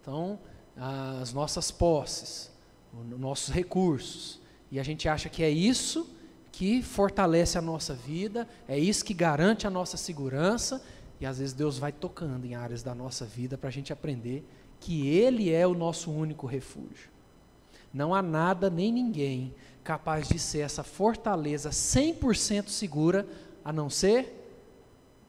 Então, 0.00 0.38
as 0.76 1.32
nossas 1.32 1.70
posses, 1.70 2.50
os 2.50 2.51
nossos 2.92 3.52
recursos, 3.52 4.40
e 4.70 4.78
a 4.78 4.82
gente 4.82 5.08
acha 5.08 5.28
que 5.28 5.42
é 5.42 5.50
isso 5.50 6.08
que 6.50 6.82
fortalece 6.82 7.56
a 7.56 7.62
nossa 7.62 7.94
vida, 7.94 8.46
é 8.68 8.78
isso 8.78 9.04
que 9.04 9.14
garante 9.14 9.66
a 9.66 9.70
nossa 9.70 9.96
segurança, 9.96 10.84
e 11.20 11.26
às 11.26 11.38
vezes 11.38 11.54
Deus 11.54 11.78
vai 11.78 11.92
tocando 11.92 12.44
em 12.44 12.54
áreas 12.54 12.82
da 12.82 12.94
nossa 12.94 13.24
vida 13.24 13.56
para 13.56 13.68
a 13.68 13.72
gente 13.72 13.92
aprender 13.92 14.44
que 14.80 15.08
Ele 15.08 15.50
é 15.50 15.66
o 15.66 15.74
nosso 15.74 16.10
único 16.10 16.46
refúgio. 16.46 17.10
Não 17.94 18.14
há 18.14 18.20
nada 18.20 18.68
nem 18.68 18.92
ninguém 18.92 19.54
capaz 19.84 20.28
de 20.28 20.38
ser 20.38 20.60
essa 20.60 20.82
fortaleza 20.82 21.70
100% 21.70 22.68
segura 22.68 23.26
a 23.64 23.72
não 23.72 23.88
ser 23.88 24.38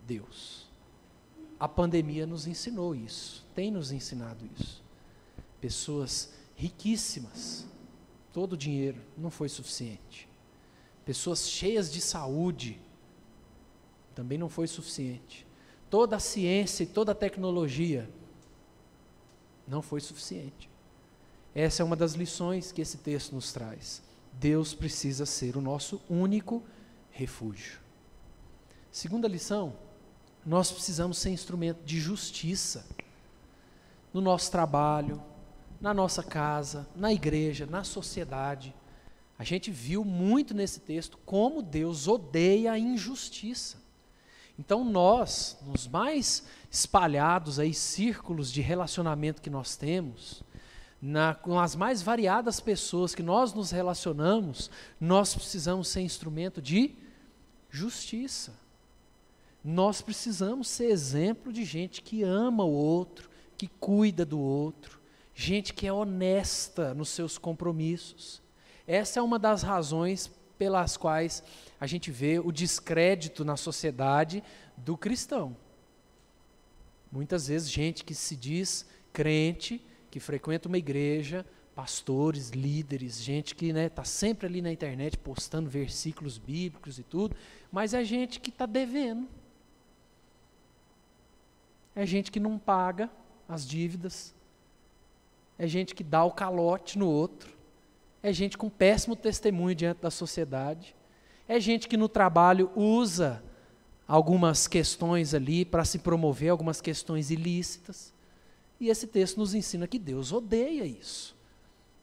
Deus. 0.05 0.67
A 1.59 1.67
pandemia 1.67 2.25
nos 2.25 2.47
ensinou 2.47 2.95
isso, 2.95 3.45
tem 3.55 3.71
nos 3.71 3.91
ensinado 3.91 4.45
isso. 4.59 4.83
Pessoas 5.61 6.33
riquíssimas, 6.63 7.65
todo 8.31 8.53
o 8.53 8.57
dinheiro 8.57 9.01
não 9.17 9.29
foi 9.29 9.49
suficiente. 9.49 10.29
Pessoas 11.05 11.49
cheias 11.49 11.91
de 11.91 11.99
saúde, 11.99 12.79
também 14.15 14.37
não 14.37 14.47
foi 14.47 14.65
suficiente. 14.65 15.45
Toda 15.89 16.15
a 16.15 16.19
ciência 16.19 16.83
e 16.83 16.87
toda 16.87 17.11
a 17.11 17.15
tecnologia 17.15 18.09
não 19.67 19.81
foi 19.81 19.99
suficiente. 19.99 20.69
Essa 21.53 21.83
é 21.83 21.85
uma 21.85 21.97
das 21.97 22.13
lições 22.13 22.71
que 22.71 22.81
esse 22.81 22.97
texto 22.97 23.35
nos 23.35 23.51
traz. 23.51 24.01
Deus 24.31 24.73
precisa 24.73 25.25
ser 25.25 25.57
o 25.57 25.61
nosso 25.61 26.01
único 26.09 26.63
refúgio. 27.11 27.81
Segunda 28.89 29.27
lição, 29.27 29.75
nós 30.45 30.71
precisamos 30.71 31.17
ser 31.17 31.31
instrumento 31.31 31.83
de 31.83 31.99
justiça 31.99 32.85
no 34.13 34.21
nosso 34.21 34.49
trabalho, 34.49 35.21
na 35.83 35.93
nossa 35.93 36.23
casa, 36.23 36.87
na 36.95 37.11
igreja, 37.11 37.65
na 37.65 37.83
sociedade. 37.83 38.73
A 39.37 39.43
gente 39.43 39.69
viu 39.69 40.05
muito 40.05 40.53
nesse 40.53 40.79
texto 40.79 41.19
como 41.25 41.61
Deus 41.61 42.07
odeia 42.07 42.71
a 42.71 42.79
injustiça. 42.79 43.83
Então 44.57 44.85
nós, 44.85 45.57
nos 45.61 45.85
mais 45.85 46.45
espalhados 46.71 47.59
aí 47.59 47.73
círculos 47.73 48.49
de 48.49 48.61
relacionamento 48.61 49.41
que 49.41 49.49
nós 49.49 49.75
temos, 49.75 50.41
na, 51.01 51.35
com 51.35 51.59
as 51.59 51.75
mais 51.75 52.01
variadas 52.01 52.61
pessoas 52.61 53.13
que 53.13 53.21
nós 53.21 53.53
nos 53.53 53.69
relacionamos, 53.69 54.71
nós 55.01 55.35
precisamos 55.35 55.89
ser 55.89 55.99
instrumento 55.99 56.61
de 56.61 56.95
justiça. 57.69 58.53
Nós 59.61 60.01
precisamos 60.01 60.69
ser 60.69 60.85
exemplo 60.85 61.51
de 61.51 61.65
gente 61.65 62.01
que 62.01 62.23
ama 62.23 62.63
o 62.63 62.71
outro, 62.71 63.29
que 63.57 63.67
cuida 63.67 64.23
do 64.23 64.39
outro, 64.39 65.02
gente 65.35 65.73
que 65.73 65.87
é 65.87 65.93
honesta 65.93 66.93
nos 66.93 67.09
seus 67.09 67.37
compromissos. 67.37 68.41
Essa 68.87 69.19
é 69.19 69.23
uma 69.23 69.39
das 69.39 69.63
razões 69.63 70.29
pelas 70.57 70.97
quais 70.97 71.43
a 71.79 71.87
gente 71.87 72.11
vê 72.11 72.39
o 72.39 72.51
descrédito 72.51 73.43
na 73.43 73.57
sociedade 73.57 74.43
do 74.77 74.95
cristão. 74.95 75.55
Muitas 77.11 77.47
vezes, 77.47 77.69
gente 77.69 78.03
que 78.03 78.15
se 78.15 78.35
diz 78.35 78.85
crente, 79.11 79.81
que 80.09 80.19
frequenta 80.19 80.67
uma 80.67 80.77
igreja, 80.77 81.45
pastores, 81.75 82.49
líderes, 82.49 83.21
gente 83.21 83.55
que 83.55 83.67
está 83.67 83.79
né, 83.79 83.89
tá 83.89 84.03
sempre 84.03 84.47
ali 84.47 84.61
na 84.61 84.71
internet 84.71 85.17
postando 85.17 85.69
versículos 85.69 86.37
bíblicos 86.37 86.99
e 86.99 87.03
tudo, 87.03 87.35
mas 87.71 87.93
é 87.93 88.03
gente 88.03 88.39
que 88.39 88.49
está 88.49 88.65
devendo. 88.65 89.27
É 91.95 92.05
gente 92.05 92.31
que 92.31 92.39
não 92.39 92.57
paga 92.57 93.09
as 93.47 93.67
dívidas, 93.67 94.33
é 95.57 95.67
gente 95.67 95.93
que 95.93 96.03
dá 96.03 96.23
o 96.23 96.31
calote 96.31 96.97
no 96.97 97.07
outro, 97.07 97.53
é 98.21 98.31
gente 98.31 98.57
com 98.57 98.69
péssimo 98.69 99.15
testemunho 99.15 99.75
diante 99.75 100.01
da 100.01 100.09
sociedade, 100.09 100.95
é 101.47 101.59
gente 101.59 101.87
que 101.87 101.97
no 101.97 102.07
trabalho 102.07 102.71
usa 102.75 103.43
algumas 104.07 104.67
questões 104.67 105.33
ali 105.33 105.65
para 105.65 105.85
se 105.85 105.99
promover, 105.99 106.49
algumas 106.49 106.81
questões 106.81 107.31
ilícitas. 107.31 108.13
E 108.79 108.89
esse 108.89 109.07
texto 109.07 109.37
nos 109.37 109.53
ensina 109.53 109.87
que 109.87 109.99
Deus 109.99 110.31
odeia 110.31 110.85
isso. 110.85 111.35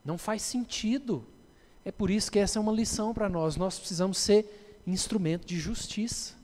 Não 0.05 0.17
faz 0.17 0.43
sentido. 0.43 1.27
É 1.85 1.93
por 1.93 2.11
isso 2.11 2.31
que 2.31 2.39
essa 2.39 2.59
é 2.59 2.63
uma 2.63 2.73
lição 2.73 3.13
para 3.13 3.29
nós. 3.29 3.57
Nós 3.57 3.79
precisamos 3.79 4.19
ser 4.19 4.81
instrumento 4.87 5.47
de 5.47 5.59
justiça. 5.59 6.35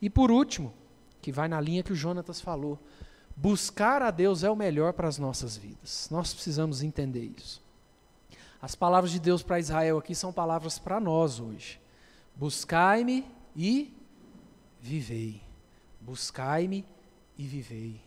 E 0.00 0.08
por 0.08 0.30
último, 0.30 0.72
que 1.20 1.32
vai 1.32 1.48
na 1.48 1.60
linha 1.60 1.82
que 1.82 1.92
o 1.92 1.96
Jonatas 1.96 2.40
falou, 2.40 2.78
Buscar 3.36 4.00
a 4.02 4.10
Deus 4.10 4.44
é 4.44 4.50
o 4.50 4.56
melhor 4.56 4.92
para 4.92 5.08
as 5.08 5.18
nossas 5.18 5.56
vidas. 5.56 6.08
Nós 6.10 6.32
precisamos 6.32 6.82
entender 6.82 7.32
isso. 7.36 7.62
As 8.62 8.74
palavras 8.74 9.10
de 9.10 9.18
Deus 9.20 9.42
para 9.42 9.58
Israel 9.58 9.98
aqui 9.98 10.14
são 10.14 10.32
palavras 10.32 10.78
para 10.78 11.00
nós 11.00 11.40
hoje. 11.40 11.80
Buscai-me 12.34 13.26
e 13.54 13.92
vivei. 14.80 15.42
Buscai-me 16.00 16.84
e 17.36 17.44
vivei. 17.44 18.00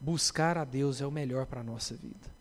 Buscar 0.00 0.58
a 0.58 0.64
Deus 0.64 1.00
é 1.00 1.06
o 1.06 1.10
melhor 1.10 1.46
para 1.46 1.60
a 1.60 1.64
nossa 1.64 1.94
vida. 1.94 2.36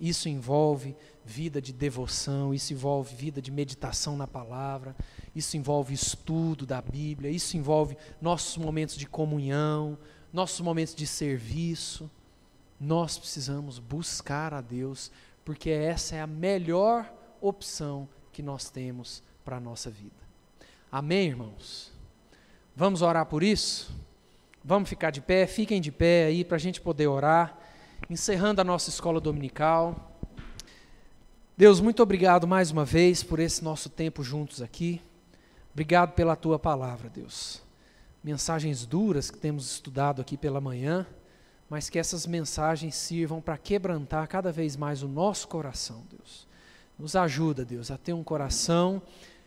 Isso 0.00 0.28
envolve 0.28 0.96
vida 1.24 1.60
de 1.60 1.72
devoção, 1.72 2.54
isso 2.54 2.72
envolve 2.72 3.14
vida 3.14 3.42
de 3.42 3.50
meditação 3.50 4.16
na 4.16 4.26
palavra, 4.26 4.94
isso 5.34 5.56
envolve 5.56 5.92
estudo 5.92 6.64
da 6.64 6.80
Bíblia, 6.80 7.30
isso 7.30 7.56
envolve 7.56 7.96
nossos 8.20 8.56
momentos 8.56 8.96
de 8.96 9.06
comunhão, 9.06 9.98
nossos 10.32 10.60
momentos 10.60 10.94
de 10.94 11.06
serviço, 11.06 12.10
nós 12.80 13.18
precisamos 13.18 13.78
buscar 13.78 14.54
a 14.54 14.60
Deus, 14.60 15.10
porque 15.44 15.70
essa 15.70 16.16
é 16.16 16.20
a 16.20 16.26
melhor 16.26 17.12
opção 17.40 18.08
que 18.32 18.42
nós 18.42 18.70
temos 18.70 19.22
para 19.44 19.56
a 19.56 19.60
nossa 19.60 19.90
vida. 19.90 20.16
Amém, 20.92 21.28
irmãos? 21.28 21.92
Vamos 22.76 23.02
orar 23.02 23.26
por 23.26 23.42
isso? 23.42 23.92
Vamos 24.64 24.88
ficar 24.88 25.10
de 25.10 25.20
pé, 25.20 25.46
fiquem 25.46 25.80
de 25.80 25.90
pé 25.90 26.26
aí 26.26 26.44
para 26.44 26.56
a 26.56 26.60
gente 26.60 26.80
poder 26.80 27.06
orar, 27.06 27.58
encerrando 28.08 28.60
a 28.60 28.64
nossa 28.64 28.90
escola 28.90 29.20
dominical. 29.20 30.12
Deus, 31.56 31.80
muito 31.80 32.02
obrigado 32.02 32.46
mais 32.46 32.70
uma 32.70 32.84
vez 32.84 33.22
por 33.22 33.40
esse 33.40 33.64
nosso 33.64 33.88
tempo 33.88 34.22
juntos 34.22 34.62
aqui. 34.62 35.00
Obrigado 35.72 36.12
pela 36.12 36.36
tua 36.36 36.58
palavra, 36.58 37.08
Deus 37.08 37.67
mensagens 38.22 38.84
duras 38.84 39.30
que 39.30 39.38
temos 39.38 39.70
estudado 39.70 40.20
aqui 40.20 40.36
pela 40.36 40.60
manhã, 40.60 41.06
mas 41.68 41.90
que 41.90 41.98
essas 41.98 42.26
mensagens 42.26 42.94
sirvam 42.94 43.40
para 43.40 43.58
quebrantar 43.58 44.26
cada 44.26 44.50
vez 44.50 44.76
mais 44.76 45.02
o 45.02 45.08
nosso 45.08 45.48
coração, 45.48 46.02
Deus. 46.10 46.46
Nos 46.98 47.14
ajuda, 47.14 47.64
Deus, 47.64 47.90
a 47.90 47.98
ter 47.98 48.12
um 48.12 48.24
coração 48.24 49.00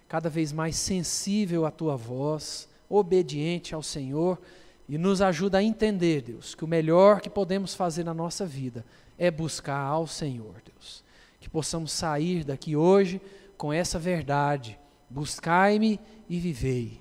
cada 0.07 0.29
vez 0.29 0.51
mais 0.51 0.75
sensível 0.75 1.65
à 1.65 1.71
tua 1.71 1.95
voz, 1.95 2.67
obediente 2.89 3.73
ao 3.73 3.81
Senhor, 3.81 4.39
e 4.87 4.97
nos 4.97 5.21
ajuda 5.21 5.57
a 5.57 5.63
entender, 5.63 6.21
Deus, 6.21 6.53
que 6.53 6.65
o 6.65 6.67
melhor 6.67 7.21
que 7.21 7.29
podemos 7.29 7.73
fazer 7.73 8.03
na 8.03 8.13
nossa 8.13 8.45
vida 8.45 8.85
é 9.17 9.31
buscar 9.31 9.79
ao 9.79 10.05
Senhor, 10.05 10.55
Deus. 10.65 11.03
Que 11.39 11.49
possamos 11.49 11.91
sair 11.91 12.43
daqui 12.43 12.75
hoje 12.75 13.21
com 13.57 13.71
essa 13.71 13.97
verdade: 13.97 14.77
buscai-me 15.09 15.99
e 16.29 16.39
vivei 16.39 17.00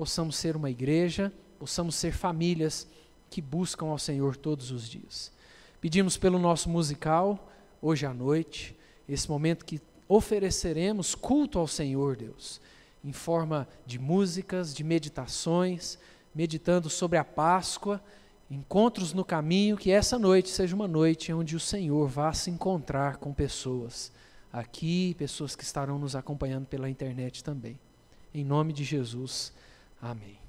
possamos 0.00 0.36
ser 0.36 0.56
uma 0.56 0.70
igreja, 0.70 1.30
possamos 1.58 1.94
ser 1.94 2.14
famílias 2.14 2.88
que 3.28 3.42
buscam 3.42 3.88
ao 3.88 3.98
Senhor 3.98 4.34
todos 4.34 4.70
os 4.70 4.88
dias. 4.88 5.30
Pedimos 5.78 6.16
pelo 6.16 6.38
nosso 6.38 6.70
musical, 6.70 7.52
hoje 7.82 8.06
à 8.06 8.14
noite, 8.14 8.74
esse 9.06 9.28
momento 9.28 9.62
que 9.62 9.78
ofereceremos 10.08 11.14
culto 11.14 11.58
ao 11.58 11.66
Senhor, 11.66 12.16
Deus, 12.16 12.62
em 13.04 13.12
forma 13.12 13.68
de 13.84 13.98
músicas, 13.98 14.74
de 14.74 14.82
meditações, 14.82 15.98
meditando 16.34 16.88
sobre 16.88 17.18
a 17.18 17.24
Páscoa, 17.24 18.02
encontros 18.50 19.12
no 19.12 19.22
caminho, 19.22 19.76
que 19.76 19.90
essa 19.90 20.18
noite 20.18 20.48
seja 20.48 20.74
uma 20.74 20.88
noite 20.88 21.30
onde 21.30 21.54
o 21.54 21.60
Senhor 21.60 22.08
vá 22.08 22.32
se 22.32 22.48
encontrar 22.50 23.18
com 23.18 23.34
pessoas 23.34 24.10
aqui, 24.50 25.14
pessoas 25.18 25.54
que 25.54 25.62
estarão 25.62 25.98
nos 25.98 26.16
acompanhando 26.16 26.64
pela 26.64 26.88
internet 26.88 27.44
também. 27.44 27.78
Em 28.32 28.42
nome 28.42 28.72
de 28.72 28.82
Jesus. 28.82 29.52
Amém. 30.02 30.39